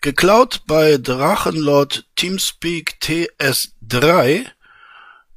geklaut 0.00 0.62
bei 0.66 0.98
Drachenlord 0.98 2.06
Teamspeak 2.16 2.96
TS3 3.00 4.46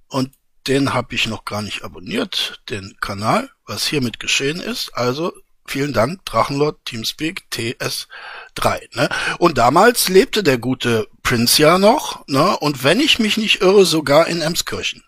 und 0.07 0.31
den 0.67 0.93
habe 0.93 1.13
ich 1.13 1.27
noch 1.27 1.45
gar 1.45 1.61
nicht 1.61 1.83
abonniert, 1.83 2.61
den 2.69 2.97
Kanal, 2.99 3.51
was 3.67 3.85
hiermit 3.85 4.19
geschehen 4.19 4.59
ist. 4.59 4.89
Also 4.95 5.31
vielen 5.67 5.93
Dank, 5.93 6.25
Drachenlord 6.25 6.83
Teamspeak 6.85 7.43
TS3. 7.53 8.95
Ne? 8.95 9.09
Und 9.37 9.59
damals 9.59 10.09
lebte 10.09 10.41
der 10.41 10.57
gute 10.57 11.07
Prince 11.21 11.61
ja 11.61 11.77
noch, 11.77 12.27
ne? 12.27 12.57
und 12.57 12.83
wenn 12.83 12.99
ich 12.99 13.19
mich 13.19 13.37
nicht 13.37 13.61
irre, 13.61 13.85
sogar 13.85 14.27
in 14.27 14.41
Emskirchen. 14.41 15.03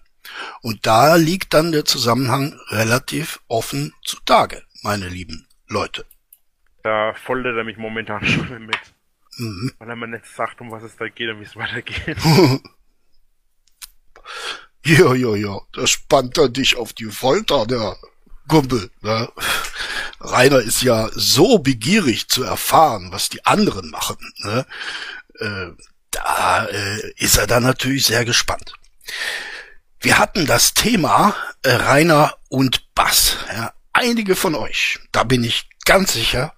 Und 0.61 0.85
da 0.85 1.15
liegt 1.15 1.53
dann 1.53 1.71
der 1.71 1.85
Zusammenhang 1.85 2.59
relativ 2.69 3.39
offen 3.47 3.93
zutage, 4.03 4.63
meine 4.83 5.07
lieben 5.07 5.47
Leute. 5.67 6.05
Da 6.83 7.13
foltert 7.13 7.57
er 7.57 7.63
mich 7.63 7.77
momentan 7.77 8.25
schon 8.25 8.65
mit. 8.65 8.77
Mhm. 9.37 9.71
Weil 9.77 9.89
er 9.89 9.95
mir 9.95 10.07
nicht 10.07 10.25
sagt, 10.25 10.61
um 10.61 10.71
was 10.71 10.83
es 10.83 10.95
da 10.95 11.07
geht 11.07 11.29
und 11.29 11.39
wie 11.39 11.45
es 11.45 11.55
weitergeht. 11.55 12.17
Ja, 14.87 15.13
ja, 15.13 15.35
ja, 15.35 15.59
da 15.73 15.85
spannt 15.85 16.37
er 16.37 16.47
dich 16.47 16.77
auf 16.77 16.93
die 16.93 17.11
Folter, 17.11 17.65
der 17.65 17.97
Kumpel. 18.47 18.89
Ne? 19.01 19.29
Rainer 20.21 20.59
ist 20.59 20.81
ja 20.81 21.09
so 21.13 21.59
begierig 21.59 22.29
zu 22.29 22.43
erfahren, 22.43 23.11
was 23.11 23.27
die 23.27 23.45
anderen 23.45 23.89
machen. 23.89 24.17
Ne? 24.37 24.65
Äh, 25.39 25.67
da 26.11 26.65
äh, 26.67 27.11
ist 27.17 27.37
er 27.37 27.47
dann 27.47 27.63
natürlich 27.63 28.05
sehr 28.05 28.23
gespannt. 28.23 28.73
Wir 29.99 30.19
hatten 30.19 30.45
das 30.45 30.73
Thema 30.73 31.35
äh, 31.63 31.71
Rainer 31.71 32.37
und 32.49 32.93
Bass. 32.93 33.37
Ja, 33.51 33.73
einige 33.93 34.35
von 34.35 34.55
euch, 34.55 34.99
da 35.11 35.23
bin 35.23 35.43
ich 35.43 35.69
ganz 35.85 36.13
sicher, 36.13 36.53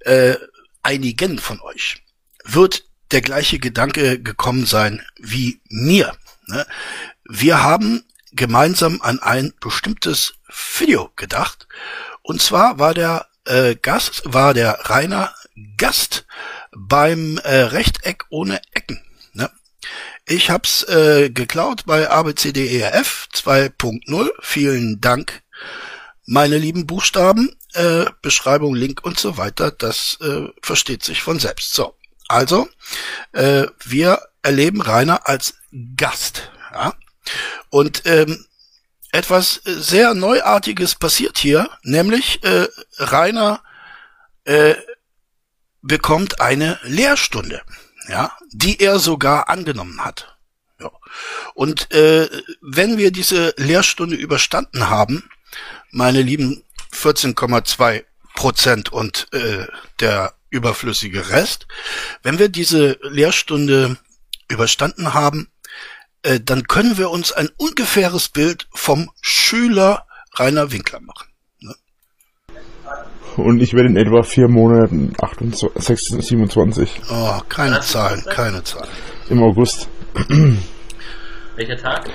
äh, 0.00 0.34
einigen 0.82 1.38
von 1.38 1.60
euch 1.60 2.02
wird 2.44 2.84
der 3.10 3.22
gleiche 3.22 3.58
Gedanke 3.58 4.20
gekommen 4.20 4.66
sein 4.66 5.04
wie 5.18 5.60
mir. 5.68 6.16
Ne? 6.46 6.66
Wir 7.24 7.62
haben 7.62 8.04
gemeinsam 8.32 9.00
an 9.00 9.20
ein 9.20 9.54
bestimmtes 9.60 10.34
Video 10.78 11.10
gedacht. 11.16 11.66
Und 12.22 12.42
zwar 12.42 12.78
war 12.78 12.92
der 12.92 13.26
äh, 13.46 13.76
Gast, 13.76 14.22
war 14.24 14.54
der 14.54 14.80
Rainer 14.90 15.34
Gast 15.76 16.26
beim 16.72 17.38
äh, 17.38 17.54
Rechteck 17.54 18.24
ohne 18.28 18.60
Ecken. 18.72 19.00
Ne? 19.32 19.50
Ich 20.26 20.48
hab's 20.48 20.82
äh, 20.84 21.28
geklaut 21.28 21.84
bei 21.84 22.08
ABCDERF 22.08 23.28
2.0. 23.34 24.30
Vielen 24.40 24.98
Dank, 25.02 25.42
meine 26.24 26.56
lieben 26.56 26.86
Buchstaben. 26.86 27.54
Äh, 27.74 28.06
Beschreibung, 28.22 28.74
Link 28.74 29.04
und 29.04 29.18
so 29.18 29.36
weiter. 29.36 29.70
Das 29.70 30.16
äh, 30.22 30.48
versteht 30.62 31.04
sich 31.04 31.22
von 31.22 31.38
selbst. 31.38 31.74
So, 31.74 31.94
also 32.28 32.68
äh, 33.32 33.66
wir 33.84 34.22
erleben 34.42 34.80
Rainer 34.80 35.28
als 35.28 35.56
Gast. 35.94 36.50
Ja? 36.72 36.94
Und 37.68 38.02
ähm, 38.06 38.46
etwas 39.12 39.60
sehr 39.64 40.14
Neuartiges 40.14 40.94
passiert 40.94 41.36
hier, 41.36 41.68
nämlich 41.82 42.42
äh, 42.44 42.66
Rainer 42.96 43.62
äh, 44.44 44.74
bekommt 45.82 46.40
eine 46.40 46.78
Lehrstunde, 46.82 47.60
ja, 48.08 48.32
die 48.52 48.80
er 48.80 48.98
sogar 48.98 49.48
angenommen 49.48 50.04
hat. 50.04 50.36
Ja. 50.80 50.90
Und 51.54 51.92
äh, 51.92 52.28
wenn 52.60 52.98
wir 52.98 53.10
diese 53.10 53.54
Lehrstunde 53.56 54.16
überstanden 54.16 54.88
haben, 54.88 55.28
meine 55.90 56.22
lieben 56.22 56.62
14,2 56.92 58.04
Prozent 58.34 58.92
und 58.92 59.28
äh, 59.32 59.66
der 60.00 60.34
überflüssige 60.50 61.30
Rest, 61.30 61.66
wenn 62.22 62.38
wir 62.38 62.48
diese 62.48 62.98
Lehrstunde 63.02 63.96
überstanden 64.48 65.14
haben, 65.14 65.50
äh, 66.22 66.40
dann 66.40 66.66
können 66.66 66.98
wir 66.98 67.10
uns 67.10 67.32
ein 67.32 67.48
ungefähres 67.56 68.28
Bild 68.28 68.68
vom 68.72 69.10
Schüler 69.20 70.06
Rainer 70.34 70.72
Winkler 70.72 71.00
machen. 71.00 71.28
Und 73.36 73.60
ich 73.60 73.74
werde 73.74 73.88
in 73.88 73.96
etwa 73.96 74.22
vier 74.22 74.48
Monaten 74.48 75.12
28, 75.20 76.24
27. 76.24 77.00
Oh, 77.10 77.40
keine 77.48 77.80
Zahlen, 77.80 78.22
keine 78.30 78.62
Zahlen. 78.62 78.90
Im 79.28 79.42
August. 79.42 79.88
Welcher 81.56 81.76
Tag? 81.76 82.08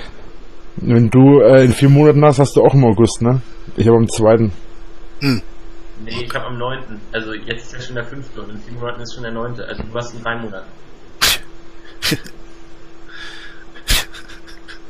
Wenn 0.76 1.10
du 1.10 1.40
äh, 1.40 1.64
in 1.64 1.72
vier 1.72 1.90
Monaten 1.90 2.24
hast, 2.24 2.38
hast 2.38 2.56
du 2.56 2.62
auch 2.62 2.72
im 2.74 2.84
August, 2.84 3.20
ne? 3.20 3.42
Ich 3.76 3.86
habe 3.86 3.98
am 3.98 4.08
zweiten. 4.08 4.52
Hm. 5.20 5.42
Nee, 6.04 6.24
ich 6.24 6.34
habe 6.34 6.46
am 6.46 6.56
9. 6.56 7.00
Also 7.12 7.34
jetzt 7.34 7.66
ist 7.66 7.72
ja 7.74 7.80
schon 7.80 7.96
der 7.96 8.04
5. 8.04 8.26
und 8.38 8.50
in 8.50 8.58
vier 8.62 8.72
Monaten 8.74 9.02
ist 9.02 9.14
schon 9.14 9.22
der 9.22 9.32
9. 9.32 9.60
Also 9.60 9.82
du 9.82 9.94
hast 9.94 10.14
in 10.14 10.22
drei 10.22 10.36
Monaten. 10.36 10.68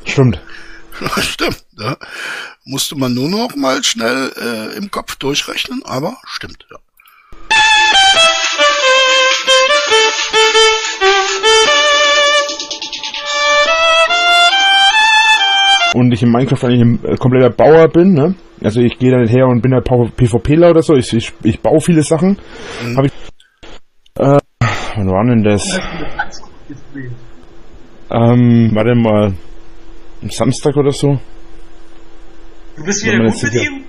Stimmt. 0.05 0.39
stimmt. 1.21 1.63
Ne? 1.77 1.97
Musste 2.63 2.95
man 2.95 3.13
nur 3.13 3.27
noch 3.27 3.55
mal 3.55 3.83
schnell 3.83 4.31
äh, 4.37 4.77
im 4.77 4.91
Kopf 4.91 5.15
durchrechnen, 5.15 5.81
aber 5.83 6.17
stimmt. 6.25 6.67
Ja. 6.69 6.77
Und 15.93 16.11
ich 16.13 16.21
in 16.21 16.31
Minecraft 16.31 16.63
eigentlich 16.63 16.81
ein 16.81 17.03
äh, 17.03 17.17
kompletter 17.17 17.49
Bauer 17.49 17.87
bin, 17.87 18.13
ne? 18.13 18.35
Also 18.63 18.79
ich 18.79 18.99
gehe 18.99 19.11
da 19.11 19.17
nicht 19.17 19.33
her 19.33 19.47
und 19.47 19.61
bin 19.61 19.73
halt 19.73 19.85
PvPler 19.85 20.69
oder 20.69 20.83
so. 20.83 20.93
Ich, 20.93 21.11
ich, 21.13 21.33
ich 21.43 21.59
baue 21.61 21.81
viele 21.81 22.03
Sachen. 22.03 22.37
Mhm. 22.83 22.97
Hab 22.97 23.05
ich, 23.05 23.11
äh, 24.19 24.37
wann 24.95 25.07
war 25.07 25.25
denn 25.25 25.43
das? 25.43 25.79
Ähm, 28.11 28.71
warte 28.73 28.95
mal. 28.95 29.33
Am 30.21 30.29
Samstag 30.29 30.77
oder 30.77 30.91
so? 30.91 31.19
Du 32.75 32.83
bist 32.83 33.05
wieder 33.05 33.19
gut 33.19 33.43
mit 33.43 33.53
ihm? 33.53 33.83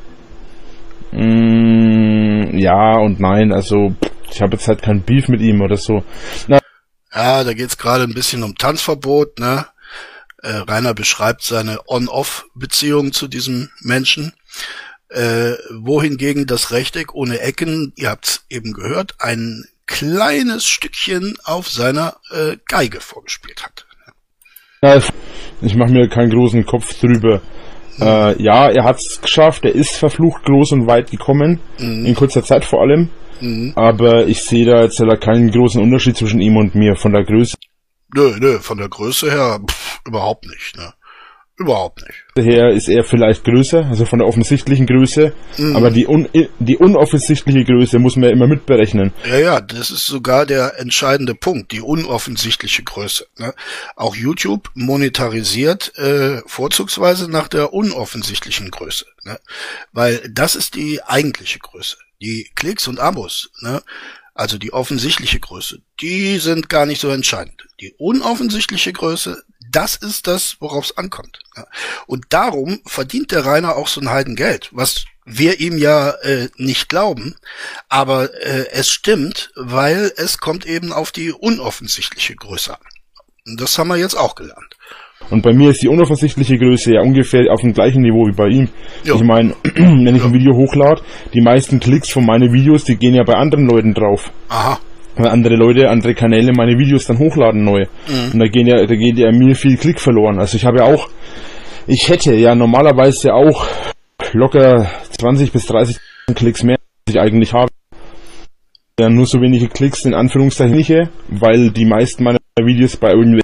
Mm, 1.12 2.58
ja 2.58 2.98
und 2.98 3.20
nein. 3.20 3.52
Also 3.52 3.94
ich 4.30 4.40
habe 4.40 4.56
jetzt 4.56 4.68
halt 4.68 4.82
kein 4.82 5.02
Beef 5.02 5.28
mit 5.28 5.40
ihm 5.40 5.60
oder 5.60 5.76
so. 5.76 6.04
Na, 6.48 6.58
Ja, 7.14 7.44
da 7.44 7.52
geht's 7.52 7.78
gerade 7.78 8.04
ein 8.04 8.14
bisschen 8.14 8.42
um 8.42 8.56
Tanzverbot, 8.56 9.38
ne? 9.38 9.66
Äh, 10.42 10.56
Rainer 10.56 10.94
beschreibt 10.94 11.42
seine 11.42 11.78
On-Off-Beziehung 11.86 13.12
zu 13.12 13.28
diesem 13.28 13.70
Menschen. 13.80 14.32
Äh, 15.08 15.52
wohingegen 15.70 16.46
das 16.46 16.72
Rechteck 16.72 17.14
ohne 17.14 17.38
Ecken, 17.40 17.92
ihr 17.96 18.08
habt's 18.08 18.44
eben 18.48 18.72
gehört, 18.72 19.14
ein 19.18 19.66
kleines 19.86 20.64
Stückchen 20.64 21.36
auf 21.44 21.68
seiner 21.68 22.16
äh, 22.30 22.56
Geige 22.66 23.00
vorgespielt 23.00 23.62
hat. 23.62 23.86
Ja, 24.82 25.00
ich 25.60 25.76
mache 25.76 25.92
mir 25.92 26.08
keinen 26.08 26.30
großen 26.30 26.64
Kopf 26.64 26.98
drüber. 26.98 27.40
Äh, 28.00 28.42
ja, 28.42 28.70
er 28.70 28.84
hat's 28.84 29.20
geschafft, 29.20 29.64
er 29.64 29.74
ist 29.74 29.96
verflucht 29.96 30.44
groß 30.44 30.72
und 30.72 30.86
weit 30.86 31.10
gekommen, 31.10 31.60
Mhm. 31.78 32.06
in 32.06 32.14
kurzer 32.14 32.42
Zeit 32.42 32.64
vor 32.64 32.80
allem. 32.80 33.10
Mhm. 33.40 33.72
Aber 33.74 34.26
ich 34.26 34.42
sehe 34.44 34.64
da 34.64 34.82
jetzt 34.82 34.98
leider 34.98 35.16
keinen 35.18 35.50
großen 35.50 35.82
Unterschied 35.82 36.16
zwischen 36.16 36.40
ihm 36.40 36.56
und 36.56 36.74
mir 36.74 36.94
von 36.96 37.12
der 37.12 37.24
Größe 37.24 37.56
Nö, 38.14 38.34
nö, 38.38 38.58
von 38.60 38.76
der 38.78 38.88
Größe 38.90 39.30
her 39.30 39.58
pff, 39.66 40.00
überhaupt 40.06 40.46
nicht, 40.46 40.76
ne? 40.76 40.92
Überhaupt 41.62 42.02
nicht. 42.02 42.44
her 42.44 42.70
ist 42.70 42.88
er 42.88 43.04
vielleicht 43.04 43.44
größer, 43.44 43.86
also 43.86 44.04
von 44.04 44.18
der 44.18 44.26
offensichtlichen 44.26 44.84
Größe. 44.84 45.32
Mhm. 45.58 45.76
Aber 45.76 45.92
die, 45.92 46.08
un 46.08 46.28
die 46.58 46.76
unoffensichtliche 46.76 47.64
Größe 47.64 48.00
muss 48.00 48.16
man 48.16 48.24
ja 48.24 48.30
immer 48.30 48.48
mitberechnen. 48.48 49.12
Ja, 49.24 49.38
ja, 49.38 49.60
das 49.60 49.92
ist 49.92 50.06
sogar 50.06 50.44
der 50.44 50.80
entscheidende 50.80 51.36
Punkt, 51.36 51.70
die 51.70 51.80
unoffensichtliche 51.80 52.82
Größe. 52.82 53.28
Ne? 53.38 53.54
Auch 53.94 54.16
YouTube 54.16 54.70
monetarisiert 54.74 55.96
äh, 55.98 56.40
vorzugsweise 56.46 57.30
nach 57.30 57.46
der 57.46 57.72
unoffensichtlichen 57.72 58.72
Größe, 58.72 59.06
ne? 59.22 59.38
weil 59.92 60.20
das 60.28 60.56
ist 60.56 60.74
die 60.74 61.00
eigentliche 61.04 61.60
Größe. 61.60 61.96
Die 62.20 62.50
Klicks 62.56 62.88
und 62.88 62.98
Abos, 62.98 63.50
ne? 63.60 63.82
also 64.34 64.58
die 64.58 64.72
offensichtliche 64.72 65.38
Größe, 65.38 65.80
die 66.00 66.38
sind 66.38 66.68
gar 66.68 66.86
nicht 66.86 67.00
so 67.00 67.08
entscheidend. 67.10 67.68
Die 67.80 67.94
unoffensichtliche 67.98 68.92
Größe, 68.92 69.44
das 69.72 69.96
ist 69.96 70.26
das, 70.26 70.56
worauf 70.60 70.84
es 70.84 70.98
ankommt. 70.98 71.40
Und 72.06 72.26
darum 72.30 72.80
verdient 72.86 73.32
der 73.32 73.44
Rainer 73.44 73.76
auch 73.76 73.88
so 73.88 74.00
ein 74.00 74.10
Heidengeld, 74.10 74.68
was 74.72 75.04
wir 75.24 75.60
ihm 75.60 75.78
ja 75.78 76.10
äh, 76.22 76.48
nicht 76.56 76.88
glauben, 76.88 77.36
aber 77.88 78.34
äh, 78.34 78.66
es 78.72 78.88
stimmt, 78.88 79.52
weil 79.54 80.12
es 80.16 80.38
kommt 80.38 80.66
eben 80.66 80.92
auf 80.92 81.12
die 81.12 81.32
unoffensichtliche 81.32 82.34
Größe 82.34 82.72
an. 82.72 82.86
Und 83.46 83.60
das 83.60 83.78
haben 83.78 83.88
wir 83.88 83.96
jetzt 83.96 84.16
auch 84.16 84.34
gelernt. 84.34 84.76
Und 85.30 85.42
bei 85.42 85.52
mir 85.52 85.70
ist 85.70 85.82
die 85.82 85.88
unoffensichtliche 85.88 86.58
Größe 86.58 86.94
ja 86.94 87.00
ungefähr 87.00 87.52
auf 87.52 87.60
dem 87.60 87.72
gleichen 87.72 88.02
Niveau 88.02 88.26
wie 88.26 88.34
bei 88.34 88.48
ihm. 88.48 88.68
Ja. 89.04 89.14
Ich 89.14 89.22
meine, 89.22 89.54
wenn 89.62 90.14
ich 90.14 90.24
ein 90.24 90.32
Video 90.32 90.54
hochlade, 90.54 91.02
die 91.32 91.40
meisten 91.40 91.78
Klicks 91.80 92.10
von 92.10 92.26
meinen 92.26 92.52
Videos, 92.52 92.84
die 92.84 92.96
gehen 92.96 93.14
ja 93.14 93.22
bei 93.22 93.34
anderen 93.34 93.66
Leuten 93.66 93.94
drauf. 93.94 94.30
Aha. 94.48 94.80
Weil 95.16 95.28
andere 95.28 95.56
Leute, 95.56 95.90
andere 95.90 96.14
Kanäle 96.14 96.52
meine 96.52 96.78
Videos 96.78 97.06
dann 97.06 97.18
hochladen 97.18 97.64
neu. 97.64 97.84
Mhm. 98.08 98.32
Und 98.32 98.38
da 98.38 98.46
gehen 98.46 98.66
ja, 98.66 98.86
da 98.86 98.94
geht 98.94 99.18
ja 99.18 99.30
mir 99.30 99.54
viel 99.54 99.76
Klick 99.76 100.00
verloren. 100.00 100.38
Also 100.38 100.56
ich 100.56 100.64
habe 100.64 100.78
ja 100.78 100.84
auch, 100.84 101.08
ich 101.86 102.08
hätte 102.08 102.34
ja 102.34 102.54
normalerweise 102.54 103.28
ja 103.28 103.34
auch 103.34 103.66
locker 104.32 104.86
20 105.10 105.52
bis 105.52 105.66
30 105.66 105.98
Klicks 106.34 106.62
mehr, 106.62 106.78
als 107.06 107.14
ich 107.14 107.20
eigentlich 107.20 107.52
habe. 107.52 107.68
Ja, 108.98 109.08
nur 109.08 109.26
so 109.26 109.40
wenige 109.40 109.68
Klicks 109.68 110.04
in 110.04 110.14
Anführungszeichen 110.14 110.76
nicht, 110.76 110.92
weil 111.28 111.70
die 111.70 111.84
meisten 111.84 112.24
meiner 112.24 112.38
Videos 112.60 112.96
bei 112.96 113.10
irgendwelchen 113.10 113.42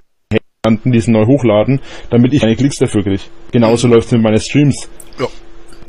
landen, 0.64 0.92
die 0.92 1.00
sie 1.00 1.10
neu 1.10 1.26
hochladen, 1.26 1.80
damit 2.10 2.32
ich 2.32 2.40
keine 2.40 2.56
Klicks 2.56 2.78
dafür 2.78 3.02
kriege. 3.02 3.22
Genauso 3.52 3.88
läuft 3.88 4.06
es 4.06 4.12
mit 4.12 4.22
meinen 4.22 4.40
Streams. 4.40 4.88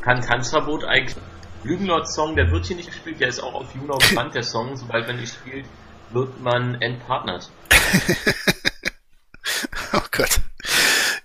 Kann 0.02 0.22
Tanzverbot 0.22 0.86
eigentlich 0.86 1.16
Lügenlord-Song, 1.64 2.36
der 2.36 2.52
wird 2.52 2.66
hier 2.66 2.76
nicht 2.76 2.90
gespielt, 2.90 3.20
der 3.20 3.28
ist 3.28 3.40
auch 3.40 3.54
auf 3.54 3.74
Juno 3.76 3.98
bekannt, 3.98 4.36
der 4.36 4.44
Song. 4.44 4.76
Sobald 4.76 5.08
man 5.08 5.18
nicht 5.18 5.34
spielt, 5.34 5.66
wird 6.12 6.42
man 6.42 6.82
entpartnert. 6.82 7.50
Oh 9.92 10.02
Gott. 10.12 10.42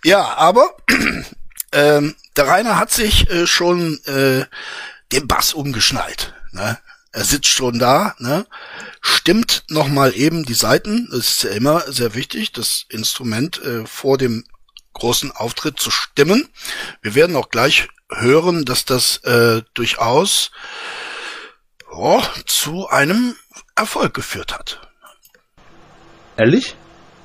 Ja, 0.04 0.34
aber 0.36 0.74
ähm, 1.72 2.14
der 2.36 2.48
Rainer 2.48 2.78
hat 2.78 2.90
sich 2.90 3.30
äh, 3.30 3.46
schon 3.46 4.02
äh, 4.04 4.46
den 5.12 5.28
Bass 5.28 5.54
umgeschnallt. 5.54 6.34
Ne? 6.52 6.78
Er 7.12 7.24
sitzt 7.24 7.48
schon 7.48 7.78
da, 7.78 8.14
ne? 8.18 8.46
stimmt 9.00 9.64
nochmal 9.68 10.14
eben 10.14 10.44
die 10.44 10.54
Seiten. 10.54 11.08
Das 11.10 11.28
ist 11.28 11.42
ja 11.44 11.50
immer 11.50 11.80
sehr 11.92 12.14
wichtig, 12.14 12.52
das 12.52 12.86
Instrument 12.88 13.62
äh, 13.62 13.86
vor 13.86 14.18
dem 14.18 14.44
großen 14.94 15.32
Auftritt 15.32 15.78
zu 15.78 15.90
stimmen. 15.90 16.48
Wir 17.02 17.14
werden 17.14 17.36
auch 17.36 17.50
gleich 17.50 17.88
hören, 18.10 18.64
dass 18.64 18.84
das 18.84 19.18
äh, 19.24 19.62
durchaus 19.74 20.50
oh, 21.90 22.22
zu 22.46 22.88
einem 22.88 23.36
Erfolg 23.76 24.14
geführt 24.14 24.54
hat. 24.54 24.80
Ehrlich? 26.36 26.74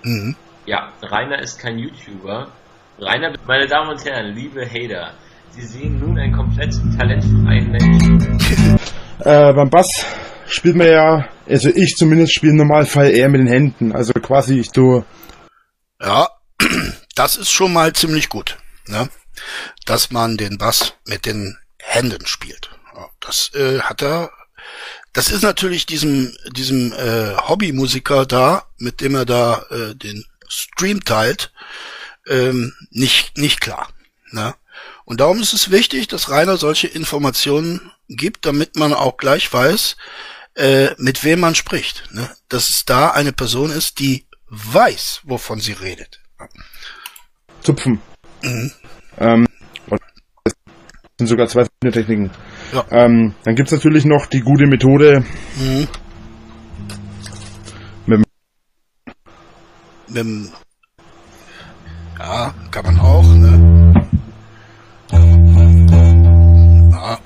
Mhm. 0.04 0.36
Ja, 0.66 0.92
Rainer 1.02 1.40
ist 1.40 1.60
kein 1.60 1.80
YouTuber. 1.80 2.52
Rainer, 3.00 3.34
meine 3.48 3.68
Damen 3.68 3.92
und 3.92 4.06
Herren, 4.06 4.36
liebe 4.36 4.66
Hater, 4.66 5.14
Sie 5.52 5.66
sehen 5.66 6.00
nun 6.00 6.18
einen 6.18 6.34
komplett 6.34 6.74
talentfreien 6.98 7.72
Menschen. 7.72 8.80
Äh, 9.22 9.52
beim 9.52 9.70
Bass 9.70 10.06
spielt 10.48 10.78
man 10.78 10.88
ja, 10.88 11.28
also 11.46 11.68
ich 11.68 11.98
zumindest 11.98 12.34
spiele 12.34 12.54
im 12.54 12.60
Normalfall 12.60 13.12
eher 13.12 13.28
mit 13.28 13.42
den 13.42 13.48
Händen. 13.48 13.92
Also 13.92 14.14
quasi 14.14 14.60
ich 14.60 14.70
tue. 14.70 15.04
Ja, 16.02 16.30
das 17.20 17.36
ist 17.36 17.52
schon 17.52 17.74
mal 17.74 17.92
ziemlich 17.92 18.30
gut, 18.30 18.58
ne? 18.88 19.10
dass 19.84 20.10
man 20.10 20.38
den 20.38 20.58
Bass 20.58 20.94
mit 21.06 21.26
den 21.26 21.58
Händen 21.78 22.26
spielt. 22.26 22.70
Das 23.20 23.54
äh, 23.54 23.82
hat 23.82 24.02
er. 24.02 24.32
Das 25.12 25.30
ist 25.30 25.42
natürlich 25.42 25.86
diesem 25.86 26.34
diesem 26.54 26.94
äh, 26.94 27.36
Hobbymusiker 27.36 28.26
da, 28.26 28.68
mit 28.78 29.02
dem 29.02 29.16
er 29.16 29.26
da 29.26 29.66
äh, 29.70 29.96
den 29.96 30.26
Stream 30.48 31.04
teilt, 31.04 31.52
ähm, 32.26 32.74
nicht 32.90 33.38
nicht 33.38 33.60
klar. 33.60 33.90
Ne? 34.32 34.56
Und 35.04 35.20
darum 35.20 35.42
ist 35.42 35.52
es 35.52 35.72
wichtig, 35.72 36.08
dass 36.08 36.30
Rainer 36.30 36.56
solche 36.56 36.88
Informationen 36.88 37.92
gibt, 38.08 38.46
damit 38.46 38.78
man 38.78 38.94
auch 38.94 39.18
gleich 39.18 39.52
weiß, 39.52 39.98
äh, 40.56 40.92
mit 40.98 41.26
wem 41.26 41.42
man 41.42 41.56
spricht. 41.56 42.14
Ne? 42.14 42.34
Dass 42.48 42.70
es 42.70 42.86
da 42.86 43.10
eine 43.10 43.34
Person 43.34 43.72
ist, 43.72 44.00
die 44.00 44.26
weiß, 44.48 45.22
wovon 45.24 45.60
sie 45.60 45.74
redet. 45.74 46.22
Zupfen. 47.62 48.02
Mhm. 48.44 48.72
Ähm, 49.18 49.48
das 50.44 50.54
sind 51.18 51.28
sogar 51.28 51.48
zwei 51.48 51.66
verschiedene 51.66 51.92
Techniken. 51.92 52.32
Ja. 52.74 52.86
Ähm, 52.92 53.36
dann 53.44 53.56
gibt's 53.56 53.72
natürlich 53.72 54.06
noch 54.06 54.26
die 54.28 54.42
gute 54.42 54.68
Methode 54.68 55.24
Mhm. 55.58 55.88
mit 58.06 58.26
Mit 60.08 60.52
ja, 62.20 62.54
kann 62.72 62.86
man 62.86 63.00
auch, 63.00 63.34
ne? 63.34 63.94
Ja. 66.92 67.20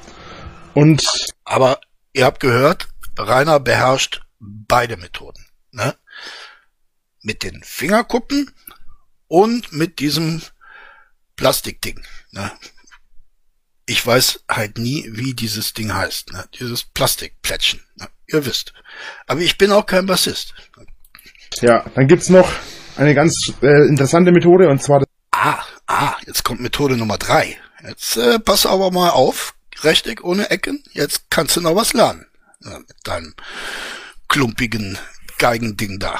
Und 0.74 1.04
aber 1.46 1.80
ihr 2.14 2.26
habt 2.26 2.40
gehört, 2.40 2.88
Rainer 3.18 3.60
beherrscht 3.60 4.22
beide 4.40 4.98
Methoden, 4.98 5.46
ne? 5.72 5.96
Mit 7.22 7.44
den 7.44 7.64
Fingerkuppen 7.64 8.52
und 9.34 9.74
mit 9.74 9.98
diesem 9.98 10.44
Plastikding, 11.38 12.00
ne? 12.30 12.52
Ich 13.88 14.06
weiß 14.06 14.44
halt 14.48 14.78
nie, 14.78 15.10
wie 15.12 15.34
dieses 15.34 15.74
Ding 15.74 15.92
heißt, 15.92 16.32
ne? 16.34 16.46
Dieses 16.60 16.84
Plastikplättchen, 16.84 17.80
ne? 17.96 18.10
Ihr 18.28 18.46
wisst. 18.46 18.74
Aber 19.26 19.42
ich 19.42 19.58
bin 19.58 19.72
auch 19.72 19.88
kein 19.88 20.06
Bassist. 20.06 20.54
Ja, 21.62 21.84
dann 21.96 22.08
gibt's 22.08 22.30
noch 22.30 22.48
eine 22.96 23.16
ganz 23.16 23.52
äh, 23.64 23.88
interessante 23.88 24.32
Methode 24.32 24.70
und 24.70 24.84
zwar 24.84 25.00
das 25.00 25.10
Ah, 25.32 25.64
ah, 25.88 26.16
jetzt 26.28 26.44
kommt 26.44 26.62
Methode 26.62 26.96
Nummer 26.96 27.18
drei. 27.18 27.58
Jetzt 27.84 28.18
äh, 28.18 28.38
pass 28.38 28.68
aber 28.68 28.92
mal 28.92 29.10
auf, 29.10 29.56
Rechteck 29.82 30.24
ohne 30.24 30.52
Ecken. 30.52 30.84
Jetzt 30.92 31.32
kannst 31.32 31.56
du 31.56 31.62
noch 31.62 31.76
was 31.76 31.94
lernen. 31.94 32.28
Ja, 32.64 32.78
mit 32.78 32.98
deinem 33.04 33.34
klumpigen 34.30 35.00
Geigending 35.40 35.98
da. 35.98 36.20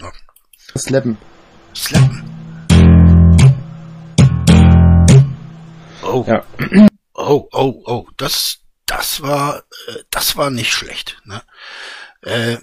Ja. 0.00 0.12
Slappen. 0.78 1.18
Slappen. 1.74 2.41
Oh. 6.02 6.24
Ja. 6.26 6.44
Oh, 7.14 7.48
oh, 7.52 7.82
oh, 7.86 8.08
das, 8.16 8.58
das 8.86 9.22
war, 9.22 9.64
äh, 9.88 10.04
das 10.10 10.36
war 10.36 10.50
nicht 10.50 10.72
schlecht. 10.72 11.20
Ne? 11.24 11.42
Äh, 12.22 12.58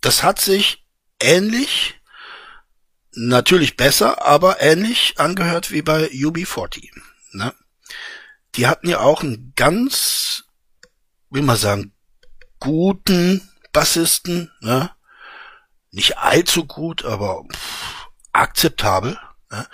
das 0.00 0.22
hat 0.22 0.40
sich 0.40 0.84
ähnlich, 1.20 2.00
natürlich 3.12 3.76
besser, 3.76 4.26
aber 4.26 4.60
ähnlich 4.60 5.14
angehört 5.18 5.70
wie 5.70 5.82
bei 5.82 6.06
UB40. 6.08 6.90
Ne? 7.32 7.54
Die 8.56 8.66
hatten 8.66 8.88
ja 8.88 9.00
auch 9.00 9.22
einen 9.22 9.52
ganz, 9.56 10.44
will 11.30 11.42
man 11.42 11.56
sagen, 11.56 11.94
guten 12.58 13.48
Bassisten, 13.72 14.52
ne? 14.60 14.90
Nicht 15.90 16.18
allzu 16.18 16.64
gut, 16.64 17.04
aber 17.04 17.44
pff, 17.52 18.08
akzeptabel. 18.32 19.18
Ne? 19.50 19.66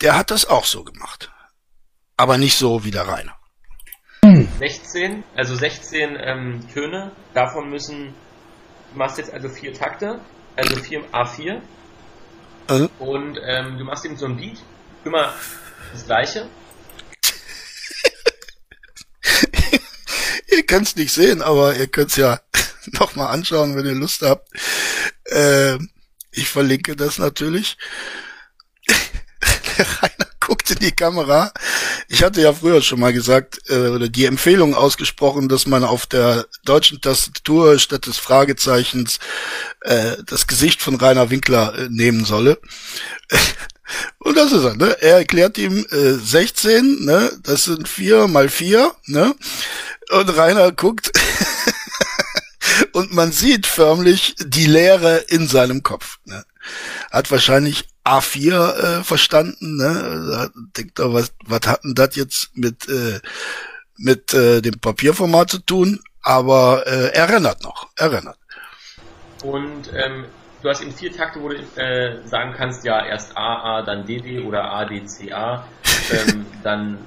Der 0.00 0.16
hat 0.16 0.30
das 0.30 0.46
auch 0.46 0.64
so 0.64 0.84
gemacht. 0.84 1.30
Aber 2.16 2.38
nicht 2.38 2.56
so 2.56 2.84
wie 2.84 2.90
der 2.90 3.06
Rainer. 3.06 3.36
16, 4.58 5.22
also 5.36 5.54
16 5.54 6.16
ähm, 6.18 6.60
Töne, 6.72 7.12
davon 7.34 7.68
müssen, 7.70 8.14
du 8.92 8.98
machst 8.98 9.18
jetzt 9.18 9.32
also 9.32 9.48
vier 9.48 9.72
Takte, 9.72 10.20
also 10.56 10.76
vier 10.76 11.04
A4 11.12 11.60
Äh, 12.68 12.88
und 12.98 13.38
ähm, 13.46 13.78
du 13.78 13.84
machst 13.84 14.04
eben 14.04 14.16
so 14.16 14.26
ein 14.26 14.36
Beat, 14.36 14.58
immer 15.04 15.32
das 15.92 16.04
gleiche. 16.06 16.48
ihr 20.48 20.66
könnt 20.66 20.88
es 20.88 20.96
nicht 20.96 21.12
sehen, 21.12 21.42
aber 21.42 21.76
ihr 21.76 21.86
könnt 21.86 22.10
es 22.10 22.16
ja 22.16 22.40
nochmal 22.98 23.28
anschauen, 23.28 23.76
wenn 23.76 23.86
ihr 23.86 23.94
Lust 23.94 24.22
habt. 24.22 24.48
Ähm, 25.30 25.90
ich 26.32 26.48
verlinke 26.48 26.96
das 26.96 27.18
natürlich. 27.18 27.76
Guckt 30.46 30.70
in 30.70 30.78
die 30.78 30.92
Kamera. 30.92 31.52
Ich 32.06 32.22
hatte 32.22 32.40
ja 32.40 32.52
früher 32.52 32.80
schon 32.80 33.00
mal 33.00 33.12
gesagt, 33.12 33.58
äh, 33.68 33.88
oder 33.88 34.08
die 34.08 34.26
Empfehlung 34.26 34.76
ausgesprochen, 34.76 35.48
dass 35.48 35.66
man 35.66 35.82
auf 35.82 36.06
der 36.06 36.46
deutschen 36.64 37.00
Tastatur 37.00 37.80
statt 37.80 38.06
des 38.06 38.18
Fragezeichens 38.18 39.18
äh, 39.80 40.18
das 40.24 40.46
Gesicht 40.46 40.82
von 40.82 40.94
Rainer 40.94 41.30
Winkler 41.30 41.76
äh, 41.76 41.88
nehmen 41.90 42.24
solle. 42.24 42.60
Und 44.18 44.36
das 44.36 44.52
ist 44.52 44.62
er, 44.62 44.76
ne? 44.76 44.96
Er 45.00 45.16
erklärt 45.18 45.58
ihm 45.58 45.84
äh, 45.90 46.12
16, 46.12 47.04
ne? 47.04 47.32
Das 47.42 47.64
sind 47.64 47.88
vier 47.88 48.28
mal 48.28 48.48
vier, 48.48 48.94
ne? 49.06 49.34
Und 50.10 50.36
Rainer 50.36 50.70
guckt 50.70 51.10
und 52.92 53.12
man 53.12 53.32
sieht 53.32 53.66
förmlich 53.66 54.36
die 54.38 54.66
Leere 54.66 55.18
in 55.28 55.48
seinem 55.48 55.82
Kopf. 55.82 56.18
Ne? 56.24 56.44
Hat 57.10 57.30
wahrscheinlich 57.30 57.88
A4 58.06 59.00
äh, 59.00 59.04
verstanden, 59.04 59.76
ne? 59.76 60.26
Da 60.30 60.48
Denkt 60.76 60.98
er, 60.98 61.12
was, 61.12 61.32
was 61.44 61.66
hat 61.66 61.84
denn 61.84 61.94
das 61.94 62.16
jetzt 62.16 62.56
mit, 62.56 62.88
äh, 62.88 63.20
mit 63.96 64.32
äh, 64.32 64.62
dem 64.62 64.78
Papierformat 64.78 65.50
zu 65.50 65.58
tun? 65.58 66.00
Aber 66.22 66.86
äh, 66.86 67.12
er 67.12 67.28
erinnert 67.28 67.62
noch, 67.62 67.88
er 67.96 68.12
erinnert. 68.12 68.38
Und 69.42 69.92
ähm, 69.94 70.26
du 70.62 70.68
hast 70.68 70.82
eben 70.82 70.92
vier 70.92 71.12
Takte, 71.12 71.40
wo 71.40 71.48
du 71.48 71.56
äh, 71.76 72.20
sagen 72.26 72.54
kannst, 72.56 72.84
ja, 72.84 73.04
erst 73.04 73.36
A, 73.36 73.78
A, 73.78 73.82
dann 73.82 74.06
D, 74.06 74.20
D 74.20 74.40
oder 74.40 74.64
A, 74.64 74.84
D, 74.84 75.04
C, 75.06 75.32
A, 75.32 75.66
ähm, 76.10 76.46
dann 76.62 76.98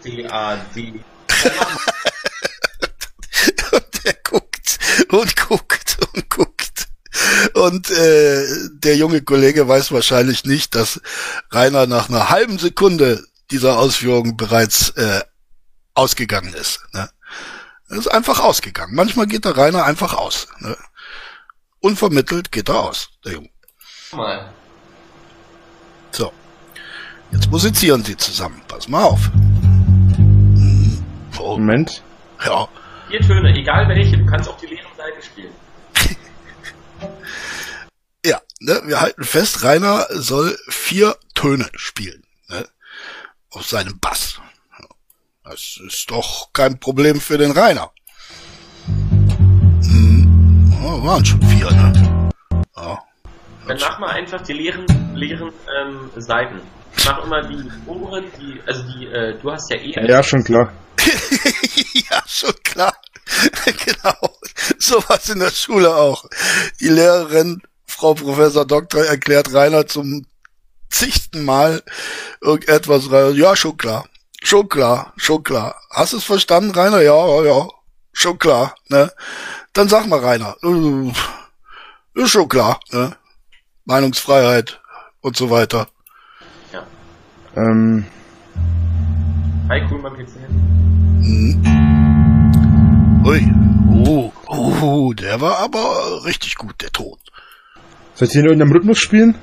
C, 0.00 0.26
A, 0.28 0.56
D. 0.74 1.00
und 3.72 4.04
er 4.04 4.14
guckt 4.24 4.78
und 5.08 5.36
guckt 5.36 5.98
und 6.14 6.30
guckt. 6.30 6.51
Und 7.54 7.90
äh, 7.90 8.44
der 8.72 8.96
junge 8.96 9.22
Kollege 9.22 9.68
weiß 9.68 9.92
wahrscheinlich 9.92 10.44
nicht, 10.44 10.74
dass 10.74 11.00
Rainer 11.50 11.86
nach 11.86 12.08
einer 12.08 12.30
halben 12.30 12.58
Sekunde 12.58 13.24
dieser 13.50 13.78
Ausführung 13.78 14.36
bereits 14.36 14.90
äh, 14.90 15.20
ausgegangen 15.94 16.54
ist. 16.54 16.80
Ne? 16.94 17.08
Er 17.90 17.98
ist 17.98 18.08
einfach 18.08 18.40
ausgegangen. 18.40 18.94
Manchmal 18.94 19.26
geht 19.26 19.44
der 19.44 19.56
Rainer 19.56 19.84
einfach 19.84 20.14
aus. 20.14 20.48
Ne? 20.60 20.76
Unvermittelt 21.80 22.50
geht 22.50 22.68
er 22.68 22.80
aus, 22.80 23.10
der 23.24 23.32
Junge. 23.32 23.50
Mal. 24.12 24.52
So. 26.12 26.32
Jetzt 27.32 27.50
musizieren 27.50 28.04
sie 28.04 28.16
zusammen. 28.16 28.62
Pass 28.68 28.88
mal 28.88 29.04
auf. 29.04 29.30
Oh. 31.38 31.56
Moment. 31.56 32.02
Ja. 32.44 32.68
Vier 33.08 33.20
Töne, 33.20 33.54
egal 33.54 33.88
welche, 33.88 34.16
du 34.16 34.26
kannst 34.26 34.48
auch 34.48 34.56
die. 34.58 34.78
Ja, 38.24 38.40
ne, 38.60 38.80
wir 38.84 39.00
halten 39.00 39.24
fest, 39.24 39.62
Rainer 39.64 40.06
soll 40.10 40.56
vier 40.68 41.16
Töne 41.34 41.68
spielen. 41.74 42.22
Ne, 42.48 42.66
auf 43.50 43.66
seinem 43.66 43.98
Bass. 43.98 44.40
Das 45.44 45.80
ist 45.84 46.10
doch 46.10 46.52
kein 46.52 46.78
Problem 46.78 47.20
für 47.20 47.36
den 47.36 47.50
Rainer. 47.50 47.90
Hm, 48.86 50.72
oh, 50.84 51.04
waren 51.04 51.24
schon 51.24 51.42
vier, 51.42 51.70
ne? 51.70 52.30
Ja. 52.76 52.98
Dann 53.66 53.78
mach 53.80 53.98
mal 53.98 54.10
einfach 54.10 54.40
die 54.42 54.52
leeren, 54.52 54.86
leeren 55.14 55.52
ähm, 55.80 56.10
Seiten. 56.16 56.60
Mach 57.04 57.24
immer 57.24 57.42
die 57.42 57.70
oberen, 57.86 58.24
die, 58.40 58.60
also 58.66 58.82
die, 58.84 59.06
äh, 59.06 59.36
du 59.40 59.50
hast 59.50 59.68
ja 59.70 59.76
eh. 59.76 60.06
Ja, 60.06 60.22
schon 60.22 60.44
klar. 60.44 60.72
ja, 62.10 62.22
schon 62.26 62.54
klar. 62.62 62.94
genau. 63.64 64.36
So 64.78 65.02
was 65.08 65.28
in 65.28 65.40
der 65.40 65.50
Schule 65.50 65.94
auch. 65.94 66.24
Die 66.80 66.88
Lehrerin, 66.88 67.62
Frau 67.86 68.14
Professor 68.14 68.64
Doktor, 68.66 69.04
erklärt 69.04 69.52
Rainer 69.52 69.86
zum 69.86 70.26
zigsten 70.90 71.44
Mal 71.44 71.82
irgendetwas 72.40 73.10
rein. 73.10 73.34
Ja, 73.34 73.56
schon 73.56 73.76
klar. 73.76 74.06
Schon 74.42 74.68
klar, 74.68 75.12
schon 75.16 75.42
klar. 75.44 75.80
Hast 75.90 76.12
du 76.12 76.16
es 76.18 76.24
verstanden, 76.24 76.72
Rainer? 76.72 77.00
Ja, 77.00 77.26
ja, 77.26 77.44
ja. 77.44 77.68
Schon 78.12 78.38
klar, 78.38 78.74
ne? 78.88 79.10
Dann 79.72 79.88
sag 79.88 80.06
mal, 80.06 80.18
Rainer. 80.18 80.56
Äh, 80.62 81.12
Ist 82.14 82.30
schon 82.30 82.48
klar, 82.48 82.80
ne? 82.90 83.16
Meinungsfreiheit 83.84 84.80
und 85.20 85.36
so 85.36 85.48
weiter. 85.48 85.88
Ja. 86.72 86.84
Ähm, 87.56 88.06
Hi, 89.68 89.80
cool, 89.90 90.00
mein 90.00 90.14
Ui. 93.24 93.52
Oh, 94.04 94.32
oh, 94.48 95.12
der 95.12 95.40
war 95.40 95.58
aber 95.58 96.24
richtig 96.24 96.56
gut, 96.56 96.80
der 96.82 96.90
Ton. 96.90 97.16
soll 98.14 98.28
ich 98.28 98.34
in 98.34 98.44
irgendeinem 98.44 98.72
Rhythmus 98.72 98.98
spielen? 98.98 99.36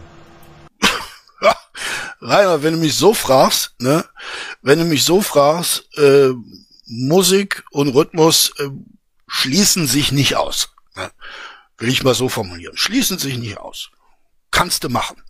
Rainer, 2.22 2.62
wenn 2.64 2.74
du 2.74 2.80
mich 2.80 2.96
so 2.96 3.14
fragst, 3.14 3.74
ne, 3.80 4.04
wenn 4.62 4.80
du 4.80 4.86
mich 4.86 5.06
so 5.06 5.22
fragst, 5.22 5.88
äh, 5.98 6.32
Musik 6.86 7.64
und 7.72 7.90
Rhythmus 7.96 8.52
äh, 8.60 8.70
schließen 9.28 9.88
sich 9.88 10.12
nicht 10.12 10.36
aus. 10.36 10.74
Ne? 10.98 11.10
Will 11.78 11.90
ich 11.90 12.04
mal 12.04 12.14
so 12.16 12.28
formulieren. 12.28 12.76
Schließen 12.76 13.18
sich 13.18 13.38
nicht 13.38 13.58
aus. 13.58 13.90
Kannst 14.52 14.84
du 14.84 14.90
machen. 14.90 15.22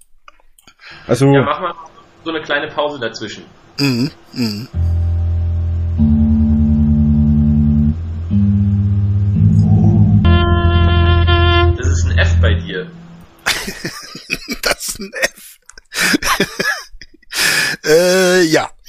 Also, 1.06 1.26
Ja, 1.28 1.44
mach 1.44 1.60
mal 1.60 1.76
so 2.24 2.32
eine 2.32 2.42
kleine 2.42 2.68
Pause 2.72 3.00
dazwischen. 3.00 3.44
Mhm, 3.78 4.10
mhm. 4.34 4.68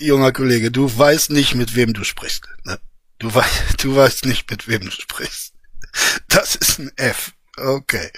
Junger 0.00 0.32
Kollege, 0.32 0.70
du 0.70 0.90
weißt 0.96 1.30
nicht, 1.30 1.54
mit 1.54 1.74
wem 1.74 1.92
du 1.92 2.04
sprichst. 2.04 2.48
Ne? 2.64 2.78
Du, 3.18 3.34
wei 3.34 3.44
du 3.78 3.94
weißt 3.94 4.26
nicht, 4.26 4.50
mit 4.50 4.68
wem 4.68 4.82
du 4.82 4.90
sprichst. 4.90 5.54
Das 6.28 6.54
ist 6.54 6.78
ein 6.78 6.92
F. 6.96 7.32
Okay. 7.56 8.10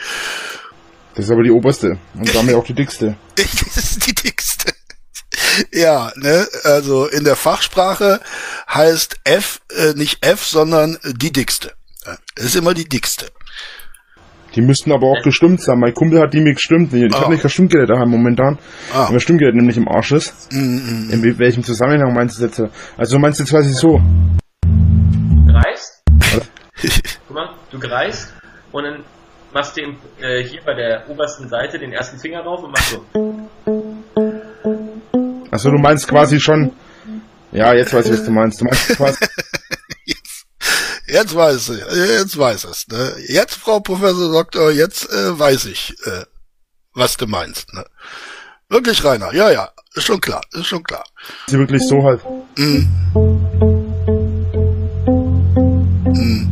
das 1.14 1.24
ist 1.24 1.30
aber 1.30 1.42
die 1.42 1.50
oberste. 1.50 1.98
Und 2.14 2.34
damit 2.34 2.54
auch 2.54 2.64
die 2.64 2.74
dickste. 2.74 3.16
Das 3.36 3.76
ist 3.76 4.06
die 4.06 4.14
dickste. 4.14 4.72
Ja, 5.72 6.12
ne, 6.16 6.46
also 6.64 7.06
in 7.06 7.24
der 7.24 7.36
Fachsprache 7.36 8.20
heißt 8.68 9.20
F 9.24 9.60
äh, 9.70 9.94
nicht 9.94 10.24
F, 10.24 10.44
sondern 10.46 10.98
die 11.04 11.32
dickste. 11.32 11.74
Das 12.34 12.46
ist 12.46 12.56
immer 12.56 12.74
die 12.74 12.88
dickste. 12.88 13.30
Die 14.54 14.60
müssten 14.60 14.92
aber 14.92 15.06
auch 15.06 15.22
gestimmt 15.22 15.60
sein. 15.62 15.78
Mein 15.78 15.94
Kumpel 15.94 16.20
hat 16.20 16.34
die 16.34 16.40
mir 16.40 16.52
gestimmt. 16.54 16.92
Ich 16.92 17.14
Ah. 17.14 17.20
habe 17.22 17.32
nicht 17.32 17.48
Stimmgerät 17.50 17.88
daheim 17.88 18.10
momentan. 18.10 18.58
Ah. 18.92 19.06
Aber 19.08 19.18
Stimmgerät 19.20 19.54
nämlich 19.54 19.76
im 19.76 19.88
Arsch 19.88 20.12
ist. 20.12 20.52
Mm, 20.52 20.58
mm, 20.58 21.10
In 21.10 21.38
welchem 21.38 21.62
Zusammenhang 21.62 22.12
meinst 22.14 22.38
du 22.38 22.44
jetzt? 22.44 22.62
Also 22.96 23.16
du 23.16 23.20
meinst 23.20 23.40
jetzt 23.40 23.50
quasi 23.50 23.72
so. 23.72 24.00
Greifst. 25.46 26.02
Guck 27.28 27.34
mal, 27.36 27.50
du 27.70 27.78
greifst 27.78 28.32
und 28.72 28.84
dann 28.84 29.04
machst 29.54 29.76
du 29.76 29.82
äh, 29.82 30.42
hier 30.44 30.60
bei 30.64 30.74
der 30.74 31.08
obersten 31.08 31.48
Seite 31.48 31.78
den 31.78 31.92
ersten 31.92 32.18
Finger 32.18 32.42
drauf 32.42 32.62
und 32.62 32.70
machst 32.72 32.90
so. 32.90 33.04
Also 35.50 35.70
du 35.70 35.78
meinst 35.78 36.08
quasi 36.08 36.40
schon. 36.40 36.72
Ja, 37.52 37.74
jetzt 37.74 37.92
weiß 37.92 38.06
ich, 38.06 38.12
was 38.12 38.24
du 38.24 38.30
meinst. 38.30 38.60
Du 38.60 38.64
meinst 38.64 38.96
quasi. 38.96 39.18
Jetzt 41.06 41.34
weiß 41.34 41.70
ich, 41.70 41.78
jetzt 41.78 42.38
weiß 42.38 42.64
es. 42.64 42.86
Ne? 42.88 43.14
Jetzt, 43.26 43.54
Frau 43.54 43.80
Professor 43.80 44.32
Doktor, 44.32 44.70
jetzt 44.70 45.10
äh, 45.12 45.38
weiß 45.38 45.66
ich, 45.66 45.96
äh, 46.06 46.24
was 46.94 47.16
du 47.16 47.26
meinst. 47.26 47.72
Ne? 47.74 47.84
Wirklich, 48.68 49.02
Rainer, 49.04 49.34
ja, 49.34 49.50
ja, 49.50 49.70
ist 49.94 50.04
schon 50.04 50.20
klar, 50.20 50.40
ist 50.52 50.66
schon 50.66 50.82
klar. 50.82 51.04
Sie 51.48 51.58
wirklich 51.58 51.82
so 51.82 52.02
halt. 52.04 52.22
Mm. 52.56 52.86
Mm. 56.12 56.50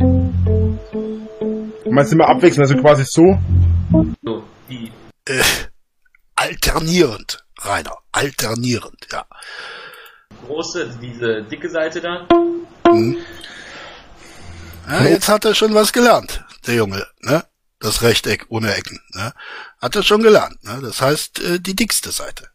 Du 1.85 1.91
meinst 1.91 2.11
immer 2.11 2.27
abwechselnd, 2.27 2.69
also 2.69 2.81
quasi 2.81 3.05
so. 3.05 3.39
So, 4.23 4.43
die. 4.69 4.91
Äh, 5.25 5.41
alternierend, 6.35 7.43
Rainer, 7.61 7.97
alternierend, 8.11 9.07
ja. 9.11 9.25
große, 10.45 10.99
diese 11.01 11.43
dicke 11.43 11.69
Seite 11.69 12.01
da. 12.01 12.27
Hm. 12.87 13.17
Ja, 14.91 15.05
jetzt 15.05 15.29
hat 15.29 15.45
er 15.45 15.55
schon 15.55 15.73
was 15.73 15.93
gelernt, 15.93 16.43
der 16.67 16.75
Junge, 16.75 17.07
ne? 17.21 17.45
Das 17.79 18.01
Rechteck 18.01 18.45
ohne 18.49 18.75
Ecken, 18.75 18.99
ne? 19.13 19.33
Hat 19.81 19.95
er 19.95 20.03
schon 20.03 20.21
gelernt, 20.21 20.61
ne? 20.65 20.79
Das 20.81 21.01
heißt, 21.01 21.39
äh, 21.39 21.59
die 21.61 21.75
dickste 21.75 22.11
Seite. 22.11 22.49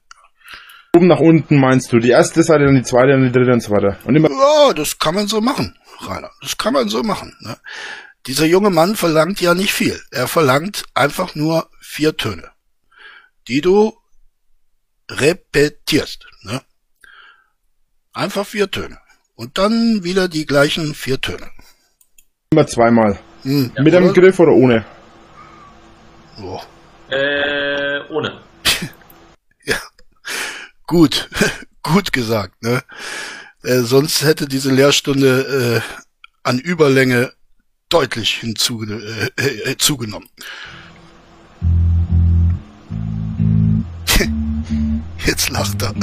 Oben 0.95 1.07
nach 1.07 1.18
unten 1.18 1.59
meinst 1.59 1.93
du. 1.93 1.99
Die 1.99 2.11
erste 2.11 2.43
Seite, 2.43 2.66
dann 2.66 2.74
die 2.74 2.82
zweite, 2.82 3.12
dann 3.12 3.24
die 3.24 3.32
dritte 3.32 3.53
und 3.53 3.62
so 3.62 3.70
weiter. 3.70 3.99
Und 4.05 4.16
immer. 4.16 4.30
Ja, 4.30 4.74
das 4.74 4.99
kann 4.99 5.14
man 5.14 5.28
so 5.28 5.41
machen, 5.41 5.78
Rainer. 6.01 6.30
Das 6.43 6.59
kann 6.59 6.74
man 6.74 6.91
so 6.91 7.03
machen, 7.03 7.34
ne? 7.41 7.57
Dieser 8.26 8.45
junge 8.45 8.70
Mann 8.70 8.97
verlangt 8.97 9.41
ja 9.41 9.55
nicht 9.55 9.72
viel. 9.72 9.99
Er 10.11 10.28
verlangt 10.28 10.84
einfach 10.95 11.34
nur 11.37 11.70
vier 11.80 12.16
Töne, 12.16 12.51
die 13.49 13.62
du 13.62 13.97
repetierst, 15.11 16.26
ne? 16.43 16.61
Einfach 18.12 18.47
vier 18.47 18.70
Töne. 18.70 18.99
Und 19.37 19.59
dann 19.59 20.03
wieder 20.05 20.28
die 20.28 20.45
gleichen 20.45 20.95
vier 20.95 21.20
Töne. 21.20 21.51
Immer 22.57 22.67
zweimal. 22.67 23.19
Hm. 23.43 23.71
Mit 23.83 23.95
einem 23.95 24.15
Griff 24.15 24.39
oder 24.41 24.53
ohne? 24.53 24.83
Oh. 26.41 26.59
Äh, 27.11 28.01
ohne. 28.09 28.41
Gut, 30.87 31.29
gut 31.83 32.15
gesagt, 32.15 32.63
ne? 32.63 32.83
Äh, 33.63 33.81
sonst 33.81 34.25
hätte 34.25 34.47
diese 34.47 34.73
Lehrstunde 34.73 35.83
äh, 35.85 36.09
an 36.45 36.59
Überlänge 36.59 37.35
deutlich 37.91 38.37
hinzu, 38.37 38.87
äh, 38.87 39.27
äh, 39.37 39.77
zugenommen. 39.77 40.31
Jetzt 45.27 45.51
lacht 45.51 45.83
er. 45.83 45.95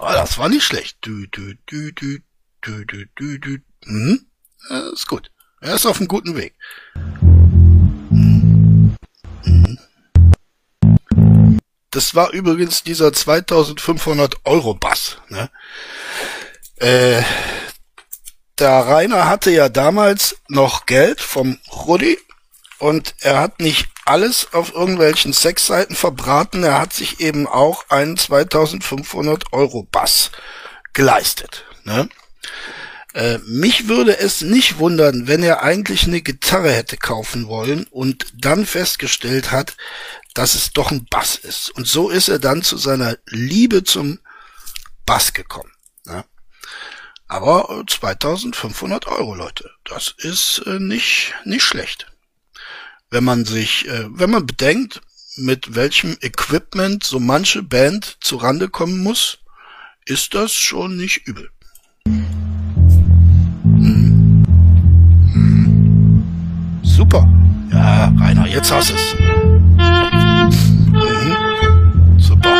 oh, 0.00 0.08
das 0.08 0.36
war 0.36 0.48
nicht 0.48 0.64
schlecht. 0.64 0.98
Du, 1.02 1.26
du, 1.28 1.54
du, 1.66 1.92
du, 1.92 2.18
du, 2.62 2.84
du, 2.84 3.04
du, 3.14 3.38
du. 3.38 3.58
Mhm. 3.84 4.24
Ja, 4.70 4.88
ist 4.92 5.06
gut. 5.06 5.30
Er 5.60 5.74
ist 5.74 5.86
auf 5.86 5.98
einem 5.98 6.08
guten 6.08 6.36
Weg. 6.36 6.54
Das 11.90 12.14
war 12.14 12.30
übrigens 12.32 12.84
dieser 12.84 13.12
2500 13.12 14.36
Euro 14.44 14.74
Bass. 14.74 15.18
Ne? 15.28 15.50
Äh, 16.76 17.22
der 18.58 18.86
Rainer 18.86 19.26
hatte 19.26 19.50
ja 19.50 19.68
damals 19.68 20.36
noch 20.48 20.86
Geld 20.86 21.20
vom 21.20 21.58
Rudi 21.72 22.18
und 22.78 23.14
er 23.20 23.40
hat 23.40 23.60
nicht 23.60 23.88
alles 24.04 24.52
auf 24.52 24.72
irgendwelchen 24.74 25.32
Sexseiten 25.32 25.96
verbraten. 25.96 26.62
Er 26.62 26.78
hat 26.78 26.92
sich 26.92 27.20
eben 27.20 27.46
auch 27.46 27.88
einen 27.88 28.16
2500 28.16 29.52
Euro 29.52 29.82
Bass 29.82 30.30
geleistet. 30.92 31.64
Ne? 31.84 32.08
Äh, 33.18 33.40
mich 33.46 33.88
würde 33.88 34.16
es 34.16 34.42
nicht 34.42 34.78
wundern, 34.78 35.26
wenn 35.26 35.42
er 35.42 35.64
eigentlich 35.64 36.04
eine 36.04 36.22
Gitarre 36.22 36.70
hätte 36.70 36.96
kaufen 36.96 37.48
wollen 37.48 37.84
und 37.90 38.26
dann 38.32 38.64
festgestellt 38.64 39.50
hat, 39.50 39.76
dass 40.34 40.54
es 40.54 40.70
doch 40.70 40.92
ein 40.92 41.04
Bass 41.10 41.34
ist. 41.34 41.70
Und 41.70 41.88
so 41.88 42.10
ist 42.10 42.28
er 42.28 42.38
dann 42.38 42.62
zu 42.62 42.76
seiner 42.76 43.18
Liebe 43.26 43.82
zum 43.82 44.20
Bass 45.04 45.32
gekommen. 45.32 45.72
Ja. 46.06 46.26
Aber 47.26 47.82
2500 47.88 49.08
Euro, 49.08 49.34
Leute, 49.34 49.68
das 49.84 50.14
ist 50.16 50.62
äh, 50.66 50.78
nicht, 50.78 51.34
nicht 51.44 51.64
schlecht. 51.64 52.06
Wenn 53.10 53.24
man 53.24 53.44
sich, 53.44 53.88
äh, 53.88 54.06
wenn 54.10 54.30
man 54.30 54.46
bedenkt, 54.46 55.00
mit 55.34 55.74
welchem 55.74 56.16
Equipment 56.20 57.02
so 57.02 57.18
manche 57.18 57.64
Band 57.64 58.18
zu 58.20 58.36
Rande 58.36 58.68
kommen 58.68 58.98
muss, 58.98 59.38
ist 60.04 60.34
das 60.34 60.54
schon 60.54 60.96
nicht 60.96 61.26
übel. 61.26 61.50
Super. 66.98 67.28
Ja, 67.70 68.12
Rainer, 68.18 68.48
jetzt 68.48 68.72
hast 68.72 68.90
es. 68.90 69.14
Mhm. 69.14 69.38
Super. 72.18 72.50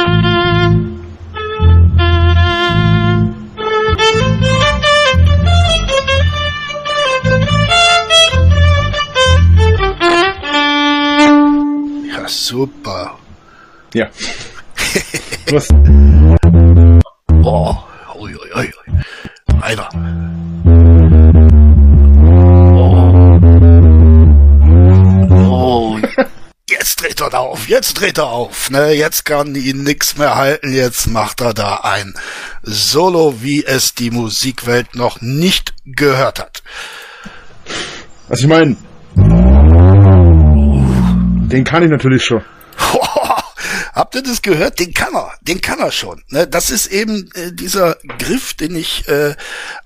Ja, 12.07 12.29
super. 12.29 13.19
Ja. 13.93 14.07
Was? 15.51 15.69
Oh, 17.43 17.75
ui, 18.21 18.37
ui, 18.37 18.51
ui. 18.55 18.73
Rainer. 19.61 20.38
Jetzt 26.71 27.01
dreht 27.01 27.23
er 27.23 27.41
auf, 27.41 27.67
jetzt 27.67 27.95
dreht 27.95 28.19
er 28.19 28.27
auf, 28.27 28.69
ne? 28.69 28.93
Jetzt 28.93 29.25
kann 29.25 29.55
ihn 29.55 29.85
nix 29.85 30.19
mehr 30.19 30.35
halten, 30.35 30.71
jetzt 30.71 31.07
macht 31.07 31.41
er 31.41 31.55
da 31.55 31.77
ein 31.77 32.13
Solo, 32.63 33.37
wie 33.41 33.65
es 33.65 33.95
die 33.95 34.11
Musikwelt 34.11 34.95
noch 34.95 35.23
nicht 35.23 35.73
gehört 35.87 36.41
hat. 36.41 36.63
Also 38.29 38.43
ich 38.43 38.49
meine, 38.49 38.77
den 41.49 41.65
kann 41.65 41.83
ich 41.83 41.89
natürlich 41.89 42.23
schon. 42.23 42.45
Habt 43.99 44.15
ihr 44.15 44.23
das 44.23 44.43
gehört? 44.43 44.79
Den 44.79 44.95
kann 44.95 45.13
er, 45.13 45.35
den 45.41 45.61
kann 45.61 45.81
er 45.81 45.91
schon. 45.91 46.23
Ne? 46.29 46.47
Das 46.47 46.71
ist 46.71 46.87
eben 46.87 47.33
äh, 47.35 47.51
dieser 47.51 47.97
Griff, 48.21 48.55
den 48.55 48.77
ich 48.77 49.09
äh, 49.09 49.35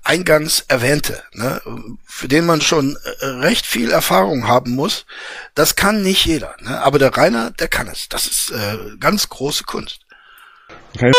eingangs 0.03 0.63
erwähnte, 0.67 1.23
ne? 1.31 1.59
für 2.05 2.27
den 2.27 2.45
man 2.45 2.61
schon 2.61 2.95
äh, 3.21 3.25
recht 3.25 3.65
viel 3.65 3.89
Erfahrung 3.89 4.47
haben 4.47 4.75
muss. 4.75 5.07
Das 5.55 5.75
kann 5.75 6.03
nicht 6.03 6.27
jeder. 6.27 6.55
Ne? 6.59 6.79
Aber 6.79 6.99
der 6.99 7.17
Rainer, 7.17 7.49
der 7.49 7.67
kann 7.67 7.87
es. 7.87 8.07
Das 8.07 8.27
ist 8.27 8.51
äh, 8.51 8.77
ganz 8.99 9.29
große 9.29 9.63
Kunst. 9.63 10.01
Okay. 10.93 11.11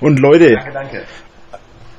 Und 0.00 0.18
Leute, 0.18 0.52
Danke, 0.56 0.72
danke. 0.72 1.06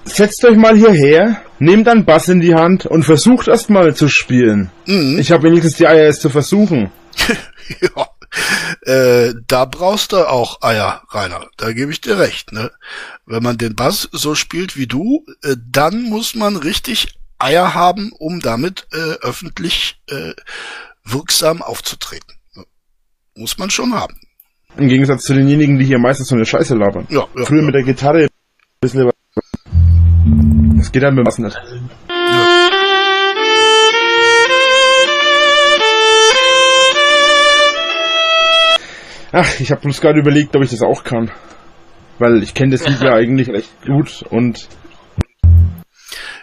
Setzt 0.07 0.43
euch 0.45 0.57
mal 0.57 0.75
hierher, 0.75 1.41
nehmt 1.59 1.87
einen 1.87 2.05
Bass 2.05 2.27
in 2.29 2.39
die 2.39 2.55
Hand 2.55 2.85
und 2.85 3.03
versucht 3.03 3.47
erst 3.47 3.69
mal 3.69 3.95
zu 3.95 4.07
spielen. 4.07 4.71
Mhm. 4.85 5.19
Ich 5.19 5.31
habe 5.31 5.43
wenigstens 5.43 5.77
die 5.77 5.87
Eier, 5.87 6.07
es 6.07 6.19
zu 6.19 6.29
versuchen. 6.29 6.91
ja. 7.81 8.07
Äh, 8.81 9.33
da 9.47 9.65
brauchst 9.65 10.11
du 10.11 10.29
auch 10.29 10.61
Eier, 10.61 11.03
Rainer. 11.09 11.47
Da 11.57 11.71
gebe 11.71 11.91
ich 11.91 12.01
dir 12.01 12.19
recht. 12.19 12.51
Ne? 12.51 12.71
Wenn 13.25 13.43
man 13.43 13.57
den 13.57 13.75
Bass 13.75 14.09
so 14.11 14.35
spielt 14.35 14.77
wie 14.77 14.87
du, 14.87 15.25
äh, 15.43 15.55
dann 15.69 16.03
muss 16.03 16.35
man 16.35 16.55
richtig 16.55 17.17
Eier 17.39 17.73
haben, 17.73 18.11
um 18.17 18.39
damit 18.39 18.87
äh, 18.91 19.15
öffentlich 19.21 20.01
äh, 20.09 20.33
wirksam 21.03 21.61
aufzutreten. 21.61 22.35
Muss 23.35 23.57
man 23.57 23.69
schon 23.69 23.93
haben. 23.93 24.19
Im 24.77 24.89
Gegensatz 24.89 25.23
zu 25.23 25.33
denjenigen, 25.33 25.77
die 25.77 25.85
hier 25.85 25.99
meistens 25.99 26.27
so 26.27 26.35
eine 26.35 26.45
Scheiße 26.45 26.75
labern. 26.75 27.07
Ja, 27.09 27.25
ja, 27.35 27.45
Früher 27.45 27.61
ja. 27.61 27.65
mit 27.65 27.75
der 27.75 27.83
Gitarre 27.83 28.23
ein 28.23 28.29
bisschen 28.81 29.09
Das 30.77 30.91
geht 30.91 31.01
dann 31.01 31.15
mit 31.15 31.39
nicht. 31.39 31.57
Ach, 39.31 39.59
ich 39.59 39.71
habe 39.71 39.81
bloß 39.81 40.01
gerade 40.01 40.19
überlegt, 40.19 40.55
ob 40.55 40.63
ich 40.63 40.69
das 40.69 40.81
auch 40.83 41.03
kann. 41.03 41.31
Weil 42.19 42.43
ich 42.43 42.53
kenne 42.53 42.71
das 42.71 42.87
Lied 42.87 43.01
ja 43.01 43.13
eigentlich 43.13 43.49
recht 43.49 43.69
gut 43.85 44.23
und 44.29 44.67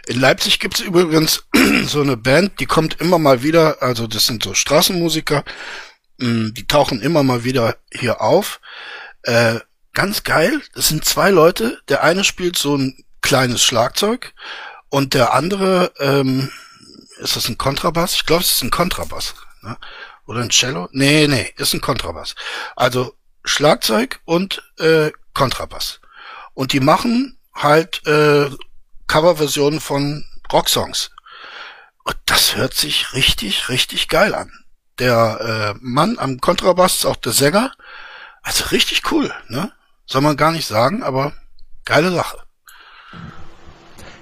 In 0.06 0.20
Leipzig 0.20 0.58
gibt's 0.58 0.80
übrigens 0.80 1.46
so 1.86 2.02
eine 2.02 2.16
Band, 2.16 2.60
die 2.60 2.66
kommt 2.66 3.00
immer 3.00 3.18
mal 3.18 3.42
wieder, 3.42 3.82
also 3.82 4.06
das 4.06 4.26
sind 4.26 4.42
so 4.42 4.52
Straßenmusiker, 4.54 5.44
mh, 6.18 6.50
die 6.50 6.66
tauchen 6.66 7.00
immer 7.00 7.22
mal 7.22 7.44
wieder 7.44 7.76
hier 7.92 8.20
auf. 8.20 8.60
Äh, 9.22 9.60
ganz 9.92 10.24
geil, 10.24 10.60
das 10.74 10.88
sind 10.88 11.04
zwei 11.04 11.30
Leute, 11.30 11.78
der 11.88 12.02
eine 12.02 12.24
spielt 12.24 12.58
so 12.58 12.76
ein 12.76 13.04
kleines 13.24 13.64
Schlagzeug 13.64 14.34
und 14.90 15.14
der 15.14 15.32
andere, 15.32 15.92
ähm, 15.98 16.52
ist 17.16 17.36
das 17.36 17.48
ein 17.48 17.56
Kontrabass? 17.56 18.12
Ich 18.14 18.26
glaube, 18.26 18.42
es 18.42 18.52
ist 18.52 18.62
ein 18.62 18.70
Kontrabass. 18.70 19.34
Ne? 19.62 19.78
Oder 20.26 20.42
ein 20.42 20.50
Cello? 20.50 20.90
Nee, 20.92 21.26
nee, 21.26 21.52
ist 21.56 21.72
ein 21.72 21.80
Kontrabass. 21.80 22.34
Also 22.76 23.14
Schlagzeug 23.42 24.20
und 24.26 24.62
äh, 24.78 25.10
Kontrabass. 25.32 26.00
Und 26.52 26.74
die 26.74 26.80
machen 26.80 27.38
halt 27.54 28.06
äh, 28.06 28.50
Coverversionen 29.06 29.80
von 29.80 30.26
Rocksongs. 30.52 31.10
Und 32.04 32.16
das 32.26 32.56
hört 32.56 32.74
sich 32.74 33.14
richtig, 33.14 33.70
richtig 33.70 34.08
geil 34.08 34.34
an. 34.34 34.52
Der 34.98 35.74
äh, 35.74 35.78
Mann 35.80 36.18
am 36.18 36.42
Kontrabass 36.42 36.96
ist 36.96 37.06
auch 37.06 37.16
der 37.16 37.32
Sänger. 37.32 37.72
Also 38.42 38.64
richtig 38.66 39.10
cool, 39.10 39.32
ne? 39.48 39.72
Soll 40.04 40.20
man 40.20 40.36
gar 40.36 40.52
nicht 40.52 40.66
sagen, 40.66 41.02
aber 41.02 41.32
geile 41.86 42.12
Sache. 42.12 42.44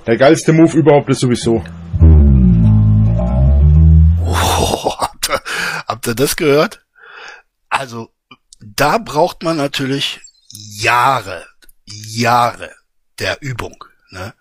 Der 0.06 0.16
geilste 0.16 0.52
Move 0.52 0.76
überhaupt 0.76 1.08
ist 1.10 1.20
sowieso. 1.20 1.62
Oh, 4.24 4.92
habt, 4.98 5.28
ihr, 5.30 5.40
habt 5.86 6.06
ihr 6.06 6.14
das 6.14 6.36
gehört? 6.36 6.84
Also, 7.68 8.10
da 8.60 8.98
braucht 8.98 9.42
man 9.42 9.56
natürlich 9.56 10.20
Jahre, 10.50 11.44
Jahre 11.86 12.70
der 13.18 13.38
Übung, 13.40 13.84
ne? 14.10 14.34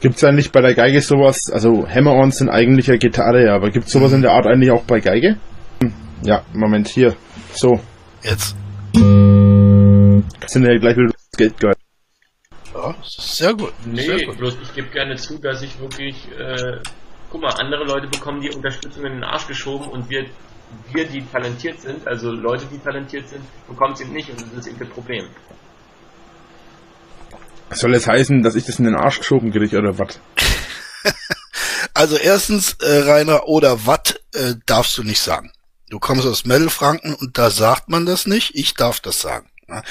Gibt's 0.00 0.22
eigentlich 0.22 0.52
bei 0.52 0.60
der 0.60 0.74
Geige 0.74 1.00
sowas, 1.00 1.50
also 1.52 1.88
Hammer-Ons 1.88 2.38
sind 2.38 2.50
eigentlich 2.50 2.86
ja 2.86 2.96
Gitarre, 2.96 3.44
ja, 3.46 3.56
aber 3.56 3.70
gibt's 3.70 3.90
sowas 3.90 4.12
in 4.12 4.22
der 4.22 4.30
Art 4.30 4.46
eigentlich 4.46 4.70
auch 4.70 4.84
bei 4.84 5.00
Geige? 5.00 5.38
Hm, 5.80 5.92
Ja, 6.22 6.44
Moment, 6.52 6.86
hier. 6.88 7.16
So. 7.52 7.80
Jetzt. 8.22 8.54
Sind 8.94 10.64
ja 10.64 10.78
gleich 10.78 10.96
wieder 10.96 11.08
das 11.12 11.36
Geld 11.36 11.58
geil. 11.60 11.74
Ja, 12.90 12.96
das 13.02 13.18
ist 13.18 13.36
sehr 13.36 13.54
gut. 13.54 13.72
Nee, 13.84 14.02
sehr 14.02 14.26
gut. 14.26 14.38
bloß 14.38 14.56
ich 14.62 14.74
gebe 14.74 14.88
gerne 14.88 15.16
zu, 15.16 15.38
dass 15.38 15.62
ich 15.62 15.78
wirklich, 15.80 16.16
äh, 16.38 16.78
guck 17.30 17.42
mal, 17.42 17.52
andere 17.54 17.84
Leute 17.84 18.08
bekommen 18.08 18.40
die 18.40 18.50
Unterstützung 18.50 19.04
in 19.04 19.12
den 19.14 19.24
Arsch 19.24 19.46
geschoben 19.46 19.88
und 19.88 20.08
wir, 20.10 20.26
wir, 20.92 21.06
die 21.06 21.24
talentiert 21.24 21.80
sind, 21.80 22.06
also 22.06 22.30
Leute, 22.30 22.66
die 22.66 22.78
talentiert 22.78 23.28
sind, 23.28 23.42
bekommen 23.66 23.94
sie 23.94 24.04
nicht 24.04 24.30
und 24.30 24.40
das 24.40 24.52
ist 24.52 24.66
eben 24.66 24.78
das 24.78 24.88
Problem. 24.88 25.26
Soll 27.70 27.94
es 27.94 28.06
heißen, 28.06 28.42
dass 28.42 28.54
ich 28.54 28.64
das 28.64 28.78
in 28.78 28.86
den 28.86 28.96
Arsch 28.96 29.18
geschoben 29.18 29.52
kriege 29.52 29.78
oder 29.78 29.98
was? 29.98 30.20
Also 31.98 32.16
erstens, 32.16 32.74
äh, 32.74 33.00
Rainer, 33.00 33.48
oder 33.48 33.84
Watt 33.84 34.20
äh, 34.32 34.54
darfst 34.66 34.96
du 34.98 35.02
nicht 35.02 35.20
sagen. 35.20 35.50
Du 35.90 35.98
kommst 35.98 36.28
aus 36.28 36.44
Mittelfranken 36.44 37.12
und 37.14 37.38
da 37.38 37.50
sagt 37.50 37.88
man 37.88 38.06
das 38.06 38.26
nicht. 38.26 38.54
Ich 38.54 38.74
darf 38.74 39.00
das 39.00 39.20
sagen. 39.20 39.50
ne? 39.66 39.82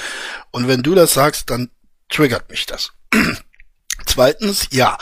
Und 0.50 0.68
wenn 0.68 0.82
du 0.82 0.94
das 0.94 1.12
sagst, 1.12 1.50
dann 1.50 1.70
triggert 2.08 2.50
mich 2.50 2.66
das. 2.66 2.92
Zweitens, 4.06 4.68
ja, 4.70 4.96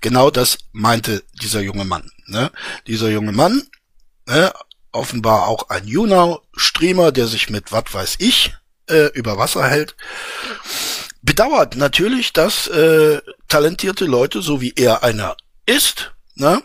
genau 0.00 0.30
das 0.30 0.58
meinte 0.72 1.22
dieser 1.40 1.60
junge 1.60 1.84
Mann. 1.84 2.10
Ne? 2.26 2.50
Dieser 2.86 3.10
junge 3.10 3.32
Mann, 3.32 3.62
ne, 4.26 4.52
offenbar 4.92 5.48
auch 5.48 5.68
ein 5.70 5.86
Junau-Streamer, 5.86 7.12
der 7.12 7.26
sich 7.26 7.50
mit 7.50 7.72
was 7.72 7.84
weiß 7.92 8.16
ich 8.18 8.54
äh, 8.88 9.06
über 9.14 9.38
Wasser 9.38 9.66
hält, 9.66 9.96
bedauert 11.22 11.76
natürlich, 11.76 12.32
dass 12.32 12.66
äh, 12.68 13.20
talentierte 13.48 14.04
Leute, 14.04 14.42
so 14.42 14.60
wie 14.60 14.74
er 14.76 15.02
einer 15.02 15.36
ist, 15.66 16.12
ne, 16.34 16.62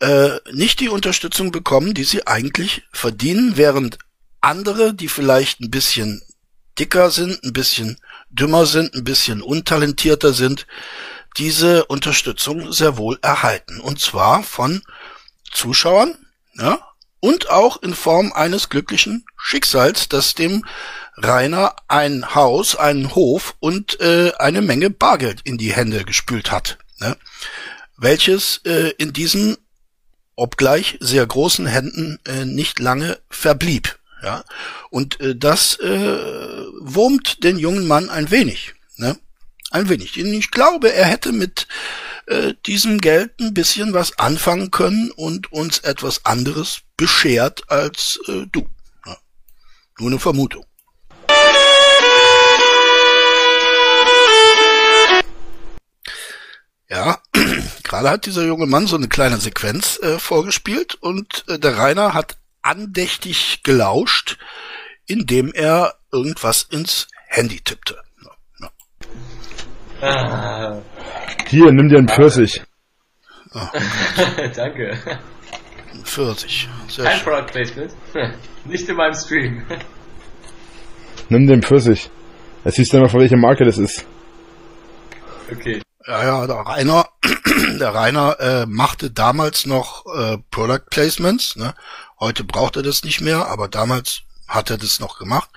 äh, 0.00 0.38
nicht 0.52 0.80
die 0.80 0.88
Unterstützung 0.88 1.52
bekommen, 1.52 1.94
die 1.94 2.04
sie 2.04 2.26
eigentlich 2.26 2.84
verdienen, 2.92 3.56
während 3.56 3.98
andere, 4.40 4.94
die 4.94 5.08
vielleicht 5.08 5.60
ein 5.60 5.70
bisschen 5.70 6.22
dicker 6.78 7.10
sind, 7.10 7.42
ein 7.44 7.52
bisschen 7.52 7.98
dümmer 8.30 8.66
sind, 8.66 8.94
ein 8.94 9.04
bisschen 9.04 9.42
untalentierter 9.42 10.32
sind, 10.32 10.66
diese 11.36 11.84
Unterstützung 11.86 12.72
sehr 12.72 12.96
wohl 12.96 13.18
erhalten. 13.22 13.80
Und 13.80 14.00
zwar 14.00 14.42
von 14.42 14.82
Zuschauern, 15.52 16.14
ja, 16.54 16.78
und 17.20 17.50
auch 17.50 17.82
in 17.82 17.94
Form 17.94 18.32
eines 18.32 18.68
glücklichen 18.68 19.24
Schicksals, 19.36 20.08
das 20.08 20.34
dem 20.34 20.64
Rainer 21.16 21.74
ein 21.88 22.34
Haus, 22.34 22.76
einen 22.76 23.14
Hof 23.14 23.54
und 23.58 23.98
äh, 24.00 24.32
eine 24.38 24.62
Menge 24.62 24.90
Bargeld 24.90 25.40
in 25.44 25.56
die 25.56 25.72
Hände 25.72 26.04
gespült 26.04 26.50
hat, 26.50 26.78
ne? 26.98 27.16
welches 27.96 28.60
äh, 28.64 28.92
in 28.98 29.12
diesen 29.12 29.56
obgleich 30.36 30.98
sehr 31.00 31.26
großen 31.26 31.66
Händen 31.66 32.18
äh, 32.26 32.44
nicht 32.44 32.78
lange 32.78 33.18
verblieb. 33.30 33.98
Ja, 34.22 34.44
und 34.90 35.20
äh, 35.20 35.36
das 35.36 35.78
äh, 35.80 36.64
wurmt 36.80 37.44
den 37.44 37.58
jungen 37.58 37.86
Mann 37.86 38.08
ein 38.08 38.30
wenig, 38.30 38.74
ne? 38.96 39.18
Ein 39.70 39.88
wenig. 39.88 40.16
Ich 40.16 40.50
glaube, 40.50 40.92
er 40.92 41.06
hätte 41.06 41.32
mit 41.32 41.66
äh, 42.26 42.54
diesem 42.66 43.00
Geld 43.00 43.38
ein 43.40 43.52
bisschen 43.52 43.92
was 43.92 44.18
anfangen 44.18 44.70
können 44.70 45.10
und 45.10 45.52
uns 45.52 45.80
etwas 45.80 46.24
anderes 46.24 46.80
beschert 46.96 47.68
als 47.68 48.18
äh, 48.28 48.46
du. 48.50 48.68
Ja. 49.04 49.16
Nur 49.98 50.10
eine 50.10 50.18
Vermutung. 50.18 50.64
Ja, 56.88 57.20
gerade 57.82 58.10
hat 58.10 58.26
dieser 58.26 58.44
junge 58.44 58.66
Mann 58.66 58.86
so 58.86 58.96
eine 58.96 59.08
kleine 59.08 59.38
Sequenz 59.38 59.98
äh, 59.98 60.18
vorgespielt 60.18 60.94
und 60.94 61.44
äh, 61.48 61.58
der 61.58 61.76
Rainer 61.76 62.14
hat 62.14 62.38
andächtig 62.66 63.62
gelauscht, 63.62 64.38
indem 65.06 65.52
er 65.52 65.94
irgendwas 66.12 66.62
ins 66.62 67.08
Handy 67.28 67.60
tippte. 67.60 67.96
Ja, 68.60 68.70
ja. 70.00 70.08
Ah. 70.08 70.82
Hier, 71.48 71.72
nimm 71.72 71.88
dir 71.88 71.98
einen 71.98 72.08
Pfirsich. 72.08 72.62
Oh, 73.54 73.60
Danke. 74.54 74.98
Ein 75.92 76.04
Pfirsich. 76.04 76.68
Sehr 76.88 77.04
Kein 77.04 77.16
schön. 77.18 77.24
Product 77.24 77.46
Placement. 77.46 77.92
Nicht 78.64 78.88
in 78.88 78.96
meinem 78.96 79.14
Stream. 79.14 79.64
Nimm 81.28 81.46
den 81.46 81.62
Pfirsich. 81.62 82.10
Jetzt 82.64 82.76
siehst 82.76 82.92
du 82.92 82.98
immer, 82.98 83.08
von 83.08 83.20
welcher 83.20 83.36
Marke 83.36 83.64
das 83.64 83.78
ist. 83.78 84.04
Okay. 85.50 85.80
Ja, 86.06 86.24
ja, 86.24 86.46
der 86.46 86.56
Rainer, 86.56 87.08
der 87.80 87.94
Rainer 87.94 88.36
äh, 88.38 88.66
machte 88.66 89.10
damals 89.10 89.66
noch 89.66 90.04
äh, 90.14 90.38
Product 90.50 90.84
Placements. 90.90 91.56
Ne? 91.56 91.74
Heute 92.18 92.44
braucht 92.44 92.76
er 92.76 92.82
das 92.82 93.04
nicht 93.04 93.20
mehr, 93.20 93.46
aber 93.48 93.68
damals 93.68 94.22
hat 94.48 94.70
er 94.70 94.78
das 94.78 95.00
noch 95.00 95.18
gemacht. 95.18 95.50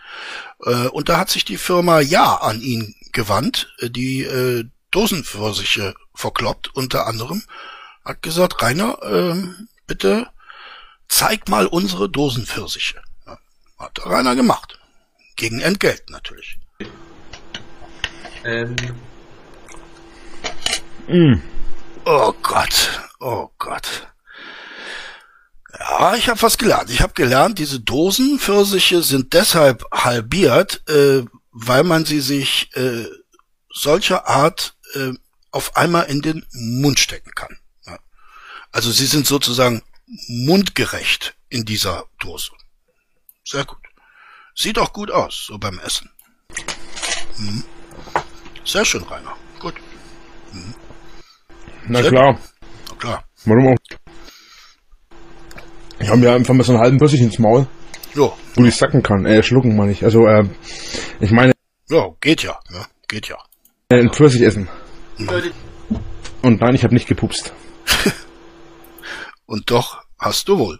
Äh, 0.64 0.88
und 0.88 1.10
da 1.10 1.18
hat 1.18 1.30
sich 1.30 1.45
die 1.45 1.57
Firma 1.57 1.99
Ja 1.99 2.36
an 2.36 2.62
ihn 2.62 2.95
gewandt, 3.12 3.74
äh, 3.80 3.89
die 3.89 4.24
äh, 4.24 4.66
Dosenpfirsiche 4.91 5.95
verkloppt 6.16 6.76
unter 6.76 7.07
anderem. 7.07 7.43
Hat 8.03 8.22
gesagt, 8.22 8.62
Rainer, 8.62 8.97
ähm, 9.03 9.68
bitte 9.86 10.28
zeig 11.07 11.47
mal 11.47 11.68
unsere 11.68 12.10
Dosenpfirsiche. 12.10 13.01
Ja, 13.26 13.38
hat 13.78 14.05
Rainer 14.05 14.36
gemacht. 14.36 14.80
Gegen 15.36 15.62
Entgelt 15.62 16.10
natürlich. 16.10 16.57
Ähm, 18.43 18.76
Mm. 21.10 21.41
Oh 22.05 22.32
Gott, 22.43 23.01
oh 23.20 23.49
Gott. 23.57 24.07
Ja, 25.80 26.15
ich 26.15 26.27
habe 26.27 26.41
was 26.41 26.57
gelernt. 26.57 26.89
Ich 26.89 27.01
habe 27.01 27.13
gelernt, 27.13 27.57
diese 27.57 27.80
Dosenpfirsiche 27.80 29.01
sind 29.01 29.34
deshalb 29.34 29.86
halbiert, 29.91 30.88
äh, 30.89 31.23
weil 31.51 31.84
man 31.84 32.05
sie 32.05 32.19
sich 32.19 32.75
äh, 32.75 33.05
solcher 33.73 34.27
Art 34.27 34.75
äh, 34.93 35.13
auf 35.51 35.77
einmal 35.77 36.05
in 36.05 36.21
den 36.21 36.45
Mund 36.51 36.99
stecken 36.99 37.32
kann. 37.34 37.57
Ja. 37.86 37.97
Also 38.71 38.91
sie 38.91 39.05
sind 39.05 39.25
sozusagen 39.25 39.82
mundgerecht 40.27 41.36
in 41.47 41.65
dieser 41.65 42.05
Dose. 42.19 42.51
Sehr 43.45 43.63
gut. 43.63 43.80
Sieht 44.55 44.77
auch 44.77 44.91
gut 44.91 45.11
aus, 45.11 45.45
so 45.47 45.57
beim 45.57 45.80
Essen. 45.80 46.09
Mhm. 47.38 47.63
Sehr 48.65 48.84
schön, 48.84 49.03
Rainer. 49.03 49.36
Gut. 49.59 49.75
Mhm. 50.51 50.75
Na 51.88 52.01
Sehr 52.01 52.11
klar. 52.11 52.39
Na 52.89 52.95
klar. 52.95 53.23
Warum 53.45 53.67
auch? 53.69 54.09
Ich 55.99 56.07
habe 56.07 56.17
mir 56.17 56.31
einfach 56.33 56.53
mal 56.53 56.63
so 56.63 56.71
einen 56.73 56.81
halben 56.81 56.99
Pfirsich 56.99 57.21
ins 57.21 57.39
Maul. 57.39 57.67
Jo. 58.15 58.35
Wo 58.55 58.65
ich 58.65 58.75
sacken 58.75 59.03
kann. 59.03 59.25
Äh, 59.25 59.43
schlucken 59.43 59.75
meine 59.75 59.91
ich. 59.91 60.03
Also, 60.03 60.25
äh, 60.25 60.45
ich 61.19 61.31
meine, 61.31 61.53
Ja, 61.89 62.09
geht 62.21 62.43
ja. 62.43 62.59
Ne? 62.69 62.85
Geht 63.07 63.27
ja. 63.27 63.37
äh, 63.89 63.95
einen 63.99 64.11
Pfirsich 64.13 64.41
essen. 64.41 64.67
Leute, 65.17 65.51
Und 66.41 66.61
nein, 66.61 66.75
ich 66.75 66.83
habe 66.83 66.93
nicht 66.93 67.07
gepupst. 67.07 67.53
Und 69.45 69.69
doch 69.71 70.01
hast 70.17 70.47
du 70.47 70.57
wohl. 70.57 70.79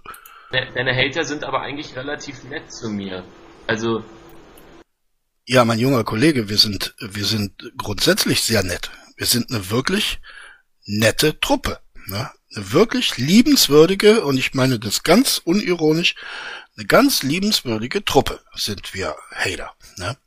de- 0.54 0.74
deine 0.74 0.96
Hater 0.96 1.24
sind 1.24 1.44
aber 1.44 1.62
eigentlich 1.62 1.96
relativ 1.96 2.44
nett 2.46 2.72
zu 2.72 2.90
mir. 2.90 3.24
Also, 3.68 4.04
Ja, 5.46 5.66
mein 5.66 5.80
junger 5.80 6.04
Kollege, 6.04 6.48
wir 6.50 6.58
sind, 6.58 6.96
wir 7.00 7.26
sind 7.26 7.72
grundsätzlich 7.78 8.42
sehr 8.44 8.64
nett. 8.64 8.92
Wir 9.18 9.26
sind 9.28 9.52
eine 9.52 9.70
wirklich 9.70 10.20
nette 10.86 11.40
Truppe. 11.40 11.80
Ne? 12.08 12.30
Eine 12.56 12.72
wirklich 12.72 13.18
liebenswürdige, 13.18 14.26
und 14.26 14.38
ich 14.38 14.54
meine 14.54 14.80
das 14.80 15.04
ganz 15.04 15.40
unironisch, 15.44 16.16
eine 16.76 16.86
ganz 16.86 17.24
liebenswürdige 17.24 18.04
Truppe 18.04 18.42
sind 18.56 18.94
wir 18.94 19.16
Hater. 19.32 19.74
Ne? 19.98 20.18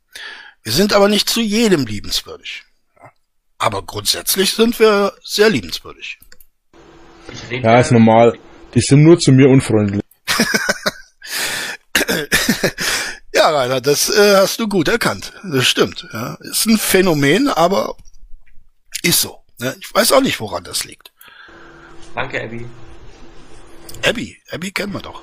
Wir 0.63 0.71
sind 0.71 0.93
aber 0.93 1.09
nicht 1.09 1.29
zu 1.29 1.41
jedem 1.41 1.85
liebenswürdig. 1.85 2.63
Aber 3.57 3.83
grundsätzlich 3.83 4.53
sind 4.53 4.79
wir 4.79 5.13
sehr 5.23 5.49
liebenswürdig. 5.49 6.19
Ja, 7.49 7.79
ist 7.79 7.91
normal. 7.91 8.37
Die 8.73 8.81
sind 8.81 9.03
nur 9.03 9.19
zu 9.19 9.31
mir 9.31 9.49
unfreundlich. 9.49 10.01
Ja, 13.33 13.49
Rainer, 13.49 13.81
das 13.81 14.09
äh, 14.09 14.37
hast 14.37 14.59
du 14.59 14.69
gut 14.69 14.87
erkannt. 14.87 15.33
Das 15.43 15.67
stimmt. 15.67 16.07
Ja. 16.13 16.35
Ist 16.35 16.65
ein 16.65 16.77
Phänomen, 16.77 17.49
aber 17.49 17.97
ist 19.01 19.21
so. 19.21 19.43
Ne? 19.59 19.75
Ich 19.81 19.93
weiß 19.93 20.11
auch 20.11 20.21
nicht, 20.21 20.39
woran 20.39 20.63
das 20.63 20.83
liegt. 20.83 21.11
Danke, 22.15 22.41
Abby. 22.41 22.65
Abby, 24.05 24.37
Abby 24.51 24.71
kennen 24.71 24.93
wir 24.93 25.01
doch. 25.01 25.21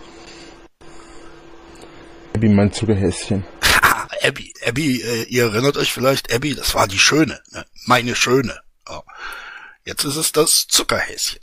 Wie 2.38 2.48
mein 2.48 2.72
Zuckerhäschen. 2.72 3.44
Ah, 3.82 4.06
Abby, 4.22 4.52
Abby, 4.66 5.02
äh, 5.02 5.24
ihr 5.24 5.44
erinnert 5.44 5.76
euch 5.76 5.92
vielleicht, 5.92 6.32
Abby, 6.34 6.54
das 6.54 6.74
war 6.74 6.88
die 6.88 6.98
Schöne, 6.98 7.40
ne? 7.52 7.64
meine 7.86 8.14
Schöne. 8.14 8.58
Ja. 8.88 9.02
Jetzt 9.84 10.04
ist 10.04 10.16
es 10.16 10.32
das 10.32 10.66
Zuckerhäschen. 10.68 11.40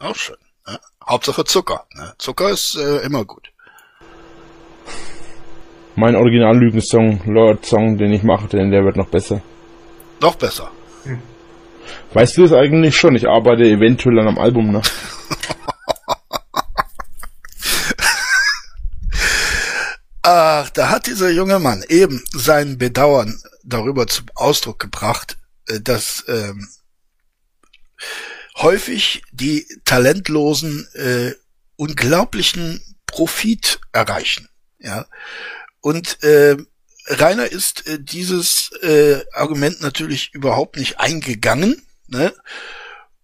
Auch 0.00 0.16
schön. 0.16 0.36
Ne? 0.66 0.78
Hauptsache 1.06 1.44
Zucker. 1.44 1.86
Ne? 1.94 2.14
Zucker 2.18 2.50
ist 2.50 2.76
äh, 2.76 2.98
immer 2.98 3.24
gut. 3.24 3.50
Mein 5.96 6.14
Original-Lügen-Song, 6.14 7.22
Lord-Song, 7.26 7.98
den 7.98 8.12
ich 8.12 8.22
mache, 8.22 8.46
denn 8.46 8.70
der 8.70 8.84
wird 8.84 8.96
noch 8.96 9.08
besser. 9.08 9.42
Noch 10.20 10.36
besser. 10.36 10.70
Weißt 12.12 12.36
du 12.36 12.44
es 12.44 12.52
eigentlich 12.52 12.96
schon? 12.96 13.14
Ich 13.16 13.28
arbeite 13.28 13.64
eventuell 13.64 14.18
an 14.18 14.28
einem 14.28 14.38
Album, 14.38 14.72
ne? 14.72 14.82
Ach, 20.22 20.68
da 20.70 20.90
hat 20.90 21.06
dieser 21.06 21.30
junge 21.30 21.58
Mann 21.58 21.82
eben 21.88 22.22
sein 22.32 22.76
Bedauern 22.76 23.40
darüber 23.64 24.06
zum 24.06 24.26
Ausdruck 24.34 24.78
gebracht, 24.78 25.38
äh, 25.68 25.80
dass 25.80 26.24
ähm, 26.28 26.68
häufig 28.56 29.22
die 29.32 29.66
Talentlosen 29.84 30.86
äh, 30.94 31.32
unglaublichen 31.76 32.82
Profit 33.06 33.80
erreichen. 33.92 34.48
Ja, 34.78 35.06
und 35.80 36.22
äh, 36.22 36.56
Rainer 37.08 37.50
ist 37.50 37.86
äh, 37.86 37.98
dieses 38.00 38.70
äh, 38.82 39.24
Argument 39.32 39.80
natürlich 39.80 40.34
überhaupt 40.34 40.76
nicht 40.76 41.00
eingegangen. 41.00 41.82
Ne? 42.08 42.34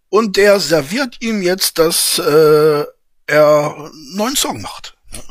Und 0.09 0.37
der 0.37 0.61
serviert 0.61 1.17
ihm 1.21 1.43
jetzt, 1.43 1.79
dass 1.79 2.19
äh, 2.19 2.85
er 3.27 3.75
einen 3.77 4.17
neuen 4.17 4.37
Song 4.37 4.63
macht. 4.63 4.97
Ne? 5.13 5.23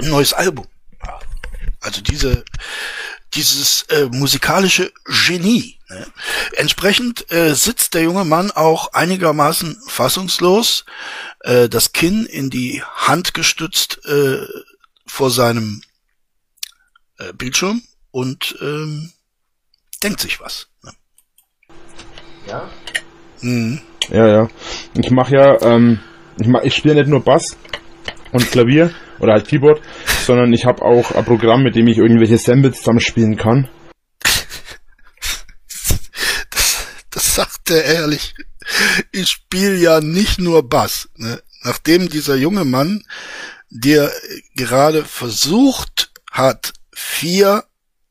Ein 0.00 0.10
neues 0.10 0.32
Album. 0.32 0.66
Also 1.80 2.00
diese 2.02 2.44
dieses 3.34 3.82
äh, 3.82 4.06
musikalische 4.06 4.92
Genie. 5.04 5.78
Ne? 5.88 6.06
Entsprechend 6.52 7.30
äh, 7.30 7.54
sitzt 7.54 7.94
der 7.94 8.02
junge 8.02 8.24
Mann 8.24 8.50
auch 8.50 8.92
einigermaßen 8.92 9.80
fassungslos, 9.86 10.84
äh, 11.40 11.68
das 11.68 11.92
Kinn 11.92 12.26
in 12.26 12.50
die 12.50 12.82
Hand 12.82 13.34
gestützt 13.34 14.04
äh, 14.06 14.46
vor 15.06 15.30
seinem 15.30 15.82
äh, 17.18 17.32
Bildschirm 17.32 17.82
und 18.10 18.56
ähm, 18.60 19.12
denkt 20.02 20.20
sich 20.20 20.40
was. 20.40 20.68
Ne? 20.82 20.92
Ja? 22.46 22.68
Mhm. 23.40 23.80
Ja, 24.08 24.26
ja. 24.26 24.48
Ich 24.94 25.10
mache 25.10 25.34
ja, 25.34 25.60
ähm, 25.62 26.00
ich, 26.38 26.46
mach, 26.46 26.62
ich 26.62 26.74
spiele 26.74 26.94
nicht 26.94 27.08
nur 27.08 27.22
Bass 27.22 27.56
und 28.32 28.50
Klavier 28.50 28.94
oder 29.18 29.34
halt 29.34 29.48
Keyboard, 29.48 29.82
sondern 30.24 30.52
ich 30.52 30.64
habe 30.64 30.82
auch 30.82 31.12
ein 31.12 31.24
Programm, 31.24 31.62
mit 31.62 31.76
dem 31.76 31.88
ich 31.88 31.98
irgendwelche 31.98 32.38
Samples 32.38 32.78
zusammenspielen 32.78 33.36
kann. 33.36 33.68
Das, 36.50 36.86
das 37.10 37.34
sagt 37.34 37.70
er 37.70 37.84
ehrlich. 37.84 38.34
Ich 39.12 39.28
spiele 39.28 39.76
ja 39.76 40.00
nicht 40.00 40.38
nur 40.38 40.68
Bass. 40.68 41.08
Ne? 41.16 41.42
Nachdem 41.62 42.08
dieser 42.08 42.36
junge 42.36 42.64
Mann 42.64 43.04
dir 43.70 44.10
gerade 44.54 45.04
versucht 45.04 46.10
hat, 46.30 46.72
vier 46.98 47.64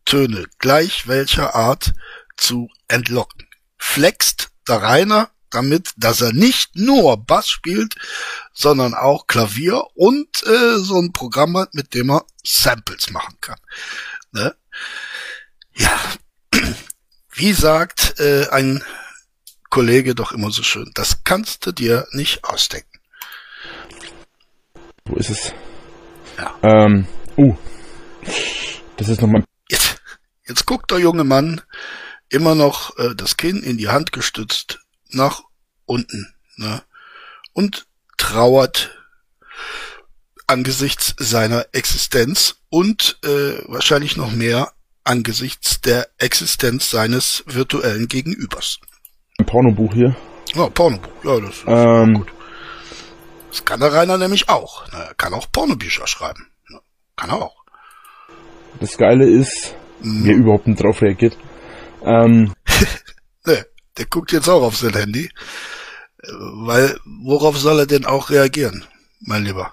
Töne 0.06 0.46
gleich 0.60 1.08
welcher 1.08 1.56
Art 1.56 1.94
zu 2.38 2.70
entlocken. 2.88 3.48
Flext 3.78 4.50
der 4.68 4.82
Rainer 4.82 5.30
damit, 5.50 5.92
dass 5.98 6.22
er 6.22 6.34
nicht 6.34 6.76
nur 6.76 7.18
Bass 7.18 7.50
spielt, 7.50 7.96
sondern 8.54 8.94
auch 8.94 9.28
Klavier 9.28 9.84
und 9.96 10.44
äh, 10.46 10.78
so 10.78 11.00
ein 11.00 11.14
Programm 11.14 11.58
hat, 11.58 11.74
mit 11.74 11.94
dem 11.94 12.12
er 12.12 12.26
Samples 12.44 13.10
machen 13.12 13.38
kann. 13.42 13.60
Ne? 14.32 14.56
Ja, 15.74 16.00
wie 17.34 17.54
sagt 17.54 18.20
äh, 18.20 18.48
ein 18.50 18.84
Kollege 19.70 20.16
doch 20.16 20.32
immer 20.32 20.52
so 20.52 20.64
schön, 20.64 20.92
das 20.96 21.24
kannst 21.24 21.66
du 21.66 21.72
dir 21.72 22.08
nicht 22.12 22.44
ausdenken. 22.44 23.00
Wo 25.06 25.16
ist 25.16 25.30
es? 25.30 25.54
Ja. 26.38 26.58
Ähm, 26.64 27.08
uh, 27.38 27.56
das 28.98 29.10
ist 29.10 29.22
nochmal... 29.22 29.44
Jetzt, 29.70 30.02
jetzt 30.48 30.66
guckt 30.66 30.92
der 30.92 31.00
junge 31.00 31.24
Mann 31.24 31.62
immer 32.30 32.56
noch 32.56 32.98
äh, 32.98 33.16
das 33.16 33.38
Kinn 33.38 33.64
in 33.64 33.78
die 33.78 33.90
Hand 33.90 34.12
gestützt 34.12 34.80
nach 35.10 35.44
unten 35.86 36.34
ne? 36.58 36.82
und 37.54 37.88
trauert 38.18 38.98
angesichts 40.48 41.16
seiner 41.18 41.66
Existenz 41.74 42.58
und 42.70 43.20
äh, 43.24 43.62
wahrscheinlich 43.68 44.18
noch 44.18 44.32
mehr 44.32 44.72
angesichts 45.04 45.82
der 45.82 46.08
Existenz 46.18 46.90
seines 46.90 47.44
virtuellen 47.48 48.08
Gegenübers. 48.08 48.80
Ein 49.40 49.46
Pornobuch 49.46 49.94
hier. 49.94 50.16
Ja, 50.54 50.70
Pornobuch, 50.70 51.24
ja, 51.24 51.40
das 51.40 51.56
ist 51.56 51.64
Ähm, 51.68 52.14
gut. 52.16 52.32
Das 53.50 53.64
kann 53.64 53.80
der 53.80 53.94
Rainer 53.94 54.18
nämlich 54.18 54.50
auch. 54.50 54.92
Ne? 54.92 55.00
Er 55.00 55.16
kann 55.16 55.34
auch 55.34 55.52
Pornobücher 55.52 56.08
schreiben. 56.08 56.52
Ne? 56.70 56.80
Kann 57.16 57.30
er 57.30 57.42
auch. 57.42 57.64
Das 58.80 58.98
Geile 58.98 59.26
ist, 59.26 59.76
Mhm. 60.02 60.26
wer 60.26 60.36
überhaupt 60.36 60.68
nicht 60.68 60.82
drauf 60.84 61.02
reagiert. 61.02 61.38
Ähm, 62.04 62.54
Ne, 63.46 63.66
der 63.98 64.06
guckt 64.06 64.32
jetzt 64.34 64.50
auch 64.50 64.62
auf 64.62 64.76
sein 64.78 64.94
Handy. 64.94 65.30
Weil, 66.22 66.98
worauf 67.24 67.58
soll 67.58 67.80
er 67.80 67.86
denn 67.86 68.06
auch 68.06 68.30
reagieren, 68.30 68.84
mein 69.22 69.44
Lieber? 69.44 69.72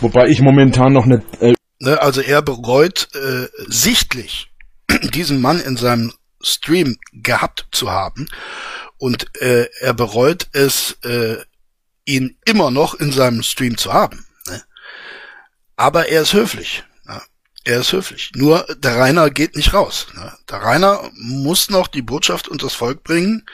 wobei 0.00 0.28
ich 0.28 0.40
momentan 0.40 0.92
noch 0.92 1.06
nicht... 1.06 1.22
Äh, 1.40 1.54
Ne, 1.80 2.00
also 2.00 2.20
er 2.20 2.40
bereut 2.40 3.08
äh, 3.14 3.48
sichtlich, 3.66 4.48
diesen 5.12 5.40
Mann 5.40 5.60
in 5.60 5.76
seinem 5.76 6.12
Stream 6.40 6.96
gehabt 7.12 7.66
zu 7.72 7.90
haben. 7.90 8.28
Und 8.96 9.26
äh, 9.42 9.66
er 9.80 9.92
bereut 9.92 10.46
es, 10.52 10.96
äh, 11.02 11.36
ihn 12.04 12.36
immer 12.44 12.70
noch 12.70 12.94
in 12.94 13.12
seinem 13.12 13.42
Stream 13.42 13.76
zu 13.76 13.92
haben. 13.92 14.26
Ne? 14.46 14.62
Aber 15.76 16.08
er 16.08 16.22
ist 16.22 16.32
höflich. 16.32 16.84
Ja? 17.06 17.22
Er 17.64 17.80
ist 17.80 17.92
höflich. 17.92 18.32
Nur 18.34 18.66
der 18.78 18.96
Rainer 18.96 19.30
geht 19.30 19.56
nicht 19.56 19.74
raus. 19.74 20.06
Ne? 20.14 20.32
Der 20.50 20.58
Rainer 20.62 21.10
muss 21.14 21.70
noch 21.70 21.88
die 21.88 22.02
Botschaft 22.02 22.48
unter 22.48 22.66
das 22.66 22.74
Volk 22.74 23.04
bringen, 23.04 23.44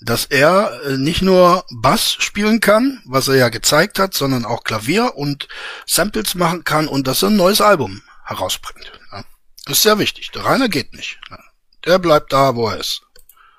dass 0.00 0.26
er 0.26 0.80
äh, 0.84 0.96
nicht 0.96 1.22
nur 1.22 1.64
Bass 1.70 2.12
spielen 2.12 2.60
kann, 2.60 3.02
was 3.04 3.28
er 3.28 3.34
ja 3.34 3.48
gezeigt 3.48 3.98
hat, 3.98 4.14
sondern 4.14 4.44
auch 4.44 4.62
Klavier 4.62 5.16
und 5.16 5.48
Samples 5.86 6.34
machen 6.34 6.64
kann 6.64 6.86
und 6.86 7.06
dass 7.08 7.22
er 7.22 7.30
ein 7.30 7.36
neues 7.36 7.60
Album 7.60 8.02
herausbringt. 8.24 8.92
Das 9.68 9.76
ist 9.78 9.82
sehr 9.82 9.98
wichtig. 9.98 10.30
Der 10.30 10.46
Rainer 10.46 10.70
geht 10.70 10.94
nicht. 10.94 11.20
Ja. 11.30 11.38
Der 11.84 11.98
bleibt 11.98 12.32
da, 12.32 12.56
wo 12.56 12.68
er 12.68 12.78
ist. 12.78 13.02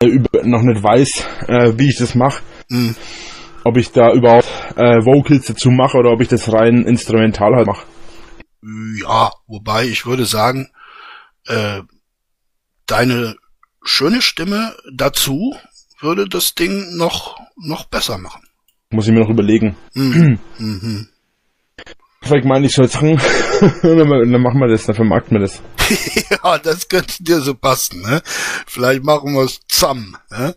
über, 0.02 0.44
noch 0.44 0.64
nicht 0.64 0.82
weiß, 0.82 1.24
äh, 1.48 1.74
wie 1.78 1.90
ich 1.90 1.98
das 1.98 2.16
mache. 2.16 2.42
Hm. 2.70 2.96
Ob 3.64 3.78
ich 3.78 3.92
da 3.92 4.14
überhaupt 4.14 4.48
äh, 4.76 5.06
Vocals 5.06 5.46
dazu 5.46 5.70
mache 5.70 5.98
oder 5.98 6.12
ob 6.12 6.22
ich 6.22 6.28
das 6.28 6.52
rein 6.52 6.84
instrumental 6.86 7.56
halt 7.56 7.68
mache. 7.68 7.86
Ja, 9.02 9.32
wobei 9.48 9.86
ich 9.86 10.06
würde 10.06 10.26
sagen, 10.26 10.70
äh, 11.48 11.82
deine 12.86 13.36
schöne 13.84 14.22
Stimme 14.22 14.76
dazu 14.94 15.56
würde 16.02 16.28
das 16.28 16.56
Ding 16.56 16.98
noch 16.98 17.38
noch 17.58 17.86
besser 17.86 18.18
machen. 18.18 18.42
Muss 18.92 19.08
ich 19.08 19.14
mir 19.14 19.22
noch 19.22 19.30
überlegen. 19.30 19.76
Mhm. 19.94 20.40
mhm. 20.58 21.08
Vielleicht 22.22 22.46
meine 22.46 22.66
ich 22.66 22.74
soll 22.74 22.88
sagen, 22.88 23.20
dann 23.82 23.98
dann 23.98 24.42
machen 24.42 24.60
wir 24.60 24.68
das, 24.68 24.86
dann 24.86 24.96
vermarkten 24.96 25.38
wir 25.38 25.42
das. 25.42 25.62
ja, 26.44 26.58
das 26.58 26.88
könnte 26.88 27.24
dir 27.24 27.42
so 27.42 27.54
passen, 27.54 28.02
ne? 28.02 28.22
Vielleicht 28.68 29.04
machen 29.04 29.34
wir 29.34 29.44
es 29.44 29.60
zusammen, 29.68 30.18
ne? 30.30 30.56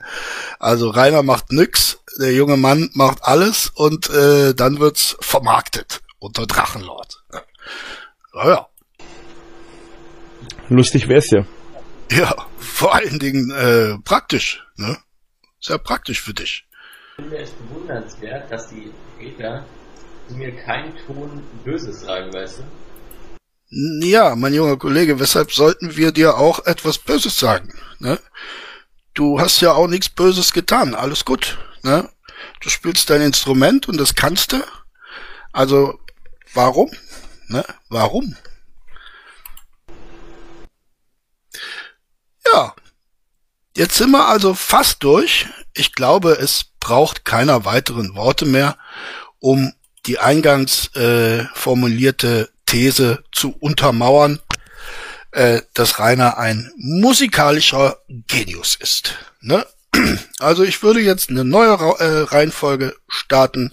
Also 0.58 0.90
Rainer 0.90 1.22
macht 1.22 1.52
nix, 1.52 1.98
der 2.18 2.32
junge 2.32 2.56
Mann 2.56 2.90
macht 2.94 3.24
alles 3.24 3.70
und 3.74 4.10
äh, 4.10 4.54
dann 4.54 4.78
wird's 4.78 5.16
vermarktet 5.20 6.02
unter 6.18 6.46
Drachenlord. 6.46 7.22
Ja, 8.34 8.48
ja. 8.48 8.68
Lustig 10.68 11.08
wär's 11.08 11.30
ja. 11.30 11.44
Ja, 12.10 12.34
vor 12.58 12.94
allen 12.94 13.18
Dingen 13.18 13.50
äh, 13.50 13.98
praktisch, 14.04 14.64
ne? 14.76 14.98
Sehr 15.60 15.78
praktisch 15.78 16.20
für 16.20 16.34
dich. 16.34 16.66
Ich 17.10 17.24
finde 17.24 17.36
es 17.38 17.50
bewundernswert, 17.52 18.50
dass 18.50 18.68
die 18.68 18.90
Räder 19.18 19.64
mir 20.28 20.52
keinen 20.64 20.96
Ton 21.06 21.42
Böses 21.64 22.00
sagen, 22.00 22.32
weißt 22.32 22.60
du? 22.60 22.62
Ja, 23.74 24.36
mein 24.36 24.52
junger 24.52 24.76
Kollege, 24.76 25.18
weshalb 25.18 25.50
sollten 25.50 25.96
wir 25.96 26.12
dir 26.12 26.36
auch 26.36 26.66
etwas 26.66 26.98
Böses 26.98 27.38
sagen? 27.38 27.72
Ne? 28.00 28.20
Du 29.14 29.40
hast 29.40 29.62
ja 29.62 29.72
auch 29.72 29.88
nichts 29.88 30.10
Böses 30.10 30.52
getan, 30.52 30.94
alles 30.94 31.24
gut. 31.24 31.56
Ne? 31.82 32.06
Du 32.60 32.68
spielst 32.68 33.08
dein 33.08 33.22
Instrument 33.22 33.88
und 33.88 33.96
das 33.96 34.14
kannst 34.14 34.52
du. 34.52 34.62
Also, 35.52 35.98
warum? 36.52 36.90
Ne? 37.48 37.64
Warum? 37.88 38.36
Ja, 42.44 42.74
jetzt 43.74 43.96
sind 43.96 44.10
wir 44.10 44.28
also 44.28 44.52
fast 44.52 45.02
durch. 45.02 45.46
Ich 45.72 45.94
glaube, 45.94 46.32
es 46.32 46.66
braucht 46.78 47.24
keiner 47.24 47.64
weiteren 47.64 48.16
Worte 48.16 48.44
mehr, 48.44 48.76
um 49.38 49.72
die 50.04 50.18
eingangs 50.18 50.94
äh, 50.94 51.46
formulierte 51.54 52.51
These 52.72 53.22
zu 53.32 53.54
untermauern, 53.60 54.40
äh, 55.32 55.60
dass 55.74 55.98
Rainer 55.98 56.38
ein 56.38 56.72
musikalischer 56.76 57.98
Genius 58.08 58.76
ist. 58.76 59.14
Ne? 59.40 59.66
Also 60.38 60.64
ich 60.64 60.82
würde 60.82 61.00
jetzt 61.00 61.28
eine 61.28 61.44
neue 61.44 61.78
Ra 61.78 61.92
äh, 61.98 62.22
Reihenfolge 62.22 62.96
starten. 63.08 63.72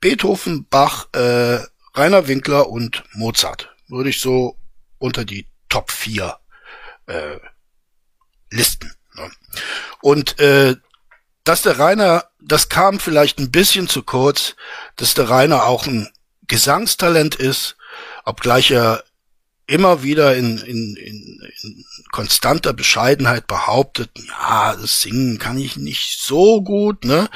Beethoven, 0.00 0.66
Bach, 0.68 1.06
äh, 1.14 1.60
Rainer 1.94 2.26
Winkler 2.26 2.68
und 2.68 3.04
Mozart. 3.14 3.70
Würde 3.88 4.10
ich 4.10 4.20
so 4.20 4.58
unter 4.98 5.24
die 5.24 5.46
Top 5.68 5.92
4 5.92 6.36
äh, 7.06 7.38
listen. 8.50 8.92
Ne? 9.14 9.30
Und 10.00 10.40
äh, 10.40 10.74
dass 11.44 11.62
der 11.62 11.78
Rainer, 11.78 12.24
das 12.40 12.68
kam 12.68 12.98
vielleicht 12.98 13.38
ein 13.38 13.52
bisschen 13.52 13.88
zu 13.88 14.02
kurz, 14.02 14.56
dass 14.96 15.14
der 15.14 15.30
Rainer 15.30 15.64
auch 15.64 15.86
ein 15.86 16.08
Gesangstalent 16.48 17.36
ist, 17.36 17.76
obgleich 18.24 18.70
er 18.70 19.04
immer 19.66 20.02
wieder 20.02 20.36
in, 20.36 20.58
in, 20.58 20.96
in, 20.96 21.42
in 21.62 21.84
konstanter 22.10 22.72
Bescheidenheit 22.72 23.46
behauptet, 23.46 24.10
ja, 24.28 24.76
das 24.76 25.00
Singen 25.00 25.38
kann 25.38 25.58
ich 25.58 25.76
nicht 25.76 26.20
so 26.20 26.62
gut, 26.62 27.04
ne? 27.04 27.30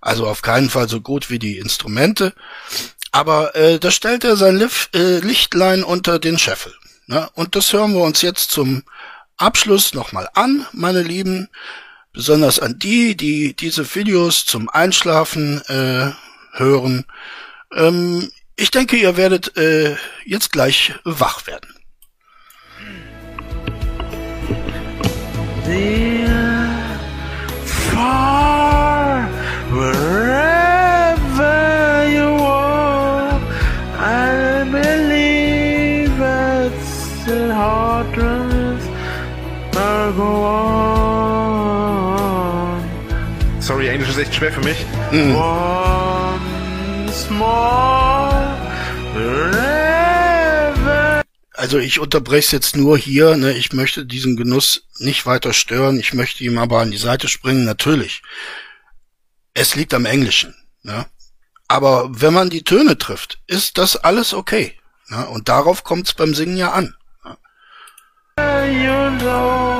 Also 0.00 0.26
auf 0.26 0.42
keinen 0.42 0.70
Fall 0.70 0.88
so 0.88 1.00
gut 1.00 1.30
wie 1.30 1.38
die 1.38 1.58
Instrumente. 1.58 2.34
Aber 3.10 3.54
äh, 3.56 3.78
da 3.78 3.90
stellt 3.90 4.24
er 4.24 4.36
sein 4.36 4.56
Lif 4.56 4.90
äh, 4.94 5.18
Lichtlein 5.20 5.82
unter 5.82 6.18
den 6.18 6.38
Scheffel. 6.38 6.74
Ne? 7.06 7.30
Und 7.34 7.54
das 7.54 7.72
hören 7.72 7.94
wir 7.94 8.02
uns 8.02 8.20
jetzt 8.22 8.50
zum 8.50 8.82
Abschluss 9.36 9.94
nochmal 9.94 10.28
an, 10.34 10.66
meine 10.72 11.02
Lieben. 11.02 11.48
Besonders 12.12 12.60
an 12.60 12.78
die, 12.78 13.16
die 13.16 13.54
diese 13.54 13.94
Videos 13.94 14.44
zum 14.44 14.68
Einschlafen 14.68 15.62
äh, 15.68 16.12
hören. 16.52 17.04
Ähm, 17.74 18.30
ich 18.56 18.70
denke, 18.70 18.96
ihr 18.96 19.16
werdet 19.16 19.56
äh, 19.56 19.96
jetzt 20.24 20.52
gleich 20.52 20.94
wach 21.04 21.46
werden. 21.46 21.74
Sorry, 43.60 43.88
Englisch 43.88 44.10
ist 44.10 44.18
echt 44.18 44.34
schwer 44.34 44.52
für 44.52 44.60
mich. 44.60 44.84
Once 45.10 46.44
more, 47.30 48.23
Also 51.56 51.78
ich 51.78 52.00
unterbreche 52.00 52.46
es 52.46 52.50
jetzt 52.50 52.76
nur 52.76 52.98
hier. 52.98 53.36
Ne? 53.36 53.52
Ich 53.52 53.72
möchte 53.72 54.04
diesen 54.04 54.36
Genuss 54.36 54.88
nicht 54.98 55.24
weiter 55.24 55.52
stören. 55.52 55.98
Ich 55.98 56.12
möchte 56.12 56.42
ihm 56.42 56.58
aber 56.58 56.80
an 56.80 56.90
die 56.90 56.98
Seite 56.98 57.28
springen. 57.28 57.64
Natürlich. 57.64 58.22
Es 59.54 59.76
liegt 59.76 59.94
am 59.94 60.04
Englischen. 60.04 60.54
Ne? 60.82 61.06
Aber 61.68 62.08
wenn 62.10 62.34
man 62.34 62.50
die 62.50 62.64
Töne 62.64 62.98
trifft, 62.98 63.38
ist 63.46 63.78
das 63.78 63.96
alles 63.96 64.34
okay. 64.34 64.74
Ne? 65.08 65.26
Und 65.28 65.48
darauf 65.48 65.84
kommt 65.84 66.08
es 66.08 66.14
beim 66.14 66.34
Singen 66.34 66.56
ja 66.56 66.72
an. 66.72 66.94
You 68.36 69.10
know, 69.20 69.74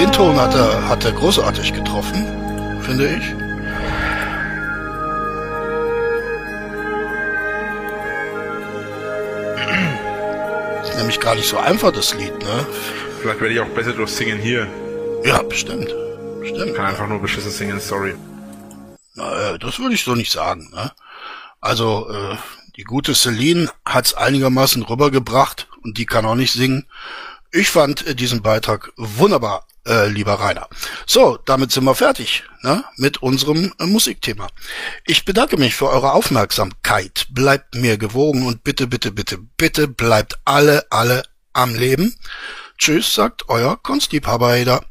den 0.00 0.12
Ton 0.12 0.40
hat 0.40 0.54
er, 0.54 0.88
hat 0.88 1.04
er 1.04 1.12
großartig 1.12 1.72
getroffen, 1.72 2.26
finde 2.80 3.06
ich. 3.16 3.39
Ist 11.20 11.26
nämlich 11.26 11.34
gar 11.34 11.34
nicht 11.34 11.48
so 11.48 11.58
einfach, 11.58 11.92
das 11.92 12.14
Lied, 12.14 12.38
ne? 12.38 12.66
Vielleicht 13.20 13.40
werde 13.40 13.54
ich 13.54 13.60
auch 13.60 13.68
besser 13.68 13.92
durch 13.92 14.10
Singen 14.10 14.38
hier. 14.38 14.66
Ja, 15.22 15.42
bestimmt. 15.42 15.94
Bestimmt. 16.40 16.74
Kann 16.74 16.86
einfach 16.86 17.08
nur 17.08 17.20
beschissen 17.20 17.50
singen, 17.50 17.78
sorry. 17.78 18.14
Na, 19.14 19.50
äh, 19.50 19.58
das 19.58 19.78
würde 19.78 19.94
ich 19.94 20.02
so 20.02 20.14
nicht 20.14 20.32
sagen. 20.32 20.70
Ne? 20.72 20.90
Also, 21.60 22.08
äh, 22.10 22.36
die 22.76 22.84
gute 22.84 23.14
Celine 23.14 23.70
hat's 23.84 24.14
einigermaßen 24.14 24.82
rübergebracht 24.82 25.68
und 25.84 25.98
die 25.98 26.06
kann 26.06 26.24
auch 26.24 26.36
nicht 26.36 26.52
singen. 26.52 26.86
Ich 27.52 27.68
fand 27.68 28.06
äh, 28.06 28.14
diesen 28.14 28.40
Beitrag 28.40 28.90
wunderbar, 28.96 29.66
äh, 29.86 30.08
lieber 30.08 30.34
Rainer. 30.34 30.68
So, 31.06 31.38
damit 31.44 31.72
sind 31.72 31.84
wir 31.84 31.94
fertig 31.94 32.44
ne? 32.62 32.84
mit 32.96 33.22
unserem 33.22 33.72
äh, 33.78 33.86
Musikthema. 33.86 34.48
Ich 35.06 35.24
bedanke 35.24 35.56
mich 35.56 35.74
für 35.74 35.88
eure 35.88 36.12
Aufmerksamkeit. 36.12 37.26
Bleibt 37.30 37.74
mir 37.74 37.98
gewogen 37.98 38.46
und 38.46 38.64
bitte, 38.64 38.86
bitte, 38.86 39.12
bitte, 39.12 39.38
bitte 39.56 39.88
bleibt 39.88 40.38
alle, 40.44 40.86
alle 40.90 41.22
am 41.52 41.74
Leben. 41.74 42.14
Tschüss, 42.78 43.14
sagt 43.14 43.48
euer 43.48 43.76
Kunstliebhaber. 43.82 44.82